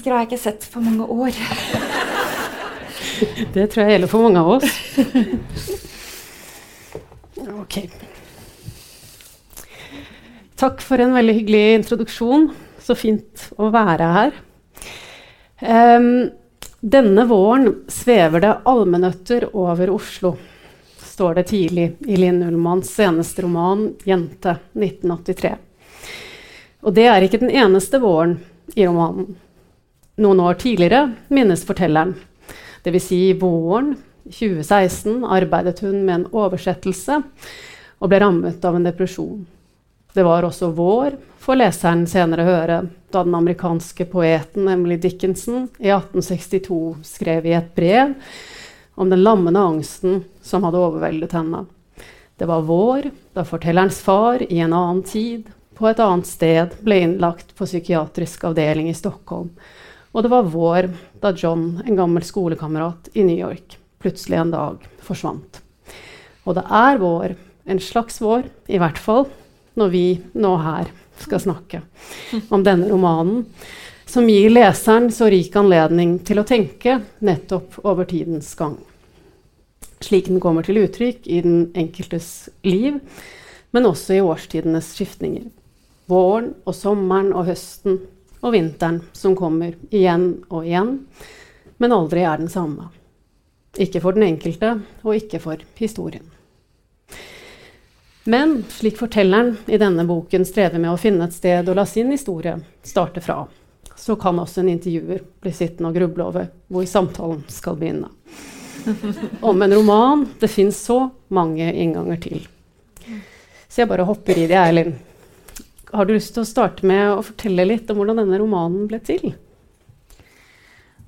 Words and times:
Mennesker 0.00 0.14
har 0.14 0.22
jeg 0.24 0.30
ikke 0.30 0.40
sett 0.40 0.62
på 0.72 0.80
mange 0.80 1.04
år. 1.04 1.36
Det 3.52 3.66
tror 3.68 3.84
jeg 3.84 3.92
gjelder 3.92 4.08
for 4.08 4.22
mange 4.24 4.40
av 4.40 4.48
oss. 4.56 4.64
Ok. 7.60 7.76
Takk 10.56 10.80
for 10.80 10.96
en 11.00 11.12
veldig 11.12 11.34
hyggelig 11.36 11.74
introduksjon. 11.80 12.50
Så 12.80 12.94
fint 12.96 13.52
å 13.60 13.68
være 13.72 14.04
her. 14.14 14.32
Um, 15.60 16.30
denne 16.80 17.26
våren 17.28 17.84
svever 17.92 18.40
det 18.40 18.60
allmennøtter 18.64 19.52
over 19.52 19.90
Oslo, 19.92 20.32
står 21.04 21.34
det 21.36 21.44
tidlig 21.52 22.00
i 22.08 22.16
Linn 22.16 22.40
Ullmanns 22.46 22.88
seneste 22.94 23.42
roman 23.44 23.92
'Jente', 24.00 24.56
1983. 24.72 25.52
Og 26.88 26.96
det 26.96 27.04
er 27.12 27.20
ikke 27.28 27.44
den 27.44 27.52
eneste 27.52 28.00
våren 28.00 28.40
i 28.72 28.88
romanen. 28.88 29.36
Noen 30.16 30.40
år 30.40 30.54
tidligere 30.54 31.14
minnes 31.28 31.62
fortelleren. 31.64 32.14
Dvs. 32.82 33.06
Si 33.06 33.32
våren 33.38 33.94
2016 34.24 35.24
arbeidet 35.24 35.80
hun 35.80 36.04
med 36.04 36.14
en 36.14 36.28
oversettelse 36.32 37.22
og 38.00 38.10
ble 38.10 38.20
rammet 38.22 38.64
av 38.64 38.76
en 38.76 38.86
depresjon. 38.86 39.46
Det 40.12 40.24
var 40.26 40.42
også 40.42 40.72
vår, 40.74 41.14
får 41.38 41.58
leseren 41.60 42.06
senere 42.10 42.46
høre, 42.46 42.80
da 43.12 43.22
den 43.22 43.36
amerikanske 43.38 44.08
poeten 44.10 44.68
Emily 44.68 44.96
Dickinson 44.98 45.68
i 45.78 45.92
1862 45.92 46.80
skrev 47.06 47.46
i 47.46 47.54
et 47.54 47.70
brev 47.76 48.16
om 48.98 49.10
den 49.10 49.22
lammende 49.22 49.62
angsten 49.62 50.24
som 50.42 50.66
hadde 50.66 50.80
overveldet 50.80 51.36
henne. 51.36 51.64
Det 52.36 52.48
var 52.48 52.66
vår 52.66 53.10
da 53.36 53.44
fortellerens 53.46 54.00
far 54.02 54.42
i 54.42 54.58
en 54.64 54.74
annen 54.74 55.04
tid 55.06 55.46
på 55.76 55.88
et 55.88 56.00
annet 56.02 56.28
sted 56.28 56.74
ble 56.84 56.98
innlagt 57.04 57.54
på 57.56 57.68
psykiatrisk 57.68 58.48
avdeling 58.50 58.90
i 58.90 58.96
Stockholm. 58.96 59.52
Og 60.10 60.24
det 60.24 60.30
var 60.32 60.48
vår 60.50 60.88
da 61.22 61.32
John, 61.36 61.82
en 61.86 61.96
gammel 61.96 62.24
skolekamerat 62.26 63.12
i 63.14 63.24
New 63.24 63.38
York, 63.38 63.76
plutselig 64.02 64.40
en 64.40 64.54
dag 64.54 64.88
forsvant. 65.06 65.60
Og 66.48 66.56
det 66.58 66.64
er 66.66 66.98
vår, 66.98 67.36
en 67.70 67.82
slags 67.82 68.18
vår, 68.22 68.48
i 68.66 68.80
hvert 68.82 68.98
fall, 68.98 69.28
når 69.78 69.92
vi 69.92 70.04
nå 70.34 70.54
her 70.64 70.90
skal 71.20 71.42
snakke 71.44 71.82
om 72.50 72.64
denne 72.66 72.88
romanen, 72.90 73.44
som 74.10 74.26
gir 74.26 74.50
leseren 74.50 75.12
så 75.14 75.28
rik 75.30 75.54
anledning 75.54 76.16
til 76.26 76.40
å 76.42 76.46
tenke 76.48 76.96
nettopp 77.22 77.78
over 77.84 78.08
tidens 78.10 78.50
gang. 78.58 78.74
Slik 80.02 80.26
den 80.32 80.40
kommer 80.42 80.66
til 80.66 80.80
uttrykk 80.82 81.28
i 81.30 81.38
den 81.44 81.62
enkeltes 81.78 82.48
liv, 82.66 82.98
men 83.70 83.86
også 83.86 84.16
i 84.16 84.24
årstidenes 84.24 84.90
skiftninger 84.96 85.46
våren 86.10 86.54
og 86.66 86.74
sommeren 86.76 87.30
og 87.36 87.46
høsten 87.50 88.00
og 88.40 88.54
vinteren 88.54 89.00
som 89.12 89.36
kommer 89.36 89.76
igjen 89.90 90.44
og 90.48 90.66
igjen, 90.66 90.96
men 91.80 91.94
aldri 91.96 92.24
er 92.24 92.40
den 92.40 92.50
samme. 92.52 92.88
Ikke 93.78 94.02
for 94.02 94.16
den 94.16 94.26
enkelte, 94.26 94.74
og 95.04 95.16
ikke 95.16 95.40
for 95.42 95.62
historien. 95.78 96.26
Men 98.24 98.64
slik 98.68 98.98
fortelleren 99.00 99.56
i 99.66 99.78
denne 99.80 100.04
boken 100.04 100.44
strever 100.44 100.78
med 100.78 100.92
å 100.92 101.00
finne 101.00 101.26
et 101.26 101.34
sted 101.34 101.68
å 101.68 101.74
la 101.74 101.86
sin 101.88 102.10
historie 102.12 102.58
starte 102.84 103.22
fra, 103.24 103.44
så 103.96 104.16
kan 104.16 104.38
også 104.40 104.62
en 104.62 104.72
intervjuer 104.72 105.22
bli 105.40 105.52
sittende 105.52 105.90
og 105.90 105.96
gruble 105.96 106.26
over 106.28 106.48
hvor 106.68 106.86
samtalen 106.88 107.42
skal 107.52 107.78
begynne. 107.80 108.08
Om 109.40 109.62
en 109.62 109.74
roman 109.76 110.24
det 110.40 110.48
fins 110.48 110.78
så 110.88 111.02
mange 111.28 111.72
innganger 111.72 112.20
til. 112.20 112.44
Så 113.68 113.82
jeg 113.82 113.90
bare 113.90 114.06
hopper 114.08 114.38
i 114.38 114.46
det, 114.50 114.56
Eileen. 114.56 114.94
Har 115.90 116.06
du 116.06 116.12
lyst 116.14 116.36
til 116.36 116.44
å 116.44 116.48
starte 116.48 116.86
med 116.86 117.02
å 117.10 117.22
fortelle 117.26 117.64
litt 117.66 117.90
om 117.90 117.96
hvordan 117.98 118.20
denne 118.22 118.38
romanen 118.40 118.86
ble 118.90 118.98
til? 119.02 119.24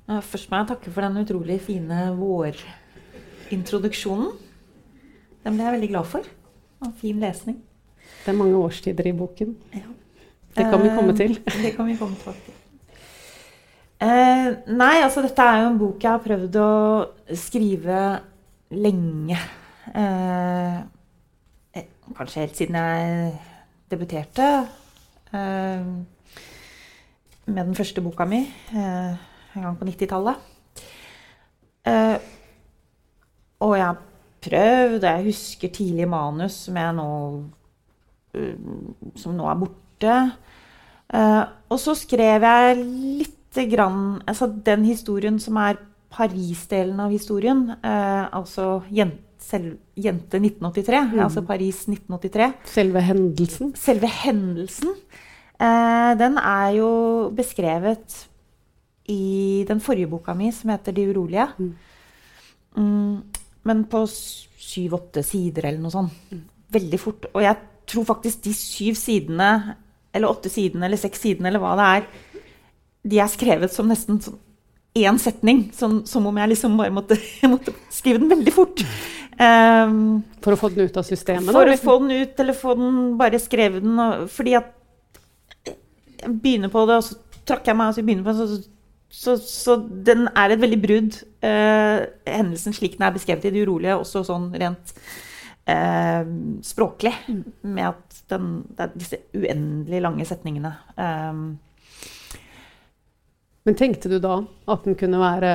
Først 0.03 0.49
må 0.51 0.57
jeg 0.59 0.69
takke 0.73 0.89
for 0.91 1.01
den 1.05 1.21
utrolig 1.21 1.59
fine 1.63 1.99
vårintroduksjonen. 2.17 4.31
Den 5.43 5.53
ble 5.55 5.63
jeg 5.63 5.75
veldig 5.77 5.91
glad 5.93 6.05
for. 6.11 6.23
Og 6.83 6.89
fin 6.99 7.17
lesning. 7.23 7.57
Det 8.23 8.29
er 8.33 8.39
mange 8.39 8.59
årstider 8.59 9.05
i 9.07 9.15
boken. 9.15 9.49
Ja. 9.75 9.89
Det 10.53 10.63
kan 10.69 10.83
vi 10.83 10.89
komme 10.93 11.13
til. 11.17 11.31
Eh, 11.47 11.61
det 11.65 11.71
kan 11.77 11.85
vi 11.87 11.95
komme 11.97 12.15
tilbake 12.19 12.41
til. 12.45 12.53
Eh, 14.03 14.47
nei, 14.75 14.95
altså 14.99 15.21
dette 15.23 15.43
er 15.47 15.61
jo 15.61 15.69
en 15.71 15.79
bok 15.79 16.03
jeg 16.03 16.11
har 16.11 16.23
prøvd 16.23 16.55
å 16.59 16.71
skrive 17.39 17.99
lenge. 18.75 19.39
Eh, 19.93 20.77
eh, 21.79 21.87
kanskje 22.17 22.43
helt 22.43 22.57
siden 22.59 22.75
jeg 22.79 23.31
debuterte 23.93 24.49
eh, 25.33 25.85
med 27.45 27.61
den 27.63 27.75
første 27.77 28.03
boka 28.03 28.25
mi 28.27 28.41
eh, 28.73 29.13
en 29.53 29.67
gang 29.67 29.77
på 29.77 29.87
90-tallet. 29.87 30.49
Eh, 31.87 32.17
og 33.63 33.75
jeg 33.77 33.85
har 33.85 34.01
prøvd, 34.43 34.97
og 35.03 35.09
jeg 35.09 35.27
husker 35.27 35.73
tidlig 35.73 36.07
manus 36.09 36.57
som, 36.65 36.79
jeg 36.79 36.97
nå, 36.97 37.07
eh, 38.35 38.67
som 39.19 39.35
nå 39.37 39.47
er 39.49 39.61
borte. 39.61 40.17
Eh, 41.13 41.43
og 41.69 41.79
så 41.79 41.95
skrev 41.97 42.47
jeg 42.47 42.77
lite 42.83 43.67
grann 43.69 44.21
altså 44.25 44.47
Den 44.65 44.85
historien 44.85 45.37
som 45.39 45.59
er 45.61 45.77
Paris-delen 46.13 46.99
av 47.01 47.11
historien, 47.13 47.67
eh, 47.83 48.25
altså 48.33 48.81
jente 48.93 49.32
selv, 49.43 49.77
Jente 49.99 50.39
1983, 50.39 51.01
Mm. 51.13 51.19
altså 51.25 51.43
Paris 51.45 51.83
1983. 51.87 52.53
Selve 52.73 53.01
hendelsen. 53.03 53.73
Selve 53.75 54.07
hendelsen, 54.07 54.93
eh, 55.59 56.13
den 56.19 56.37
er 56.37 56.69
jo 56.77 57.29
beskrevet 57.35 58.27
i 59.09 59.65
den 59.67 59.81
forrige 59.83 60.09
boka 60.09 60.33
mi, 60.33 60.51
som 60.51 60.69
heter 60.71 60.91
'De 60.93 61.07
urolige'. 61.13 61.53
Mm. 61.59 61.75
Mm, 62.77 63.23
men 63.65 63.83
på 63.85 64.05
syv-åtte 64.07 65.23
sider 65.23 65.65
eller 65.67 65.79
noe 65.79 65.91
sånt. 65.91 66.11
Veldig 66.71 66.99
fort. 66.99 67.25
Og 67.33 67.41
jeg 67.43 67.57
tror 67.85 68.05
faktisk 68.05 68.41
de 68.43 68.53
syv 68.53 68.95
sidene, 68.95 69.75
eller 70.13 70.27
åtte 70.29 70.49
sidene, 70.49 70.85
eller 70.85 70.97
seks 70.97 71.19
sidene, 71.19 71.47
eller 71.47 71.59
hva 71.59 71.75
det 71.75 72.03
er, 72.03 72.07
de 73.05 73.19
er 73.19 73.27
skrevet 73.27 73.71
som 73.71 73.87
nesten 73.87 74.19
sånn 74.23 74.39
én 74.93 75.19
setning. 75.19 75.71
som, 75.73 76.05
som 76.05 76.25
om 76.27 76.37
jeg 76.37 76.53
liksom 76.53 76.77
bare 76.77 76.93
måtte, 76.93 77.17
måtte 77.53 77.73
skrive 77.91 78.21
den 78.21 78.29
veldig 78.29 78.53
fort. 78.53 78.85
Um, 79.33 80.21
For 80.43 80.53
å 80.53 80.59
få 80.59 80.69
den 80.73 80.85
ut 80.87 80.97
av 80.99 81.07
systemet? 81.07 81.49
for 81.49 81.65
da, 81.65 81.73
å 81.73 81.81
få 81.81 81.97
den 82.03 82.13
ut, 82.21 82.39
eller 82.43 82.57
få 82.57 82.75
den 82.77 83.01
bare 83.17 83.41
skrevet 83.41 83.85
den. 83.85 83.97
Og, 83.97 84.27
fordi 84.33 84.55
at 84.59 84.71
jeg 86.23 86.37
begynner 86.43 86.71
på 86.71 86.85
det, 86.87 86.99
og 87.01 87.07
så 87.07 87.41
trakk 87.43 87.67
jeg 87.67 87.79
meg, 87.79 87.89
og 87.89 87.97
så 87.97 88.05
begynner 88.05 88.27
på 88.27 88.35
det, 88.37 88.47
så, 88.47 88.61
så, 89.13 89.35
så 89.41 89.77
den 90.09 90.27
er 90.29 90.53
et 90.53 90.61
veldig 90.61 90.81
brudd. 90.85 91.19
Uh, 91.43 92.05
hendelsen 92.29 92.77
slik 92.77 92.99
den 92.99 93.07
er 93.09 93.17
beskrevet 93.17 93.49
i 93.49 93.53
Det 93.55 93.65
urolige, 93.65 93.97
også 93.97 94.23
sånn 94.29 94.51
rent 94.61 94.93
uh, 95.69 96.23
språklig. 96.65 97.15
Med 97.65 97.89
at 97.89 98.23
den, 98.31 98.55
det 98.69 98.85
er 98.85 98.97
disse 98.97 99.23
uendelig 99.33 100.05
lange 100.05 100.29
setningene. 100.29 100.77
Um, 100.95 101.45
Men 103.63 103.79
tenkte 103.79 104.11
du 104.11 104.17
da 104.23 104.41
at 104.43 104.83
den 104.87 104.97
kunne 104.99 105.21
være 105.21 105.53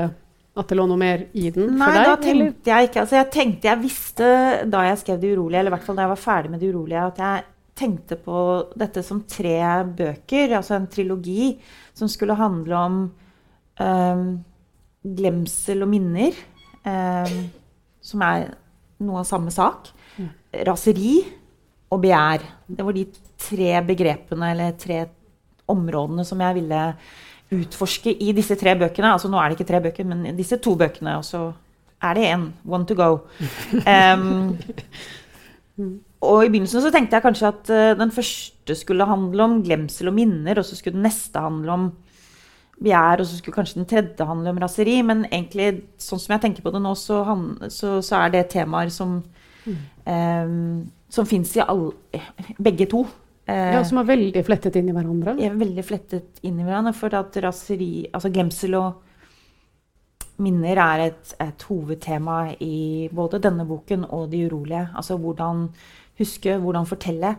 at 0.58 0.70
det 0.70 0.78
lå 0.78 0.88
noe 0.90 0.98
mer 0.98 1.26
i 1.38 1.50
den 1.54 1.76
Nei, 1.76 1.86
for 1.86 1.94
deg? 1.94 2.00
Nei, 2.00 2.06
da 2.08 2.16
tenkte 2.22 2.72
jeg 2.72 2.88
ikke. 2.88 3.02
Altså, 3.04 3.16
jeg 3.20 3.30
tenkte 3.34 3.70
jeg 3.70 3.82
visste 3.82 4.30
da 4.72 4.82
jeg 4.88 5.00
skrev 5.04 5.20
Det 5.22 5.30
urolige, 5.36 5.60
eller 5.60 5.70
i 5.70 5.76
hvert 5.76 5.86
fall 5.86 5.98
da 5.98 6.06
jeg 6.06 6.14
var 6.14 6.22
ferdig 6.22 6.52
med 6.52 6.62
Det 6.62 6.70
urolige, 6.72 7.04
at 7.12 7.22
jeg 7.22 7.44
tenkte 7.78 8.18
på 8.18 8.38
dette 8.74 9.04
som 9.06 9.20
tre 9.30 9.58
bøker, 10.00 10.56
altså 10.58 10.74
en 10.74 10.88
trilogi, 10.90 11.52
som 11.94 12.10
skulle 12.10 12.34
handle 12.38 12.80
om 12.88 12.96
um, 13.78 14.24
glemsel 15.18 15.86
og 15.86 15.92
minner, 15.92 16.34
um, 16.82 17.38
som 18.02 18.24
er 18.26 18.48
noe 19.06 19.22
av 19.22 19.28
samme 19.28 19.54
sak. 19.54 19.92
Raseri 20.66 21.20
og 21.92 22.02
begjær. 22.02 22.42
Det 22.66 22.82
var 22.88 22.96
de 22.96 23.06
tre 23.38 23.70
begrepene, 23.86 24.50
eller 24.56 24.74
tre 24.80 25.04
områdene 25.70 26.24
som 26.26 26.42
jeg 26.42 26.58
ville 26.58 26.82
utforske 27.54 28.12
i 28.12 28.32
disse 28.36 28.56
tre 28.60 28.74
bøkene. 28.78 29.14
Altså 29.14 29.30
nå 29.30 29.38
er 29.40 29.48
det 29.48 29.58
ikke 29.58 29.70
tre 29.70 29.80
bøker, 29.88 30.08
men 30.08 30.36
disse 30.36 30.58
to 30.62 30.74
bøkene. 30.78 31.16
Og 31.20 31.24
så 31.26 31.46
er 32.04 32.18
det 32.18 32.26
én. 32.28 32.50
One 32.66 32.86
to 32.86 32.94
go. 32.98 33.10
Um, 35.78 35.94
og 36.18 36.40
i 36.42 36.48
begynnelsen 36.50 36.82
så 36.82 36.90
tenkte 36.90 37.14
jeg 37.14 37.22
kanskje 37.22 37.50
at 37.52 37.68
uh, 37.70 37.98
den 38.00 38.10
første 38.10 38.74
skulle 38.74 39.06
handle 39.06 39.44
om 39.44 39.60
glemsel 39.62 40.10
og 40.10 40.16
minner, 40.16 40.58
og 40.58 40.66
så 40.66 40.74
skulle 40.74 40.96
den 40.96 41.06
neste 41.06 41.38
handle 41.38 41.72
om 41.72 41.84
begjær, 42.82 43.22
og 43.22 43.26
så 43.26 43.38
skulle 43.38 43.54
kanskje 43.54 43.78
den 43.78 43.86
tredje 43.86 44.26
handle 44.26 44.50
om 44.50 44.58
raseri. 44.58 44.96
Men 45.06 45.24
egentlig, 45.30 45.84
sånn 46.02 46.18
som 46.22 46.34
jeg 46.34 46.42
tenker 46.42 46.66
på 46.66 46.72
det 46.74 46.82
nå, 46.82 46.94
så, 46.98 47.22
han, 47.28 47.46
så, 47.70 47.98
så 48.02 48.24
er 48.24 48.34
det 48.34 48.48
temaer 48.54 48.90
som 48.94 49.20
um, 49.68 50.86
Som 51.08 51.24
fins 51.24 51.54
i 51.56 51.62
alle 51.64 51.92
Begge 52.60 52.84
to. 52.90 53.06
Eh, 53.48 53.74
Ja, 53.74 53.84
som 53.84 53.98
er 54.02 54.08
veldig 54.10 54.44
flettet 54.44 54.76
inn 54.76 54.90
i 54.90 54.94
hverandre. 54.96 55.36
Ja, 55.40 55.52
veldig 55.56 55.84
flettet 55.86 56.40
inn 56.44 56.58
i 56.60 56.66
hverandre. 56.66 56.92
For 56.96 57.14
at 57.16 57.36
raseri, 57.42 58.08
altså 58.12 58.30
glemsel 58.32 58.76
og 58.76 59.04
minner 60.44 60.78
er 60.78 61.04
et, 61.08 61.32
et 61.42 61.64
hovedtema 61.66 62.52
i 62.62 63.08
både 63.12 63.40
denne 63.42 63.64
boken 63.66 64.04
og 64.04 64.28
De 64.30 64.44
urolige. 64.46 64.84
Altså 64.94 65.16
hvordan 65.18 65.68
huske, 66.18 66.58
hvordan 66.58 66.86
fortelle. 66.86 67.36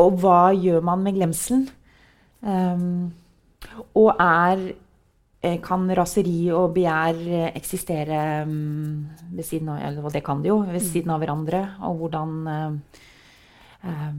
Og 0.00 0.16
hva 0.22 0.52
gjør 0.56 0.80
man 0.82 1.04
med 1.04 1.14
glemselen? 1.18 1.68
Um, 2.44 3.12
og 3.96 4.18
er 4.20 4.58
eh, 5.40 5.60
Kan 5.64 5.86
raseri 5.96 6.50
og 6.52 6.74
begjær 6.74 7.20
eh, 7.24 7.46
eksistere 7.56 8.42
um, 8.44 9.06
ved 9.32 9.46
siden 9.48 9.70
av 9.72 9.78
Eller 9.80 10.10
det 10.12 10.20
kan 10.26 10.42
de 10.42 10.50
jo, 10.50 10.58
ved 10.68 10.82
siden 10.84 11.14
av 11.14 11.22
hverandre. 11.22 11.62
Og 11.88 12.02
hvordan 12.02 12.34
eh, 12.52 12.98
eh, 13.88 14.10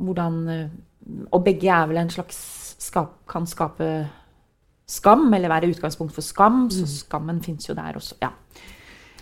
hvordan 0.00 0.40
eh, 0.48 0.78
Og 1.32 1.44
begge 1.44 1.68
er 1.72 1.86
vel 1.90 2.00
en 2.02 2.10
slags 2.12 2.38
skap, 2.80 3.20
Kan 3.28 3.46
skape 3.48 3.90
skam, 4.90 5.28
eller 5.34 5.52
være 5.52 5.70
utgangspunkt 5.70 6.14
for 6.16 6.26
skam. 6.26 6.64
Så 6.72 6.86
skammen 7.04 7.38
fins 7.44 7.68
jo 7.68 7.76
der 7.78 7.94
også. 8.00 8.16
Ja. 8.22 8.32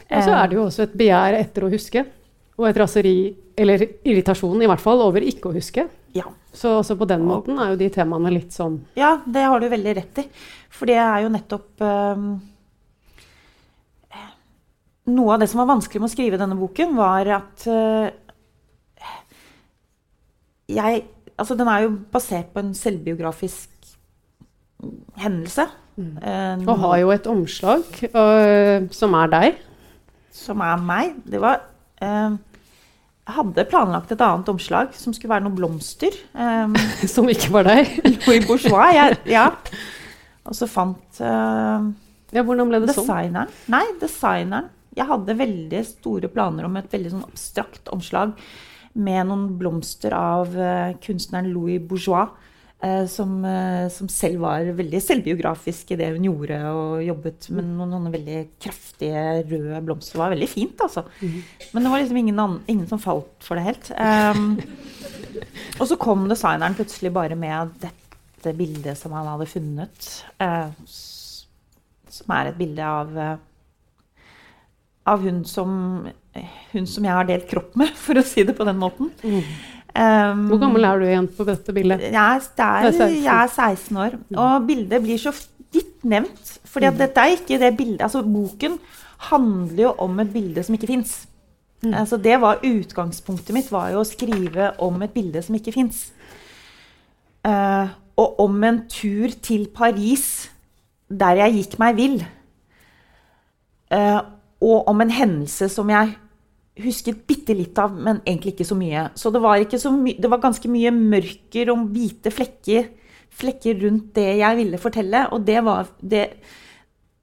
Og 0.08 0.25
så 0.25 0.32
er 0.32 0.48
det 0.48 0.56
jo 0.56 0.64
også 0.64 0.86
et 0.86 0.96
begjær 0.96 1.36
etter 1.36 1.66
å 1.66 1.72
huske. 1.72 2.04
Og 2.58 2.66
et 2.70 2.78
raseri, 2.80 3.16
eller 3.58 3.84
irritasjon 4.08 4.62
i 4.64 4.69
hvert 4.70 4.82
fall, 4.82 5.02
over 5.04 5.22
ikke 5.22 5.50
å 5.50 5.54
huske. 5.54 5.84
Ja. 6.16 6.25
Så 6.56 6.78
også 6.78 6.96
på 6.98 7.06
den 7.08 7.26
måten 7.28 7.58
er 7.60 7.72
jo 7.72 7.80
de 7.80 7.90
temaene 7.92 8.32
litt 8.32 8.54
sånn 8.56 8.78
ja, 8.96 9.19
det 9.28 9.42
har 9.44 9.60
du 9.60 9.69
veldig 9.69 9.92
rett 9.98 10.22
i. 10.22 10.25
For 10.72 10.88
det 10.88 10.96
er 10.98 11.25
jo 11.25 11.32
nettopp 11.34 11.84
eh, 11.84 12.22
Noe 15.08 15.34
av 15.34 15.40
det 15.40 15.46
som 15.48 15.62
var 15.62 15.70
vanskelig 15.70 16.02
med 16.02 16.10
å 16.10 16.12
skrive 16.12 16.40
denne 16.40 16.56
boken, 16.58 16.90
var 16.96 17.30
at 17.38 17.62
eh, 17.70 18.08
jeg 20.69 21.05
Altså, 21.38 21.55
den 21.55 21.69
er 21.70 21.85
jo 21.85 21.93
basert 22.11 22.49
på 22.50 22.59
en 22.65 22.73
selvbiografisk 22.75 23.70
hendelse. 25.23 25.69
Eh, 25.99 26.65
Og 26.67 26.79
har 26.82 26.97
jo 26.99 27.12
et 27.15 27.29
omslag 27.31 27.85
uh, 28.11 28.88
som 28.91 29.15
er 29.15 29.31
deg. 29.31 29.61
som 30.35 30.61
er 30.62 30.82
meg. 30.82 31.15
Det 31.26 31.41
var 31.43 31.61
uh, 32.03 32.35
Jeg 32.35 33.37
hadde 33.38 33.65
planlagt 33.70 34.11
et 34.15 34.20
annet 34.26 34.49
omslag 34.50 34.94
som 34.99 35.15
skulle 35.15 35.35
være 35.37 35.47
noen 35.47 35.55
blomster. 35.59 36.15
Um, 36.35 36.75
Som 37.14 37.31
ikke 37.31 37.53
var 37.55 37.71
deg. 37.71 37.94
Louis 38.26 38.47
Bourgeois. 38.47 38.94
Jeg, 38.94 39.19
ja. 39.31 39.47
Og 40.43 40.59
så 40.59 40.67
fant 40.71 41.21
uh, 41.23 41.87
Ja, 42.35 42.43
hvordan 42.43 42.71
ble 42.71 42.82
det 42.82 42.94
sånn? 42.94 43.06
Nei, 43.71 43.85
designeren. 44.00 44.71
Jeg 44.99 45.06
hadde 45.06 45.38
veldig 45.38 45.85
store 45.87 46.31
planer 46.32 46.67
om 46.67 46.79
et 46.81 46.91
veldig 46.91 47.14
sånn 47.14 47.26
abstrakt 47.29 47.91
omslag 47.94 48.35
med 48.99 49.29
noen 49.29 49.49
blomster 49.61 50.15
av 50.17 50.55
eh, 50.59 50.97
kunstneren 51.05 51.50
Louis 51.55 51.83
Bourgeois. 51.83 52.29
eh, 52.81 53.06
som, 53.06 53.45
eh, 53.45 53.89
som 53.91 54.09
selv 54.09 54.45
var 54.45 54.69
veldig 54.79 55.00
selvbiografisk 55.03 55.91
i 55.91 55.99
det 55.99 56.12
hun 56.15 56.29
gjorde, 56.29 56.59
og 56.71 57.03
jobbet 57.03 57.49
med 57.50 57.67
noen, 57.73 57.91
noen 57.91 58.12
veldig 58.15 58.43
kraftige 58.62 59.25
røde 59.49 59.81
blomster. 59.83 60.15
Det 60.15 60.23
var 60.23 60.35
veldig 60.37 60.50
fint, 60.50 60.85
altså. 60.87 61.03
Men 61.73 61.83
det 61.83 61.91
var 61.91 62.05
liksom 62.05 62.21
ingen, 62.23 62.39
annen, 62.39 62.61
ingen 62.71 62.87
som 62.91 63.03
falt 63.03 63.43
for 63.43 63.59
det 63.59 63.67
helt. 63.67 63.91
Um, 63.99 64.61
og 65.81 65.89
så 65.91 65.99
kom 65.99 66.29
designeren 66.31 66.79
plutselig 66.79 67.12
bare 67.15 67.39
med 67.39 67.75
dette 67.83 68.55
bildet 68.55 68.99
som 68.99 69.17
han 69.19 69.27
hadde 69.27 69.50
funnet. 69.50 70.12
Uh, 70.39 70.71
som 72.09 72.39
er 72.39 72.53
et 72.53 72.62
bilde 72.62 72.87
av 72.87 73.11
uh, 73.19 73.37
av 75.09 75.25
hun 75.25 75.45
som, 75.49 75.71
hun 76.73 76.87
som 76.88 77.06
jeg 77.06 77.14
har 77.14 77.26
delt 77.29 77.49
kropp 77.50 77.76
med, 77.79 77.93
for 78.05 78.20
å 78.20 78.25
si 78.26 78.44
det 78.46 78.56
på 78.58 78.67
den 78.69 78.81
måten. 78.81 79.12
Um, 79.99 80.44
Hvor 80.50 80.61
gammel 80.62 80.85
er 80.87 81.00
du 81.00 81.06
igjen 81.08 81.31
på 81.35 81.46
dette 81.49 81.75
bildet? 81.75 82.05
jeg 82.08 82.14
er, 82.14 82.43
er, 82.62 82.88
er 82.88 82.93
16. 82.93 83.14
jeg 83.25 83.35
er 83.35 83.55
16 83.55 84.02
år. 84.05 84.19
Og 84.37 84.69
bildet 84.69 85.02
blir 85.05 85.23
så 85.23 85.32
vidt 85.73 86.05
nevnt. 86.08 86.58
fordi 86.69 86.90
mm. 86.93 87.00
dette 87.00 87.25
er 87.25 87.35
ikke 87.35 87.58
det 87.61 87.73
bildet 87.76 88.05
altså 88.06 88.23
Boken 88.23 88.79
handler 89.29 89.82
jo 89.82 89.94
om 90.05 90.20
et 90.23 90.31
bilde 90.32 90.62
som 90.62 90.76
ikke 90.76 90.90
fins. 90.93 91.17
Altså 91.82 92.19
det 92.19 92.37
var 92.43 92.62
Utgangspunktet 92.67 93.55
mitt 93.55 93.70
var 93.70 93.90
jo 93.94 94.02
å 94.02 94.06
skrive 94.06 94.73
om 94.82 95.02
et 95.02 95.14
bilde 95.14 95.43
som 95.43 95.56
ikke 95.58 95.75
fins. 95.75 96.08
og 97.44 98.40
om 98.43 98.64
en 98.64 98.81
tur 98.90 99.35
til 99.43 99.67
Paris 99.75 100.49
der 101.08 101.40
jeg 101.43 101.55
gikk 101.62 101.79
meg 101.81 101.96
vill. 101.96 102.19
Uh, 103.88 104.20
og 104.61 104.88
om 104.90 105.00
en 105.00 105.12
hendelse 105.14 105.69
som 105.73 105.88
jeg 105.90 106.12
husket 106.82 107.25
bitte 107.28 107.54
litt 107.56 107.78
av, 107.80 107.94
men 107.94 108.22
egentlig 108.25 108.54
ikke 108.54 108.69
så 108.69 108.76
mye. 108.78 109.08
Så 109.19 109.32
det 109.34 109.42
var, 109.44 109.62
så 109.78 109.92
my 109.94 110.14
det 110.20 110.30
var 110.30 110.42
ganske 110.42 110.70
mye 110.70 110.92
mørker 110.94 111.72
om 111.72 111.86
hvite 111.94 112.32
flekker, 112.34 112.88
flekker 113.38 113.78
rundt 113.84 114.12
det 114.19 114.28
jeg 114.40 114.58
ville 114.60 114.80
fortelle. 114.80 115.26
Og 115.34 115.44
det 115.46 115.60
var 115.66 115.92
det, 116.00 116.25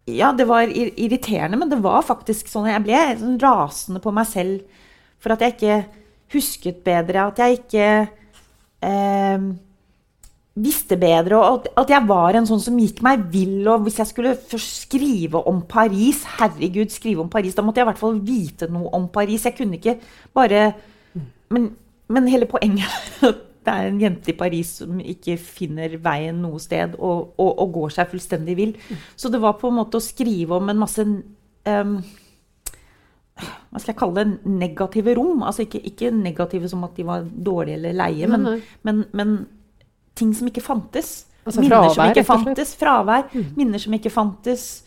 Ja, 0.05 0.31
det 0.37 0.45
var 0.45 0.69
ir 0.69 0.93
irriterende, 1.01 1.57
men 1.57 1.69
det 1.71 1.81
var 1.81 2.03
faktisk 2.05 2.47
sånn 2.51 2.67
Jeg 2.69 2.83
ble 2.85 2.99
sånn 3.17 3.39
rasende 3.41 4.01
på 4.03 4.13
meg 4.13 4.27
selv 4.29 4.83
for 5.17 5.33
at 5.33 5.41
jeg 5.41 5.55
ikke 5.55 5.77
husket 6.35 6.83
bedre, 6.85 7.23
at 7.31 7.39
jeg 7.41 7.59
ikke 7.63 7.87
eh, 8.85 9.47
visste 10.55 10.95
bedre, 10.95 11.35
og 11.35 11.45
at, 11.45 11.65
at 11.81 11.89
jeg 11.91 12.07
var 12.07 12.37
en 12.37 12.45
sånn 12.47 12.61
som 12.63 12.77
gikk 12.79 13.01
meg 13.03 13.25
vill. 13.33 13.59
Og 13.67 13.85
hvis 13.85 13.99
jeg 13.99 14.11
skulle 14.11 14.35
først 14.39 14.85
skrive 14.85 15.41
om 15.51 15.61
Paris, 15.67 16.21
herregud, 16.37 16.93
skrive 16.93 17.25
om 17.25 17.31
Paris, 17.31 17.57
da 17.57 17.65
måtte 17.65 17.81
jeg 17.81 17.87
i 17.87 17.91
hvert 17.91 18.03
fall 18.03 18.21
vite 18.23 18.69
noe 18.71 18.91
om 18.95 19.09
Paris. 19.11 19.47
Jeg 19.47 19.57
kunne 19.57 19.81
ikke 19.81 19.99
bare 20.35 20.69
Men, 21.53 21.67
men 22.09 22.27
hele 22.27 22.47
poenget 22.49 23.21
det 23.65 23.73
er 23.73 23.87
en 23.87 23.99
jente 24.01 24.31
i 24.31 24.37
Paris 24.37 24.71
som 24.79 24.97
ikke 24.99 25.35
finner 25.37 25.93
veien 26.01 26.37
noe 26.41 26.57
sted, 26.61 26.95
og, 26.97 27.35
og, 27.37 27.51
og 27.61 27.71
går 27.75 27.93
seg 27.93 28.09
fullstendig 28.09 28.55
vill. 28.57 28.73
Så 29.15 29.29
det 29.29 29.41
var 29.43 29.59
på 29.59 29.69
en 29.69 29.77
måte 29.77 29.99
å 29.99 30.03
skrive 30.03 30.57
om 30.57 30.71
en 30.71 30.81
masse 30.81 31.05
um, 31.05 31.95
hva 33.35 33.81
skal 33.81 33.91
jeg 33.91 33.99
kalle 33.99 34.23
det, 34.23 34.39
negative 34.47 35.15
rom. 35.17 35.43
Altså 35.43 35.65
ikke, 35.65 35.81
ikke 35.89 36.11
negative 36.15 36.69
som 36.71 36.85
at 36.87 36.97
de 36.97 37.05
var 37.07 37.25
dårlige 37.25 37.81
eller 37.81 37.97
leie, 37.99 38.29
men, 38.31 38.47
men, 38.87 39.03
men 39.17 39.37
ting 40.15 40.33
som 40.35 40.47
ikke 40.49 40.63
fantes. 40.63 41.25
Altså 41.45 41.61
minner 41.61 41.75
fravær, 41.75 41.95
som 41.95 42.11
ikke 42.11 42.25
fantes. 42.25 42.75
Fravær. 42.79 43.25
Minner 43.57 43.81
som 43.81 43.93
ikke 43.97 44.11
fantes. 44.13 44.83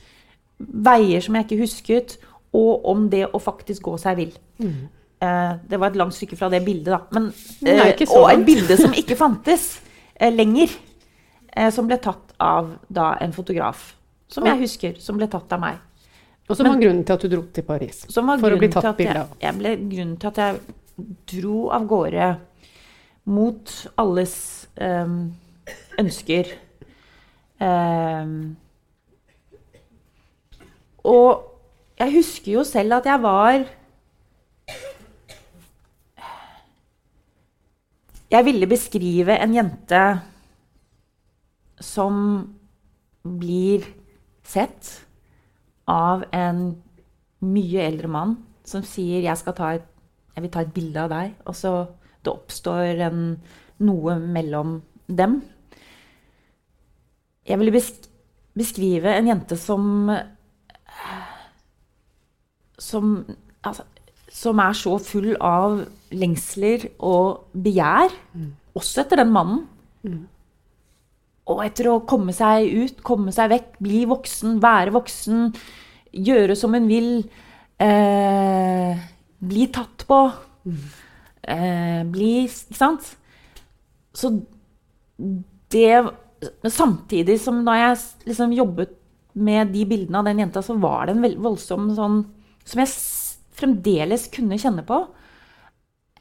Veier 0.58 1.22
som 1.22 1.36
jeg 1.38 1.46
ikke 1.46 1.60
husket. 1.62 2.16
Og 2.56 2.86
om 2.88 3.08
det 3.12 3.26
å 3.28 3.40
faktisk 3.42 3.82
gå 3.86 3.98
seg 4.00 4.16
vill. 4.18 4.32
Eh, 4.58 5.52
det 5.68 5.78
var 5.78 5.92
et 5.92 5.98
langt 6.00 6.14
stykke 6.16 6.38
fra 6.38 6.48
det 6.50 6.62
bildet, 6.64 6.92
da. 6.94 7.00
Men, 7.12 7.32
eh, 7.66 7.92
og 8.08 8.30
et 8.32 8.44
bilde 8.46 8.76
som 8.78 8.94
ikke 8.94 9.16
fantes 9.18 9.80
eh, 10.14 10.32
lenger. 10.32 10.72
Eh, 11.52 11.70
som 11.74 11.86
ble 11.86 11.98
tatt 12.02 12.34
av 12.40 12.72
da 12.88 13.16
en 13.20 13.32
fotograf. 13.32 13.94
Som 14.28 14.46
jeg 14.46 14.60
husker. 14.64 14.98
Som 15.00 15.18
ble 15.20 15.28
tatt 15.30 15.52
av 15.52 15.60
meg. 15.60 15.78
Og 16.48 16.56
som 16.56 16.64
var 16.64 16.80
grunnen 16.80 17.04
til 17.04 17.12
at 17.12 17.20
du 17.20 17.28
dro 17.28 17.42
til 17.52 17.64
Paris. 17.64 18.06
Som 18.08 18.26
var 18.30 18.40
For 18.40 18.56
å 18.56 18.58
bli 18.60 18.70
tatt 18.72 18.96
bilde 18.96 19.20
av. 19.20 19.32
jeg, 19.36 19.44
jeg 19.44 19.58
ble 19.58 19.72
grunnen 19.90 20.16
til 20.16 20.28
at 20.30 20.38
jeg 20.38 20.60
dro 21.28 21.68
av 21.76 21.84
gårde 21.86 22.28
mot 23.28 23.72
alles 24.00 24.57
ehm, 24.80 25.34
ønsker. 26.00 26.50
Um, 27.58 28.56
og 31.02 31.44
jeg 31.98 32.14
husker 32.14 32.52
jo 32.52 32.62
selv 32.64 33.00
at 33.00 33.08
jeg 33.10 33.22
var 33.22 33.64
Jeg 38.30 38.44
ville 38.44 38.66
beskrive 38.68 39.38
en 39.40 39.54
jente 39.56 40.02
som 41.80 42.18
blir 43.24 43.86
sett 44.44 44.90
av 45.88 46.26
en 46.36 46.60
mye 47.40 47.86
eldre 47.88 48.10
mann 48.12 48.34
som 48.68 48.84
sier 48.84 49.24
jeg, 49.24 49.54
ta 49.56 49.70
et, 49.78 49.86
'jeg 50.34 50.42
vil 50.42 50.50
ta 50.50 50.60
et 50.60 50.74
bilde 50.74 51.00
av 51.00 51.08
deg', 51.08 51.34
og 51.46 51.54
så 51.56 51.86
det 52.24 52.32
oppstår 52.32 53.00
en, 53.06 53.40
noe 53.84 54.18
mellom 54.18 54.80
dem. 55.08 55.40
Jeg 57.48 57.58
ville 57.60 57.82
beskrive 58.58 59.14
en 59.14 59.30
jente 59.30 59.56
som 59.56 60.10
som, 62.78 63.18
altså, 63.66 63.84
som 64.32 64.62
er 64.62 64.76
så 64.78 64.96
full 65.02 65.34
av 65.44 65.82
lengsler 66.14 66.88
og 67.04 67.50
begjær, 67.52 68.14
også 68.78 69.02
etter 69.02 69.22
den 69.22 69.32
mannen. 69.34 69.64
Og 71.48 71.62
etter 71.64 71.88
å 71.90 72.00
komme 72.04 72.34
seg 72.36 72.68
ut, 72.68 73.02
komme 73.02 73.32
seg 73.32 73.50
vekk, 73.50 73.70
bli 73.82 74.04
voksen, 74.08 74.58
være 74.62 74.92
voksen, 74.94 75.52
gjøre 76.12 76.56
som 76.56 76.74
hun 76.76 76.88
vil, 76.88 77.24
eh, 77.80 78.98
bli 79.40 79.66
tatt 79.72 80.04
på, 80.08 80.32
eh, 81.44 82.02
bli 82.04 82.44
Ikke 82.44 82.76
sant? 82.76 83.16
Så 84.18 84.32
det 85.70 85.92
men 86.62 86.70
samtidig 86.70 87.38
som 87.42 87.64
da 87.66 87.74
jeg 87.76 87.98
liksom 88.30 88.54
jobbet 88.54 88.94
med 89.38 89.72
de 89.74 89.84
bildene 89.88 90.20
av 90.20 90.26
den 90.28 90.42
jenta, 90.42 90.62
så 90.62 90.76
var 90.78 91.06
det 91.06 91.16
en 91.16 91.42
voldsom 91.42 91.90
sånn 91.96 92.20
Som 92.68 92.82
jeg 92.82 92.92
fremdeles 93.58 94.28
kunne 94.30 94.58
kjenne 94.60 94.84
på. 94.86 95.00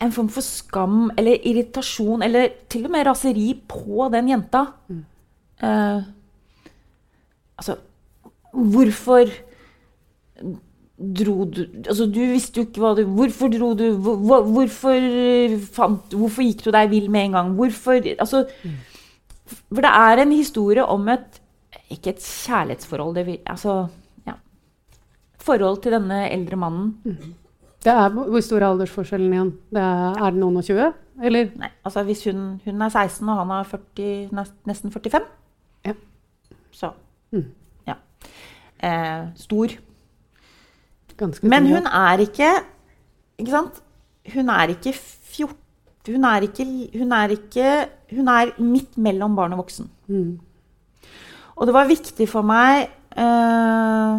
En 0.02 0.14
form 0.16 0.30
for 0.32 0.46
skam 0.46 1.12
eller 1.18 1.44
irritasjon, 1.46 2.24
eller 2.24 2.54
til 2.72 2.86
og 2.88 2.94
med 2.94 3.06
raseri 3.06 3.50
på 3.68 4.08
den 4.14 4.32
jenta. 4.32 4.62
Eh, 5.60 6.08
altså 7.60 7.76
Hvorfor 8.58 9.30
dro 10.98 11.46
du 11.46 11.62
Altså, 11.88 12.08
du 12.10 12.20
visste 12.32 12.58
jo 12.62 12.66
ikke 12.66 12.82
hva 12.82 12.96
du 12.98 13.04
Hvorfor 13.06 13.52
dro 13.54 13.74
du 13.78 13.84
hvor, 14.02 14.16
hvor- 14.18 14.48
hvorfor, 14.56 14.96
eh, 14.98 15.58
fant, 15.60 16.10
hvorfor 16.18 16.42
gikk 16.42 16.64
du 16.66 16.72
deg 16.74 16.90
vill 16.90 17.10
med 17.14 17.26
en 17.28 17.32
gang? 17.38 17.52
Hvorfor 17.56 18.02
Altså 18.18 18.46
For 19.48 19.82
det 19.86 19.92
er 19.94 20.24
en 20.24 20.32
historie 20.32 20.84
om 20.86 21.08
et 21.14 21.40
Ikke 21.94 22.10
et 22.16 22.20
kjærlighetsforhold, 22.26 23.14
det 23.16 23.26
vil 23.28 23.38
Altså, 23.46 23.88
ja. 24.26 24.34
Forhold 25.40 25.82
til 25.84 25.92
denne 25.94 26.24
eldre 26.32 26.58
mannen. 26.58 26.96
Det 27.86 27.94
er, 27.94 28.10
hvor 28.10 28.42
stor 28.44 28.58
er 28.58 28.72
aldersforskjellen 28.74 29.32
igjen? 29.34 29.52
Det 29.72 29.80
er, 29.80 30.18
er 30.18 30.32
det 30.34 30.40
noen 30.42 30.58
og 30.60 30.64
20? 30.66 30.94
Eller? 31.24 31.52
Nei, 31.58 31.70
altså 31.86 32.04
hvis 32.04 32.24
hun, 32.26 32.60
hun 32.66 32.82
er 32.82 32.90
16 32.90 33.30
og 33.30 33.38
han 33.38 33.54
er 33.56 33.64
40, 33.70 34.30
nesten 34.68 34.92
45 34.92 35.22
Ja. 35.86 35.94
Så 36.74 36.92
Mm. 37.32 37.46
ja. 37.88 37.94
Eh, 38.84 39.28
stor. 39.36 39.68
Ganske 41.18 41.50
Men 41.50 41.68
hun 41.72 41.88
er 41.90 42.24
ikke 42.24 42.50
Ikke 43.38 43.52
sant? 43.52 43.82
Hun 44.34 44.50
er 44.54 44.74
ikke 44.74 44.94
14 44.94 45.56
Hun 46.14 46.26
er 46.30 46.46
ikke 46.48 46.66
Hun 46.98 47.12
er, 47.12 47.34
ikke, 47.36 47.70
hun 48.16 48.28
er 48.32 48.54
midt 48.62 48.98
mellom 48.98 49.36
barn 49.36 49.56
og 49.56 49.66
voksen. 49.66 49.90
Mm. 50.08 50.40
Og 51.58 51.68
det 51.68 51.74
var 51.74 51.90
viktig 51.90 52.28
for 52.30 52.46
meg 52.46 52.86
eh, 53.18 54.18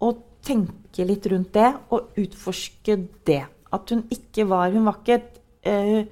å 0.00 0.10
tenke 0.44 1.06
litt 1.06 1.28
rundt 1.30 1.52
det 1.54 1.70
og 1.92 2.16
utforske 2.20 2.96
det. 3.28 3.42
At 3.74 3.92
hun 3.92 4.04
ikke 4.14 4.48
var 4.48 4.72
Hun 4.72 4.88
var 4.88 5.00
ikke 5.02 5.18
et 5.20 5.40
eh, 5.68 6.06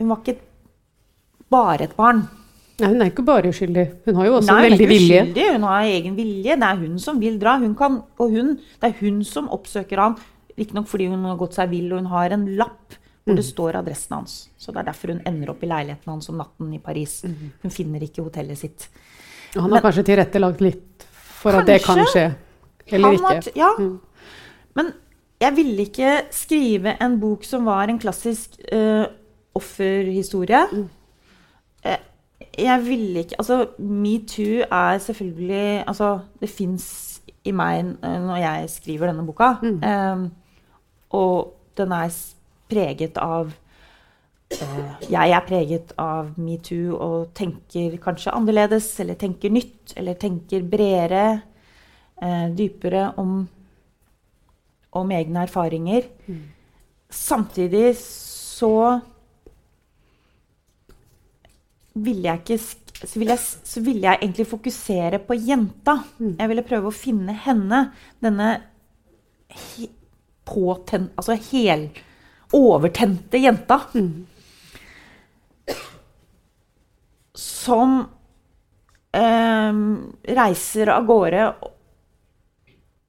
Hun 0.00 0.10
var 0.10 0.22
ikke 0.22 0.40
bare 1.50 1.86
et 1.86 1.96
barn. 1.96 2.24
Nei, 2.82 2.90
hun 2.90 3.02
er 3.04 3.10
ikke 3.12 3.22
bare 3.26 3.50
uskyldig. 3.54 3.84
Hun 4.08 4.16
har 4.18 4.26
jo 4.26 4.36
også 4.40 4.50
Nei, 4.50 4.54
hun 4.56 4.64
er 4.64 4.70
veldig 4.70 4.84
ikke 4.84 4.90
vilje. 4.90 5.22
uskyldig, 5.22 5.46
Hun 5.54 5.66
har 5.68 5.88
egen 5.94 6.16
vilje. 6.18 6.56
Det 6.58 6.68
er 6.68 6.80
hun 6.80 6.98
som 6.98 7.20
vil 7.22 7.36
dra. 7.38 7.56
Hun 7.62 7.74
kan, 7.78 8.00
og 8.18 8.30
hun, 8.34 8.56
det 8.82 8.90
er 8.90 8.96
hun 8.98 9.20
som 9.28 9.50
oppsøker 9.54 10.02
han. 10.02 10.16
Riktignok 10.58 10.88
fordi 10.90 11.06
hun 11.12 11.24
har 11.28 11.38
gått 11.38 11.54
seg 11.54 11.70
vill, 11.70 11.92
og 11.92 12.02
hun 12.02 12.10
har 12.10 12.34
en 12.34 12.46
lapp 12.58 12.98
hvor 13.24 13.38
det 13.38 13.44
står 13.46 13.78
adressen 13.78 14.18
hans. 14.18 14.34
Så 14.60 14.72
det 14.72 14.82
er 14.82 14.88
derfor 14.90 15.14
hun 15.14 15.22
ender 15.24 15.54
opp 15.54 15.62
i 15.64 15.68
leiligheten 15.70 16.10
hans 16.12 16.28
om 16.28 16.36
natten 16.40 16.72
i 16.76 16.80
Paris. 16.82 17.22
Hun 17.24 17.72
finner 17.72 18.02
ikke 18.04 18.24
hotellet 18.26 18.60
sitt. 18.60 18.88
Og 19.54 19.62
han 19.64 19.72
har 19.72 19.84
kanskje 19.84 20.04
tilrettelagt 20.10 20.60
litt 20.64 21.06
for 21.40 21.56
at 21.56 21.68
det 21.68 21.78
kan 21.84 22.02
skje. 22.10 22.26
Eller 22.92 23.16
ikke. 23.16 23.22
var 23.24 23.48
ja. 23.56 23.70
Mm. 23.78 23.94
Men 24.76 24.90
jeg 25.40 25.56
ville 25.56 25.86
ikke 25.88 26.10
skrive 26.34 26.96
en 27.02 27.16
bok 27.22 27.46
som 27.48 27.64
var 27.68 27.88
en 27.88 28.00
klassisk 28.02 28.58
uh, 28.74 29.06
offerhistorie. 29.56 30.66
Mm. 30.72 30.84
Eh, 31.84 32.02
jeg 32.58 32.84
ville 32.86 33.24
ikke 33.24 33.38
Altså, 33.38 33.58
metoo 33.78 34.62
er 34.70 34.98
selvfølgelig 34.98 35.84
Altså, 35.86 36.18
det 36.40 36.50
fins 36.50 36.86
i 37.44 37.52
meg 37.52 37.84
når 38.00 38.38
jeg 38.40 38.70
skriver 38.72 39.10
denne 39.10 39.26
boka. 39.26 39.50
Mm. 39.60 39.82
Um, 39.84 40.22
og 41.12 41.52
den 41.76 41.92
er 41.92 42.14
preget 42.70 43.18
av 43.20 43.50
uh, 43.50 44.94
Jeg 45.10 45.34
er 45.36 45.44
preget 45.44 45.92
av 46.00 46.32
metoo 46.40 46.96
og 46.96 47.34
tenker 47.36 47.98
kanskje 48.00 48.32
annerledes, 48.32 48.88
eller 49.04 49.18
tenker 49.20 49.52
nytt, 49.52 49.92
eller 49.96 50.16
tenker 50.16 50.64
bredere, 50.64 51.26
uh, 52.22 52.48
dypere 52.56 53.10
om, 53.20 53.42
om 54.96 55.12
egne 55.12 55.44
erfaringer. 55.44 56.08
Samtidig 57.12 57.90
så 58.00 59.00
ville 61.94 62.26
jeg 62.26 62.42
ikke 62.42 62.58
så 63.04 63.18
ville, 63.18 63.34
jeg, 63.34 63.42
så 63.66 63.82
ville 63.84 64.06
jeg 64.06 64.20
egentlig 64.22 64.46
fokusere 64.48 65.20
på 65.26 65.36
jenta. 65.36 65.98
Jeg 66.20 66.50
ville 66.50 66.64
prøve 66.66 66.90
å 66.90 66.94
finne 66.94 67.34
henne. 67.44 67.80
Denne 68.22 68.48
he, 69.50 69.88
påten, 70.46 71.10
altså 71.18 71.36
hel 71.50 71.88
overtente 72.54 73.40
jenta. 73.42 73.80
Som 77.34 77.98
eh, 79.16 79.80
reiser 80.38 80.94
av 80.94 81.08
gårde, 81.10 81.46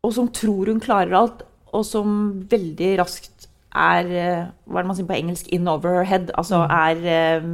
og 0.05 0.13
som 0.13 0.29
tror 0.33 0.73
hun 0.73 0.83
klarer 0.83 1.17
alt, 1.21 1.45
og 1.75 1.85
som 1.87 2.09
veldig 2.49 2.91
raskt 3.01 3.49
er 3.75 4.07
eh, 4.07 4.43
Hva 4.63 4.79
er 4.79 4.85
det 4.85 4.87
man 4.87 4.95
sier 4.95 5.07
på 5.09 5.17
engelsk? 5.17 5.49
In 5.51 5.67
over 5.67 5.97
her 5.99 6.07
head. 6.07 6.29
Altså 6.39 6.61
er 6.63 7.01
eh, 7.11 7.49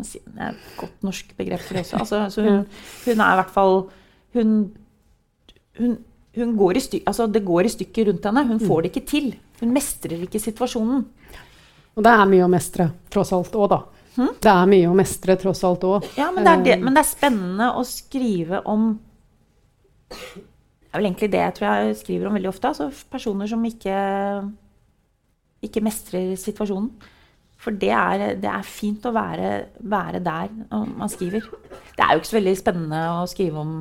hva 0.00 0.06
sier- 0.08 0.24
Det 0.26 0.40
er 0.46 0.54
et 0.56 0.68
godt 0.80 1.06
norsk 1.06 1.34
begrep 1.38 1.60
for 1.64 1.74
det 1.78 1.84
også. 1.84 2.00
Altså, 2.00 2.20
altså 2.26 2.42
hun, 2.46 2.66
hun 3.06 3.20
er 3.26 3.32
i 3.34 3.38
hvert 3.42 3.54
fall 3.54 3.76
Hun, 4.34 4.50
hun, 5.78 5.94
hun 6.36 6.56
går 6.56 6.76
i 6.78 6.80
stykker, 6.84 7.06
altså 7.10 7.26
det 7.32 7.44
går 7.44 7.66
i 7.66 7.72
stykker 7.72 8.06
rundt 8.10 8.24
henne. 8.28 8.44
Hun 8.46 8.60
får 8.62 8.82
det 8.84 8.90
ikke 8.92 9.06
til. 9.10 9.32
Hun 9.60 9.72
mestrer 9.74 10.20
ikke 10.22 10.38
situasjonen. 10.40 11.00
Og 11.96 12.04
det 12.06 12.12
er 12.14 12.28
mye 12.30 12.44
å 12.46 12.50
mestre, 12.52 12.86
tross 13.10 13.32
alt 13.34 13.56
òg, 13.58 13.68
da. 13.72 13.80
Hmm? 14.14 14.30
Det 14.42 14.50
er 14.52 14.66
mye 14.70 14.86
å 14.90 14.94
mestre, 14.94 15.34
tross 15.42 15.64
alt 15.66 15.82
òg. 15.86 16.06
Ja, 16.16 16.30
men 16.30 16.46
det, 16.46 16.54
det, 16.64 16.76
men 16.82 16.94
det 16.94 17.02
er 17.02 17.08
spennende 17.10 17.72
å 17.74 17.82
skrive 17.86 18.62
om 18.70 18.92
Det 20.10 20.94
er 20.94 20.98
vel 20.98 21.06
egentlig 21.10 21.30
det 21.30 21.42
jeg 21.42 21.54
tror 21.58 21.66
jeg 21.70 21.98
skriver 22.00 22.26
om 22.30 22.34
veldig 22.38 22.50
ofte. 22.50 22.70
Altså 22.72 22.88
personer 23.10 23.46
som 23.50 23.62
ikke, 23.66 23.98
ikke 25.66 25.82
mestrer 25.86 26.32
situasjonen. 26.40 26.88
For 27.60 27.76
det 27.76 27.90
er, 27.92 28.22
det 28.40 28.48
er 28.48 28.64
fint 28.64 29.04
å 29.04 29.12
være, 29.12 29.48
være 29.92 30.20
der 30.24 30.52
man 30.72 31.10
skriver. 31.12 31.44
Det 31.96 32.04
er 32.04 32.14
jo 32.14 32.22
ikke 32.22 32.30
så 32.30 32.38
veldig 32.38 32.54
spennende 32.56 33.00
å 33.12 33.26
skrive 33.28 33.60
om 33.60 33.74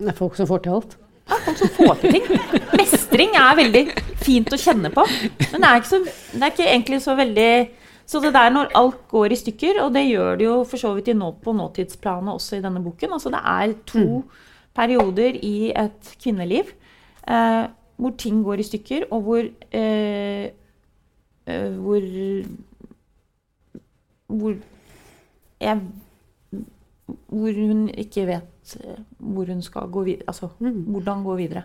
Det 0.00 0.10
er 0.12 0.18
folk 0.18 0.36
som 0.36 0.48
får 0.50 0.66
til 0.66 0.76
alt. 0.76 0.96
Ja, 1.30 1.38
folk 1.46 1.60
som 1.62 1.72
får 1.78 2.02
til 2.02 2.18
ting. 2.18 2.28
Mestring 2.76 3.36
er 3.38 3.56
veldig 3.56 3.84
fint 4.20 4.52
å 4.52 4.60
kjenne 4.60 4.92
på. 4.92 5.06
Men 5.54 5.56
det 5.64 5.70
er 5.70 5.80
ikke, 5.80 5.90
så, 5.92 6.02
det 6.34 6.42
er 6.42 6.54
ikke 6.54 6.68
egentlig 6.68 7.00
så 7.06 7.16
veldig 7.16 7.50
Så 8.10 8.20
det 8.20 8.34
der 8.34 8.50
når 8.50 8.72
alt 8.74 9.02
går 9.08 9.32
i 9.32 9.38
stykker, 9.38 9.80
og 9.84 9.94
det 9.94 10.08
gjør 10.08 10.36
det 10.36 10.48
jo 10.48 10.60
for 10.66 10.82
så 10.82 10.92
vidt 10.96 11.12
i 11.12 11.16
nå, 11.16 11.32
på 11.40 11.54
nåtidsplanet 11.54 12.34
også 12.34 12.58
i 12.58 12.64
denne 12.64 12.82
boken 12.82 13.14
Altså 13.14 13.30
det 13.30 13.42
er 13.46 13.76
to 13.86 14.06
perioder 14.74 15.36
i 15.46 15.70
et 15.70 16.16
kvinneliv 16.20 16.72
eh, 17.28 17.64
hvor 18.00 18.14
ting 18.18 18.40
går 18.44 18.62
i 18.62 18.66
stykker, 18.66 19.06
og 19.12 19.26
hvor 19.26 19.44
eh, 19.44 20.50
Hvor 21.46 22.04
Hvor 24.30 24.54
jeg 25.60 25.80
Hvor 27.26 27.60
hun 27.60 27.88
ikke 27.88 28.26
vet 28.28 28.76
eh, 28.80 28.98
hvor 29.18 29.48
hun 29.50 29.62
skal 29.62 29.88
gå 29.90 30.02
videre. 30.06 30.28
Altså 30.28 30.48
hvordan 30.60 31.24
gå 31.24 31.34
videre. 31.40 31.64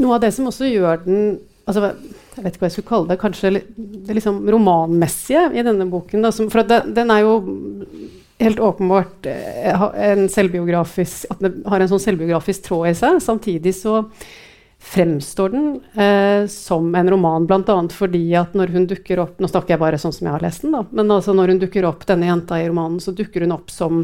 Noe 0.00 0.16
av 0.16 0.22
det 0.22 0.32
som 0.34 0.46
også 0.48 0.70
gjør 0.70 1.02
den 1.04 1.40
altså, 1.66 1.92
Jeg 2.36 2.44
vet 2.44 2.54
ikke 2.54 2.62
hva 2.62 2.70
jeg 2.70 2.76
skulle 2.76 2.90
kalle 2.90 3.10
det. 3.10 3.18
Kanskje 3.20 3.52
det 3.52 4.16
liksom 4.16 4.40
romanmessige 4.48 5.48
i 5.52 5.64
denne 5.66 5.88
boken. 5.90 6.24
Da, 6.24 6.30
som, 6.34 6.48
for 6.52 6.64
det, 6.66 6.82
den 6.96 7.12
er 7.12 7.24
jo 7.26 7.34
helt 8.42 8.62
åpenbart 8.62 9.28
eh, 9.30 9.84
en 10.08 10.28
selvbiografisk 10.32 11.30
At 11.30 11.42
den 11.44 11.60
har 11.68 11.82
en 11.82 11.92
sånn 11.92 12.02
selvbiografisk 12.02 12.68
tråd 12.70 12.88
i 12.90 12.96
seg. 12.98 13.20
Samtidig 13.22 13.74
så 13.78 14.00
fremstår 14.82 15.48
den 15.48 15.68
eh, 15.94 16.46
som 16.46 16.94
en 16.94 17.10
roman, 17.10 17.46
bl.a. 17.46 17.76
fordi 17.94 18.24
at 18.36 18.56
når 18.58 18.74
hun 18.74 18.86
dukker 18.90 19.22
opp 19.22 19.38
Nå 19.40 19.48
snakker 19.48 19.76
jeg 19.76 19.80
bare 19.80 20.00
sånn 20.00 20.12
som 20.12 20.26
jeg 20.26 20.34
har 20.34 20.44
lest 20.44 20.66
den, 20.66 20.74
da. 20.74 20.82
Men 20.90 21.14
altså 21.14 21.34
når 21.36 21.54
hun 21.54 21.62
dukker 21.62 21.86
opp, 21.88 22.04
denne 22.08 22.28
jenta 22.28 22.58
i 22.60 22.66
romanen, 22.68 23.00
så 23.00 23.14
dukker 23.16 23.46
hun 23.46 23.54
opp 23.54 23.70
som 23.72 24.02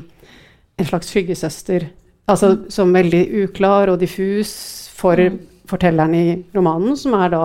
en 0.78 0.88
slags 0.88 1.10
skyggesøster. 1.12 1.88
Altså 2.30 2.54
som 2.72 2.94
veldig 2.94 3.22
uklar 3.44 3.90
og 3.92 4.00
diffus 4.00 4.52
for 4.94 5.20
fortelleren 5.68 6.14
i 6.16 6.26
romanen, 6.56 6.96
som 6.96 7.16
er 7.18 7.32
da 7.34 7.42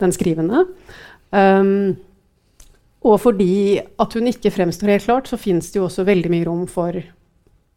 den 0.00 0.14
skrivende. 0.14 0.64
Um, 1.34 1.98
og 3.04 3.20
fordi 3.22 3.78
at 3.78 4.16
hun 4.16 4.30
ikke 4.30 4.52
fremstår 4.54 4.94
helt 4.94 5.06
klart, 5.06 5.30
så 5.30 5.38
fins 5.40 5.70
det 5.72 5.80
jo 5.80 5.86
også 5.88 6.06
veldig 6.08 6.32
mye 6.32 6.46
rom 6.48 6.64
for 6.70 6.96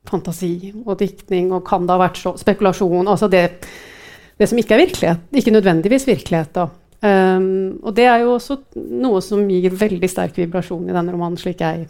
fantasi 0.08 0.72
og 0.82 0.96
diktning, 1.02 1.52
og 1.54 1.66
kan 1.68 1.86
det 1.86 1.94
ha 1.94 2.02
vært 2.02 2.18
så 2.18 2.34
spekulasjon 2.40 3.10
Altså 3.12 3.28
det, 3.30 3.44
det 4.40 4.48
som 4.50 4.60
ikke 4.60 4.76
er 4.76 4.86
virkelighet. 4.86 5.26
Ikke 5.42 5.54
nødvendigvis 5.54 6.08
virkelighet, 6.08 6.54
da. 6.56 6.68
Um, 7.02 7.80
og 7.82 7.96
det 7.98 8.06
er 8.06 8.22
jo 8.22 8.36
også 8.36 8.60
noe 8.76 9.24
som 9.26 9.48
gir 9.50 9.74
veldig 9.74 10.10
sterk 10.10 10.36
vibrasjon 10.38 10.86
i 10.86 10.94
denne 10.94 11.14
romanen, 11.16 11.40
slik 11.42 11.64
jeg 11.64 11.88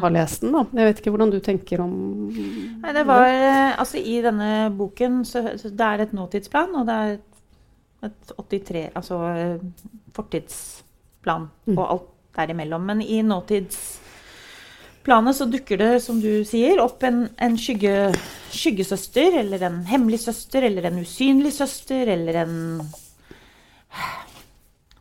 har 0.00 0.12
lest 0.12 0.44
den. 0.44 0.52
da. 0.52 0.64
Jeg 0.76 0.88
vet 0.88 1.00
ikke 1.00 1.12
hvordan 1.14 1.32
du 1.32 1.38
tenker 1.44 1.82
om 1.84 1.94
Nei, 2.32 2.92
det 2.94 3.04
var 3.08 3.26
eh, 3.28 3.72
Altså, 3.80 4.00
i 4.00 4.20
denne 4.24 4.70
boken 4.76 5.22
så, 5.28 5.44
så 5.60 5.72
det 5.72 5.88
er 5.88 6.04
et 6.04 6.14
nåtidsplan, 6.16 6.74
og 6.78 6.88
det 6.88 6.96
er 6.96 7.16
et 8.08 8.32
83 8.36 8.84
Altså 8.98 9.20
eh, 9.32 9.90
fortidsplan 10.16 11.48
og 11.76 11.84
alt 11.86 12.08
derimellom. 12.36 12.86
Men 12.88 13.02
i 13.04 13.20
nåtids 13.24 14.01
planet 15.04 15.36
så 15.36 15.46
dukker 15.50 15.80
det, 15.80 15.90
som 16.04 16.20
du 16.22 16.44
sier, 16.48 16.80
opp 16.82 17.02
en, 17.06 17.24
en 17.42 17.58
skygge, 17.58 18.12
skyggesøster, 18.54 19.38
eller 19.42 19.64
en 19.66 19.82
hemmelig 19.88 20.22
søster, 20.24 20.66
eller 20.68 20.88
en 20.88 21.00
usynlig 21.02 21.52
søster, 21.56 22.10
eller 22.14 22.42
en 22.44 22.56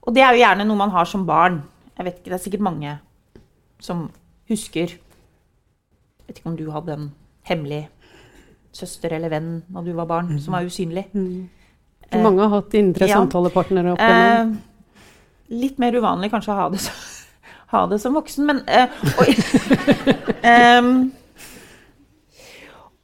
Og 0.01 0.13
det 0.15 0.23
er 0.25 0.33
jo 0.33 0.41
gjerne 0.41 0.65
noe 0.67 0.79
man 0.79 0.91
har 0.91 1.07
som 1.07 1.25
barn. 1.25 1.61
Jeg 1.97 2.05
vet 2.05 2.19
ikke, 2.19 2.29
Det 2.31 2.37
er 2.39 2.43
sikkert 2.43 2.65
mange 2.65 2.97
som 3.81 4.09
husker 4.49 4.93
Jeg 4.93 6.27
vet 6.27 6.39
ikke 6.39 6.49
om 6.49 6.57
du 6.57 6.69
hadde 6.71 6.93
en 6.97 7.11
hemmelig 7.47 7.87
søster 8.71 9.13
eller 9.15 9.31
venn 9.31 9.49
da 9.67 9.81
du 9.83 9.91
var 9.93 10.07
barn, 10.07 10.37
som 10.39 10.55
var 10.55 10.63
usynlig. 10.63 11.07
Mm. 11.13 11.49
Mange 12.23 12.43
har 12.43 12.53
hatt 12.57 12.75
indre 12.75 13.07
ja. 13.07 13.17
samtalepartnere 13.19 13.93
opp 13.93 14.03
igjennom. 14.03 14.53
Eh, 14.53 15.55
litt 15.61 15.79
mer 15.79 15.95
uvanlig 15.95 16.31
kanskje 16.31 16.53
å 16.53 16.57
ha 16.59 16.67
det, 16.71 16.79
så, 16.83 16.93
ha 17.71 17.85
det 17.91 18.01
som 18.03 18.15
voksen, 18.15 18.47
men 18.47 18.61
uh, 18.67 18.87
og, 19.19 19.31
em, 20.55 21.11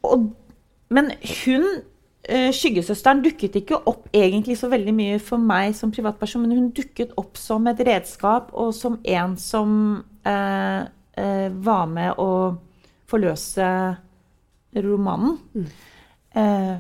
og, 0.03 0.27
Men 0.89 1.12
hun, 1.43 1.65
uh, 2.31 2.50
skyggesøsteren, 2.55 3.24
dukket 3.25 3.57
ikke 3.59 3.81
opp 3.89 4.07
egentlig 4.15 4.55
så 4.59 4.69
veldig 4.71 4.93
mye 4.95 5.17
for 5.19 5.41
meg 5.41 5.75
som 5.75 5.91
privatperson, 5.91 6.45
men 6.45 6.55
hun 6.55 6.69
dukket 6.75 7.12
opp 7.19 7.36
som 7.39 7.67
et 7.67 7.81
redskap 7.88 8.53
og 8.53 8.71
som 8.75 9.00
en 9.03 9.36
som 9.38 9.71
uh, 10.27 10.83
var 11.67 11.86
med 11.89 12.19
å 12.21 12.31
forløse 13.09 13.67
romanen. 14.75 15.39
Eh, 16.36 16.75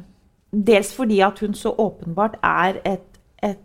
dels 0.51 0.95
fordi 0.95 1.19
at 1.19 1.39
hun 1.39 1.53
så 1.53 1.73
åpenbart 1.77 2.37
er 2.43 2.81
et, 2.85 3.19
et, 3.43 3.63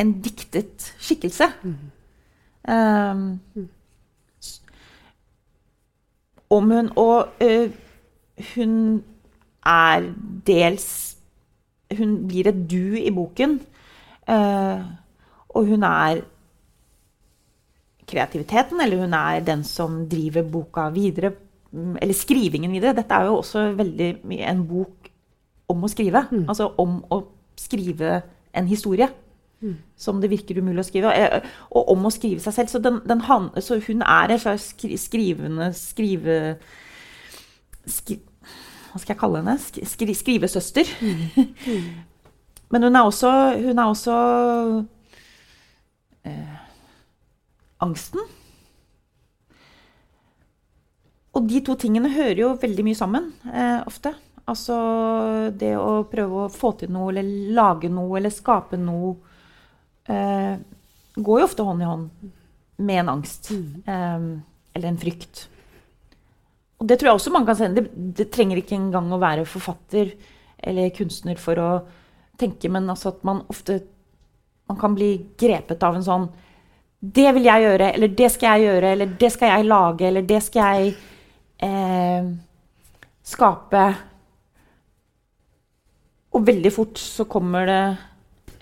en 0.00 0.12
diktet 0.22 0.94
skikkelse. 0.98 1.44
Um, 2.66 3.40
om 6.50 6.70
hun 6.70 6.88
Og 6.98 7.28
uh, 7.38 7.70
hun 8.54 9.04
er 9.62 10.08
dels 10.46 11.16
Hun 11.94 12.16
blir 12.26 12.48
et 12.50 12.64
du 12.70 12.96
i 12.98 13.12
boken. 13.14 13.60
Uh, 14.26 14.82
og 15.54 15.68
hun 15.70 15.84
er 15.86 16.24
kreativiteten, 18.06 18.80
eller 18.82 19.04
hun 19.04 19.14
er 19.14 19.44
den 19.46 19.62
som 19.64 20.08
driver 20.10 20.42
boka 20.42 20.88
videre. 20.90 21.32
mm, 21.70 21.96
Eller 22.02 22.14
skrivingen 22.14 22.72
videre. 22.72 22.94
Dette 22.94 23.14
er 23.14 23.24
jo 23.24 23.36
også 23.36 23.70
veldig 23.78 24.16
mye 24.24 24.50
en 24.50 24.66
bok 24.66 25.10
om 25.68 25.84
å 25.84 25.90
skrive. 25.90 26.26
Altså 26.48 26.72
om 26.78 26.98
å 27.10 27.22
skrive 27.56 28.20
en 28.54 28.66
historie. 28.66 29.08
Som 29.96 30.20
det 30.22 30.30
virker 30.32 30.60
umulig 30.60 30.82
å 30.82 30.86
skrive. 30.86 31.12
Og, 31.12 31.46
Og 31.78 31.92
om 31.94 32.08
å 32.08 32.14
skrive 32.14 32.42
seg 32.44 32.56
selv. 32.56 32.72
Så, 32.72 32.82
den, 32.84 33.00
den 33.08 33.22
så 33.64 33.80
hun 33.86 34.02
er 34.02 34.34
en 34.34 34.42
slags 34.42 34.72
skrivende 35.02 35.70
skrive... 35.76 36.56
Skri, 37.86 38.18
hva 38.90 38.98
skal 38.98 39.12
jeg 39.12 39.20
kalle 39.20 39.42
henne? 39.42 39.58
Skri, 39.60 40.14
skrivesøster. 40.16 40.88
Men 42.72 42.82
hun 42.82 42.96
er 42.96 43.06
også, 43.06 43.30
hun 43.62 43.78
er 43.78 43.90
også 43.92 44.14
eh, 46.26 46.56
angsten. 47.84 48.24
Og 51.36 51.44
de 51.50 51.60
to 51.60 51.76
tingene 51.78 52.10
hører 52.14 52.40
jo 52.40 52.54
veldig 52.60 52.86
mye 52.86 52.98
sammen 52.98 53.28
eh, 53.52 53.82
ofte. 53.86 54.14
Altså 54.46 54.76
det 55.58 55.74
å 55.76 56.06
prøve 56.10 56.46
å 56.46 56.52
få 56.52 56.72
til 56.80 56.92
noe, 56.94 57.10
eller 57.10 57.54
lage 57.56 57.90
noe, 57.92 58.16
eller 58.18 58.32
skape 58.32 58.78
noe, 58.80 59.16
eh, 60.12 60.56
går 61.16 61.40
jo 61.40 61.48
ofte 61.48 61.66
hånd 61.66 61.82
i 61.82 61.88
hånd 61.88 62.32
med 62.76 63.00
en 63.02 63.12
angst. 63.16 63.50
Eh, 63.52 64.30
eller 64.76 64.88
en 64.88 65.00
frykt. 65.00 65.46
Og 66.76 66.88
det 66.88 66.98
tror 67.00 67.10
jeg 67.10 67.18
også 67.20 67.32
man 67.32 67.46
kan 67.48 67.56
se. 67.56 67.68
Det, 67.72 67.86
det 68.18 68.28
trenger 68.32 68.60
ikke 68.60 68.76
engang 68.76 69.08
å 69.12 69.20
være 69.22 69.46
forfatter 69.48 70.12
eller 70.66 70.92
kunstner 70.96 71.38
for 71.40 71.60
å 71.60 71.70
tenke, 72.40 72.68
men 72.72 72.88
altså 72.92 73.14
at 73.14 73.22
man 73.24 73.44
ofte 73.52 73.80
man 74.66 74.78
kan 74.80 74.96
bli 74.96 75.10
grepet 75.38 75.82
av 75.86 75.94
en 75.94 76.04
sånn 76.04 76.24
Det 76.98 77.28
vil 77.36 77.44
jeg 77.46 77.62
gjøre, 77.62 77.90
eller 77.94 78.14
det 78.18 78.28
skal 78.34 78.56
jeg 78.56 78.66
gjøre, 78.66 78.90
eller 78.96 79.10
det 79.20 79.28
skal 79.30 79.52
jeg 79.52 79.66
lage, 79.68 80.06
eller 80.08 80.24
det 80.26 80.40
skal 80.42 80.74
jeg 80.74 80.94
eh, 81.62 82.30
skape. 83.22 83.82
Og 86.34 86.46
veldig 86.48 86.72
fort 86.74 86.98
så 86.98 87.28
kommer 87.30 87.68
det 87.68 87.82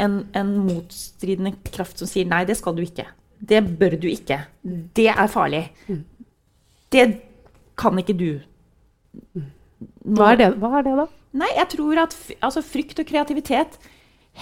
en, 0.03 0.19
en 0.37 0.51
motstridende 0.67 1.55
kraft 1.71 2.01
som 2.01 2.11
sier 2.11 2.29
nei, 2.29 2.45
det 2.49 2.57
skal 2.59 2.77
du 2.77 2.83
ikke. 2.85 3.07
Det 3.45 3.61
bør 3.79 3.97
du 4.01 4.09
ikke. 4.09 4.41
Det 4.97 5.09
er 5.13 5.31
farlig. 5.31 5.65
Det 6.93 7.05
kan 7.79 7.99
ikke 8.01 8.17
du. 8.17 8.31
Hva 10.05 10.33
er 10.33 10.41
det, 10.41 10.51
hva 10.63 10.79
er 10.79 10.87
det 10.87 10.95
da? 11.03 11.07
Nei, 11.35 11.51
jeg 11.57 11.71
tror 11.75 12.05
at 12.05 12.15
altså, 12.39 12.63
frykt 12.63 13.01
og 13.03 13.09
kreativitet 13.09 13.79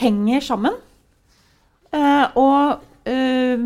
henger 0.02 0.44
sammen. 0.44 0.76
Uh, 1.92 2.26
og 2.40 2.84
uh, 3.08 3.64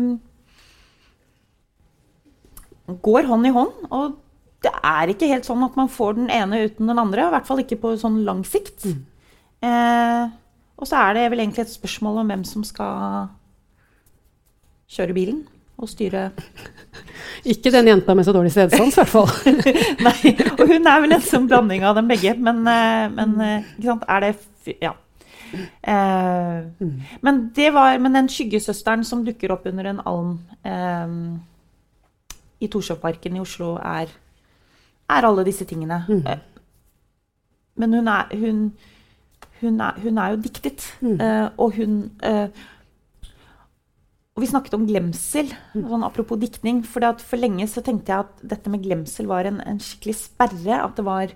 går 3.07 3.27
hånd 3.27 3.47
i 3.47 3.53
hånd. 3.55 3.85
Og 3.91 4.17
det 4.63 4.73
er 4.81 5.11
ikke 5.11 5.29
helt 5.29 5.47
sånn 5.47 5.63
at 5.67 5.77
man 5.79 5.91
får 5.91 6.17
den 6.17 6.31
ene 6.33 6.65
uten 6.67 6.89
den 6.89 7.01
andre. 7.01 7.27
I 7.27 7.35
hvert 7.35 7.47
fall 7.49 7.61
ikke 7.63 7.79
på 7.83 7.93
sånn 7.99 8.23
lang 8.27 8.43
sikt. 8.47 8.87
Eh, 9.65 10.23
og 10.77 10.87
så 10.87 10.99
er 11.07 11.17
det 11.17 11.27
vel 11.33 11.41
egentlig 11.43 11.65
et 11.65 11.73
spørsmål 11.73 12.21
om 12.21 12.31
hvem 12.31 12.43
som 12.47 12.65
skal 12.67 13.29
kjøre 14.93 15.15
bilen 15.17 15.41
og 15.77 15.89
styre 15.89 16.29
Ikke 17.51 17.71
den 17.71 17.87
jenta 17.87 18.13
med 18.17 18.25
så 18.25 18.33
dårlig 18.33 18.51
stedsans, 18.51 18.95
i 18.95 18.99
hvert 18.99 19.11
fall. 19.11 19.29
Nei, 20.07 20.31
og 20.57 20.63
hun 20.67 20.89
er 20.89 21.03
vel 21.03 21.15
en 21.15 21.23
sånn 21.23 21.45
blanding 21.47 21.85
av 21.85 21.95
dem 21.95 22.09
begge. 22.09 22.33
Men, 22.43 22.63
eh, 22.67 23.05
men 23.13 23.35
eh, 23.43 23.67
ikke 23.77 23.91
sant, 23.91 24.07
er 24.09 24.25
det 24.25 24.77
Ja. 24.81 24.95
Eh, 25.79 26.87
men 27.23 27.37
det 27.55 27.69
var 27.71 27.99
Men 28.03 28.17
den 28.17 28.27
skyggesøsteren 28.27 29.05
som 29.07 29.23
dukker 29.23 29.53
opp 29.53 29.69
under 29.69 29.85
en 29.93 30.01
alm 30.03 30.33
eh, 30.65 31.13
i 32.59 32.67
Torshovparken 32.67 33.37
i 33.37 33.39
Oslo, 33.39 33.75
er, 33.77 34.11
er 35.07 35.29
alle 35.29 35.45
disse 35.45 35.65
tingene. 35.65 36.03
Mm. 36.09 36.23
men 37.77 37.93
hun 37.93 38.07
er 38.07 38.33
hun, 38.33 38.71
hun, 39.61 39.79
er, 39.81 39.99
hun 40.03 40.17
er 40.21 40.33
jo 40.33 40.41
diktet. 40.43 40.85
Mm. 41.01 41.19
og 41.57 41.77
hun 41.77 41.95
eh, 42.23 42.49
og 44.37 44.43
vi 44.43 44.47
snakket 44.51 44.75
om 44.77 44.83
glemsel, 44.85 45.47
sånn 45.73 46.03
apropos 46.05 46.37
diktning. 46.37 46.83
For, 46.85 47.01
for 47.25 47.41
lenge 47.41 47.65
så 47.71 47.81
tenkte 47.81 48.13
jeg 48.13 48.21
at 48.27 48.43
dette 48.51 48.69
med 48.69 48.83
glemsel 48.85 49.25
var 49.25 49.49
en, 49.49 49.57
en 49.65 49.79
skikkelig 49.81 50.13
sperre. 50.19 50.77
At 50.77 50.93
det 50.99 51.05
var 51.07 51.31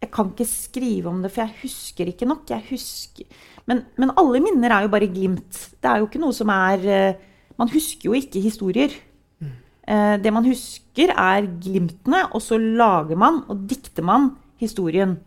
Jeg 0.00 0.08
kan 0.14 0.30
ikke 0.32 0.46
skrive 0.48 1.10
om 1.10 1.18
det, 1.20 1.28
for 1.34 1.42
jeg 1.44 1.58
husker 1.60 2.08
ikke 2.08 2.24
nok. 2.30 2.48
Jeg 2.48 2.64
husker, 2.70 3.26
men, 3.68 3.82
men 4.00 4.14
alle 4.16 4.40
minner 4.40 4.72
er 4.72 4.86
jo 4.86 4.92
bare 4.94 5.10
glimt. 5.12 5.52
Det 5.76 5.90
er 5.90 6.00
jo 6.00 6.08
ikke 6.08 6.22
noe 6.22 6.32
som 6.32 6.48
er 6.54 6.86
eh, 6.88 7.20
Man 7.60 7.68
husker 7.74 8.08
jo 8.08 8.16
ikke 8.16 8.40
historier. 8.40 8.96
Eh, 9.44 10.16
Det 10.24 10.32
man 10.32 10.48
husker, 10.48 11.12
er 11.12 11.44
glimtene, 11.60 12.22
og 12.32 12.40
så 12.40 12.56
lager 12.56 13.20
man 13.20 13.42
og 13.52 13.68
dikter 13.68 14.00
man 14.06 14.30
historien. 14.56 15.18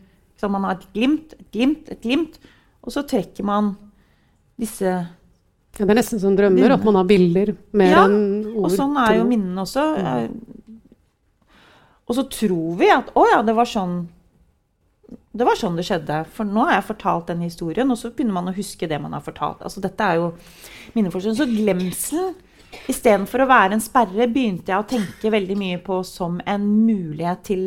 Så 0.43 0.49
man 0.51 0.65
har 0.67 0.75
et 0.75 0.87
glimt, 0.95 1.33
et 1.39 1.51
glimt, 1.55 1.87
et 1.93 2.01
glimt, 2.03 2.39
og 2.83 2.91
så 2.91 3.05
trekker 3.07 3.47
man 3.47 3.69
disse 4.59 4.83
Ja, 4.91 5.85
det 5.87 5.89
er 5.89 5.97
nesten 5.97 6.19
som 6.21 6.35
drømmer, 6.37 6.75
at 6.75 6.83
man 6.85 6.99
har 6.99 7.07
bilder 7.09 7.53
mer 7.73 7.93
Ja, 7.95 8.01
enn 8.05 8.43
ord. 8.51 8.65
Og 8.67 8.73
sånn 8.75 8.97
er 8.99 9.15
jo 9.21 9.23
minnene 9.29 9.63
også. 9.63 9.85
Eh, 9.97 10.27
Og 12.03 12.17
så 12.17 12.25
tror 12.29 12.75
vi 12.77 12.89
at 12.91 13.13
å 13.15 13.23
ja, 13.31 13.39
det 13.47 13.55
var 13.55 13.65
sånn 13.69 14.01
det 15.33 15.45
var 15.47 15.57
sånn 15.57 15.77
det 15.79 15.85
skjedde. 15.87 16.19
For 16.29 16.45
nå 16.45 16.67
har 16.67 16.75
jeg 16.77 16.85
fortalt 16.91 17.29
den 17.31 17.41
historien, 17.41 17.89
og 17.89 17.97
så 17.97 18.11
begynner 18.13 18.35
man 18.35 18.51
å 18.51 18.53
huske 18.53 18.85
det 18.89 18.99
man 19.01 19.15
har 19.15 19.23
fortalt. 19.25 19.63
Altså, 19.65 19.81
dette 19.81 20.05
er 20.05 20.19
jo 20.19 20.27
minneforskning. 20.93 21.37
Så 21.39 21.47
glemselen, 21.49 22.35
istedenfor 22.91 23.41
å 23.41 23.47
være 23.49 23.77
en 23.77 23.81
sperre, 23.81 24.27
begynte 24.29 24.69
jeg 24.69 24.77
å 24.83 24.85
tenke 24.91 25.31
veldig 25.33 25.57
mye 25.57 25.79
på 25.85 26.03
som 26.05 26.37
en 26.45 26.67
mulighet 26.85 27.41
til 27.49 27.63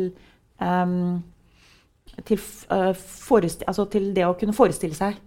ehm, 0.63 1.17
til, 2.25 2.41
eh, 2.69 2.93
altså 3.67 3.85
til 3.91 4.13
det 4.15 4.25
å 4.25 4.35
kunne 4.39 4.55
forestille 4.55 4.97
seg. 4.97 5.19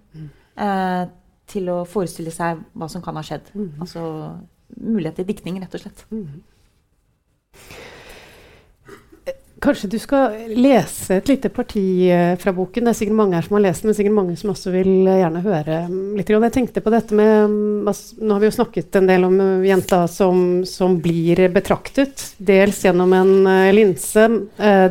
Uh, 0.60 1.06
til 1.50 1.68
å 1.72 1.82
forestille 1.88 2.30
seg 2.34 2.60
hva 2.78 2.88
som 2.90 3.02
kan 3.02 3.16
ha 3.18 3.26
skjedd. 3.26 3.52
Altså 3.80 4.02
mulighet 4.78 5.20
til 5.20 5.30
diktning, 5.30 5.60
rett 5.62 5.74
og 5.74 5.82
slett. 5.82 6.04
Kanskje 9.60 9.90
du 9.92 9.98
skal 10.00 10.36
lese 10.56 11.18
et 11.18 11.26
lite 11.28 11.50
parti 11.52 11.82
uh, 12.08 12.32
fra 12.40 12.52
boken. 12.56 12.86
Det 12.86 12.94
er 12.94 12.98
sikkert 13.02 13.18
mange 13.18 13.36
her 13.36 13.44
som 13.44 13.58
har 13.58 13.64
lest 13.66 13.82
den, 13.82 13.90
men 13.90 13.98
sikkert 13.98 14.16
mange 14.16 14.36
som 14.40 14.52
også 14.54 14.72
vil 14.72 14.92
gjerne 15.04 15.42
høre 15.44 15.80
mm, 15.90 15.98
litt. 16.16 16.32
Jeg 16.32 16.54
tenkte 16.54 16.84
på 16.84 16.92
dette 16.94 17.18
med 17.18 17.32
um, 17.44 17.90
altså, 17.90 18.16
Nå 18.22 18.36
har 18.36 18.44
vi 18.44 18.48
jo 18.48 18.56
snakket 18.56 19.00
en 19.00 19.10
del 19.10 19.26
om 19.28 19.36
jenta 19.66 20.06
som, 20.08 20.62
som 20.68 20.96
blir 21.02 21.44
betraktet. 21.52 22.30
Dels 22.38 22.80
gjennom 22.86 23.12
en 23.16 23.34
linse, 23.76 24.28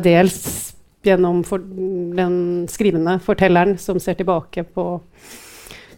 dels 0.04 0.69
gjennom 1.06 1.42
for, 1.46 1.58
den 1.58 2.66
skrivende 2.68 3.18
fortelleren 3.24 3.78
som 3.80 4.00
ser 4.02 4.18
tilbake 4.18 4.64
på 4.74 4.84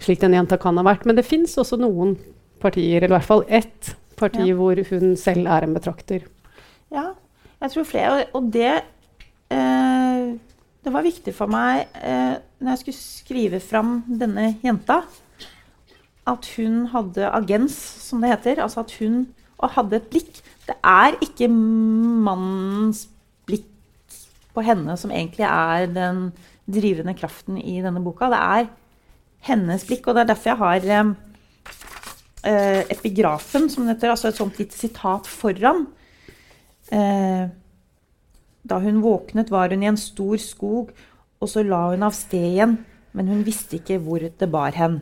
slik 0.02 0.20
den 0.22 0.34
jenta 0.36 0.58
kan 0.58 0.78
ha 0.78 0.84
vært. 0.86 1.06
Men 1.06 1.18
det 1.18 1.26
fins 1.26 1.56
også 1.58 1.78
noen 1.80 2.16
partier, 2.62 3.02
eller 3.02 3.10
i 3.10 3.16
hvert 3.16 3.28
fall 3.28 3.44
ett 3.48 3.94
parti, 4.18 4.48
Ja. 4.48 4.54
hvor 4.54 4.78
hun 4.90 5.16
selv 5.16 5.46
er 5.46 5.66
en 5.66 5.74
betrakter. 5.74 6.26
Ja. 6.92 7.12
Jeg 7.62 7.70
tror 7.70 7.84
flere, 7.86 8.12
og, 8.12 8.26
og 8.34 8.52
det 8.52 8.82
eh, 9.50 10.32
Det 10.82 10.90
var 10.90 11.04
viktig 11.06 11.30
for 11.34 11.46
meg 11.46 11.86
eh, 12.02 12.34
når 12.58 12.72
jeg 12.72 12.78
skulle 12.80 12.98
skrive 12.98 13.60
fram 13.62 14.00
denne 14.18 14.56
jenta, 14.64 15.04
at 16.26 16.48
hun 16.56 16.86
hadde 16.90 17.30
agens, 17.30 17.76
som 18.02 18.20
det 18.20 18.30
heter. 18.32 18.62
Altså 18.62 18.80
at 18.80 18.90
hun 18.98 19.28
hadde 19.62 19.96
et 19.96 20.08
blikk. 20.10 20.40
Det 20.66 20.74
er 20.82 21.14
ikke 21.22 21.46
mannens 21.48 23.04
på 24.52 24.64
henne 24.64 24.96
som 25.00 25.12
egentlig 25.12 25.46
er 25.48 25.88
den 25.92 26.30
drivende 26.68 27.14
kraften 27.18 27.58
i 27.58 27.80
denne 27.84 28.02
boka. 28.04 28.28
Det 28.32 28.40
er 28.40 28.70
hennes 29.48 29.84
blikk, 29.88 30.06
og 30.06 30.16
det 30.16 30.24
er 30.24 30.30
derfor 30.32 30.52
jeg 30.52 30.60
har 30.62 30.88
eh, 30.96 31.12
eh, 32.48 32.82
epigrafen, 32.94 33.68
som 33.70 33.86
det 33.86 33.96
heter, 33.96 34.12
altså 34.12 34.30
et 34.30 34.38
sånt 34.38 34.60
lite 34.60 34.78
sitat 34.78 35.28
foran. 35.30 35.86
Eh, 36.92 37.46
da 38.62 38.78
hun 38.78 39.02
våknet, 39.02 39.50
var 39.50 39.74
hun 39.74 39.82
i 39.82 39.90
en 39.90 40.00
stor 40.00 40.38
skog, 40.42 40.92
og 41.42 41.50
så 41.50 41.64
la 41.66 41.88
hun 41.90 42.06
av 42.06 42.14
sted 42.14 42.52
igjen, 42.52 42.76
men 43.12 43.28
hun 43.28 43.42
visste 43.46 43.80
ikke 43.80 43.98
hvor 44.04 44.22
det 44.22 44.50
bar 44.50 44.76
hen. 44.78 45.00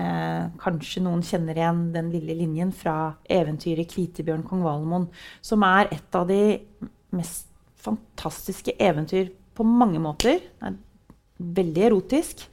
Eh, 0.00 0.44
kanskje 0.58 1.04
noen 1.04 1.22
kjenner 1.26 1.58
igjen 1.58 1.84
den 1.94 2.10
lille 2.14 2.34
linjen 2.34 2.72
fra 2.74 3.14
eventyret 3.30 3.90
'Kvitebjørn 3.90 4.42
kong 4.48 4.64
Valemon', 4.64 5.10
som 5.44 5.62
er 5.62 5.92
et 5.92 6.16
av 6.16 6.26
de 6.26 6.58
mest 7.12 7.51
fantastiske 7.82 8.74
eventyr 8.80 9.30
på 9.56 9.66
mange 9.66 10.00
måter. 10.02 10.40
Det 10.40 10.70
er 10.70 10.78
veldig 11.58 11.86
erotisk. 11.88 12.44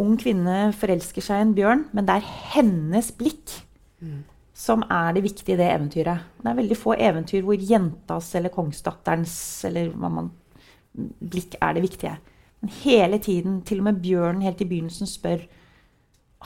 Ung 0.00 0.14
kvinne 0.20 0.68
forelsker 0.76 1.24
seg 1.24 1.40
i 1.40 1.46
en 1.46 1.56
bjørn, 1.56 1.86
men 1.96 2.06
det 2.06 2.18
er 2.18 2.30
hennes 2.54 3.10
blikk 3.16 3.56
mm. 4.04 4.20
som 4.56 4.84
er 4.92 5.16
det 5.16 5.24
viktige 5.24 5.56
i 5.56 5.60
det 5.60 5.70
eventyret. 5.72 6.28
Det 6.40 6.50
er 6.50 6.60
veldig 6.60 6.78
få 6.78 6.96
eventyr 6.98 7.46
hvor 7.46 7.68
jentas 7.72 8.34
eller 8.36 8.52
kongsdatterens 8.54 9.36
eller 9.70 9.94
man, 9.96 10.30
blikk 10.94 11.56
er 11.60 11.76
det 11.76 11.84
viktige. 11.86 12.16
Men 12.60 12.72
hele 12.82 13.20
tiden, 13.20 13.62
til 13.66 13.82
og 13.82 13.90
med 13.90 14.02
bjørnen 14.04 14.44
helt 14.44 14.60
i 14.60 14.68
begynnelsen 14.68 15.08
spør 15.10 15.46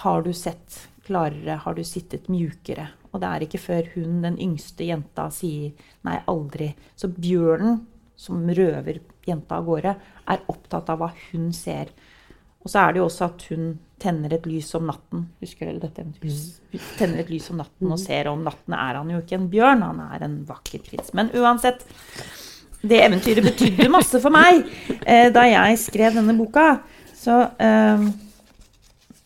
har 0.02 0.22
du 0.22 0.30
sett 0.36 0.84
klarere, 1.06 1.58
har 1.64 1.74
du 1.74 1.82
sittet 1.86 2.28
mjukere? 2.30 2.88
Og 3.18 3.24
det 3.24 3.30
er 3.34 3.44
ikke 3.48 3.58
før 3.58 3.86
hun, 3.96 4.20
den 4.22 4.36
yngste 4.38 4.86
jenta, 4.86 5.24
sier 5.34 5.72
nei, 6.06 6.20
aldri. 6.30 6.68
Så 6.94 7.10
bjørnen, 7.10 7.80
som 8.18 8.44
røver 8.46 9.00
jenta 9.26 9.58
av 9.58 9.66
gårde, 9.66 9.96
er 10.30 10.46
opptatt 10.54 10.92
av 10.94 11.02
hva 11.02 11.08
hun 11.32 11.50
ser. 11.56 11.90
Og 12.62 12.70
så 12.70 12.84
er 12.84 12.94
det 12.94 13.02
jo 13.02 13.08
også 13.08 13.26
at 13.26 13.44
hun 13.50 13.66
tenner 13.98 14.36
et 14.36 14.46
lys 14.46 14.70
om 14.78 14.86
natten. 14.86 15.26
Husker 15.42 15.66
dere 15.66 15.82
dette? 15.82 16.06
Hun 16.22 16.86
tenner 17.00 17.24
et 17.24 17.34
lys 17.34 17.50
om 17.50 17.58
natten 17.58 17.90
og 17.90 17.98
ser 17.98 18.30
om 18.30 18.46
natten 18.46 18.78
er 18.78 19.00
han 19.00 19.10
jo 19.10 19.18
ikke 19.24 19.40
en 19.40 19.50
bjørn, 19.50 19.82
han 19.88 20.02
er 20.06 20.28
en 20.28 20.40
vakker 20.46 20.86
prins. 20.86 21.10
Men 21.18 21.34
uansett 21.34 21.82
det 22.86 23.02
eventyret 23.02 23.50
betydde 23.50 23.90
masse 23.90 24.22
for 24.22 24.30
meg 24.30 24.62
eh, 25.02 25.26
da 25.34 25.48
jeg 25.50 25.82
skrev 25.88 26.20
denne 26.20 26.38
boka. 26.38 26.76
Så 27.18 27.40
eh, 27.58 28.10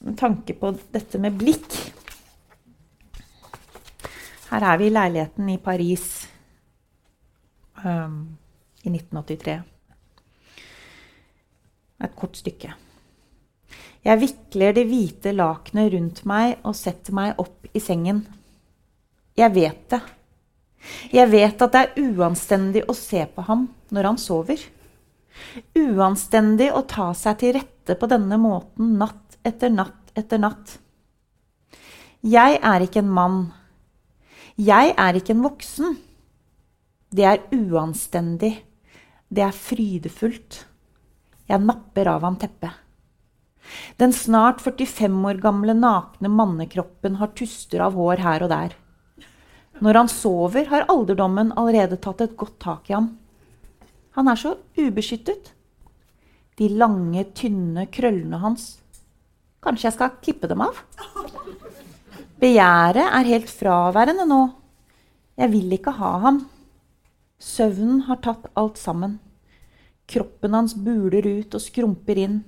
med 0.03 0.17
tanke 0.17 0.57
på 0.57 0.73
dette 0.97 1.21
med 1.21 1.37
blikk 1.37 1.77
Her 4.53 4.67
er 4.69 4.81
vi 4.81 4.91
i 4.91 4.93
leiligheten 4.93 5.49
i 5.49 5.59
Paris 5.65 6.07
um, 7.81 8.17
i 8.85 8.91
1983. 8.93 9.55
Et 12.05 12.17
kort 12.19 12.37
stykke. 12.37 12.75
Jeg 14.05 14.21
vikler 14.21 14.75
det 14.77 14.85
hvite 14.91 15.33
lakenet 15.33 15.93
rundt 15.95 16.21
meg 16.29 16.59
og 16.69 16.77
setter 16.77 17.17
meg 17.17 17.41
opp 17.41 17.71
i 17.73 17.81
sengen. 17.81 18.27
Jeg 19.39 19.55
vet 19.55 19.87
det. 19.95 20.03
Jeg 21.15 21.31
vet 21.33 21.65
at 21.65 21.73
det 21.73 21.83
er 21.87 22.11
uanstendig 22.11 22.85
å 22.91 22.97
se 22.99 23.25
på 23.33 23.47
ham 23.47 23.65
når 23.95 24.11
han 24.11 24.21
sover. 24.21 24.61
Uanstendig 25.79 26.69
å 26.75 26.85
ta 26.91 27.09
seg 27.17 27.41
til 27.41 27.57
rette 27.57 27.97
på 27.97 28.11
denne 28.11 28.37
måten 28.43 28.99
natt 29.01 29.39
etter 29.47 29.73
natt 29.73 30.13
etter 30.19 30.43
natt. 30.43 30.77
Jeg 32.21 32.61
er 32.61 32.85
ikke 32.85 33.01
en 33.01 33.17
mann. 33.17 33.43
Jeg 34.61 34.93
er 35.01 35.17
ikke 35.17 35.33
en 35.33 35.45
voksen. 35.47 35.97
Det 37.13 37.25
er 37.25 37.45
uanstendig. 37.57 38.53
Det 39.33 39.45
er 39.47 39.57
frydefullt. 39.57 40.67
Jeg 41.49 41.65
napper 41.65 42.11
av 42.13 42.25
ham 42.27 42.37
teppet. 42.41 42.73
Den 43.97 44.13
snart 44.13 44.61
45 44.61 45.23
år 45.31 45.41
gamle 45.41 45.75
nakne 45.77 46.29
mannekroppen 46.29 47.17
har 47.21 47.33
tuster 47.39 47.85
av 47.85 47.97
hår 47.97 48.21
her 48.25 48.45
og 48.45 48.53
der. 48.53 48.77
Når 49.83 49.99
han 49.99 50.11
sover, 50.13 50.67
har 50.69 50.87
alderdommen 50.93 51.55
allerede 51.57 51.97
tatt 52.03 52.21
et 52.21 52.37
godt 52.37 52.59
tak 52.61 52.91
i 52.91 52.97
ham. 52.97 53.09
Han 54.19 54.29
er 54.29 54.37
så 54.37 54.57
ubeskyttet. 54.77 55.55
De 56.61 56.69
lange, 56.69 57.25
tynne 57.33 57.87
krøllene 57.89 58.43
hans. 58.43 58.77
Kanskje 59.65 59.89
jeg 59.89 59.97
skal 59.97 60.19
klippe 60.21 60.51
dem 60.51 60.61
av? 60.61 60.83
Begjæret 62.43 63.07
er 63.07 63.29
helt 63.29 63.51
fraværende 63.55 64.25
nå. 64.27 64.41
Jeg 65.39 65.53
vil 65.53 65.75
ikke 65.77 65.93
ha 65.95 66.09
ham. 66.25 66.41
Søvnen 67.39 68.01
har 68.09 68.19
tatt 68.25 68.49
alt 68.59 68.81
sammen. 68.83 69.21
Kroppen 70.11 70.57
hans 70.59 70.75
buler 70.75 71.23
ut 71.23 71.55
og 71.55 71.63
skrumper 71.63 72.19
inn. 72.19 72.41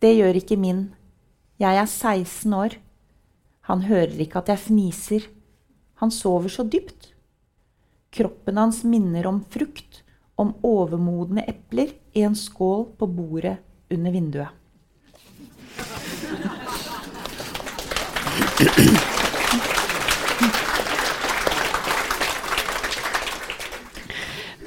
Det 0.00 0.14
gjør 0.16 0.38
ikke 0.40 0.56
min. 0.56 0.80
Jeg 1.60 1.76
er 1.76 1.84
16 1.84 2.56
år. 2.56 2.78
Han 3.68 3.84
hører 3.84 4.16
ikke 4.24 4.40
at 4.40 4.48
jeg 4.48 4.64
fniser. 4.64 5.28
Han 6.00 6.10
sover 6.10 6.48
så 6.48 6.64
dypt. 6.64 7.12
Kroppen 8.16 8.56
hans 8.56 8.80
minner 8.80 9.28
om 9.28 9.44
frukt, 9.44 10.00
om 10.40 10.56
overmodne 10.64 11.44
epler 11.52 11.92
i 12.16 12.24
en 12.24 12.34
skål 12.36 12.88
på 12.96 13.12
bordet 13.12 13.58
under 13.92 14.16
vinduet. 14.16 14.56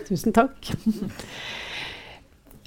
Tusen 0.06 0.36
takk 0.36 0.74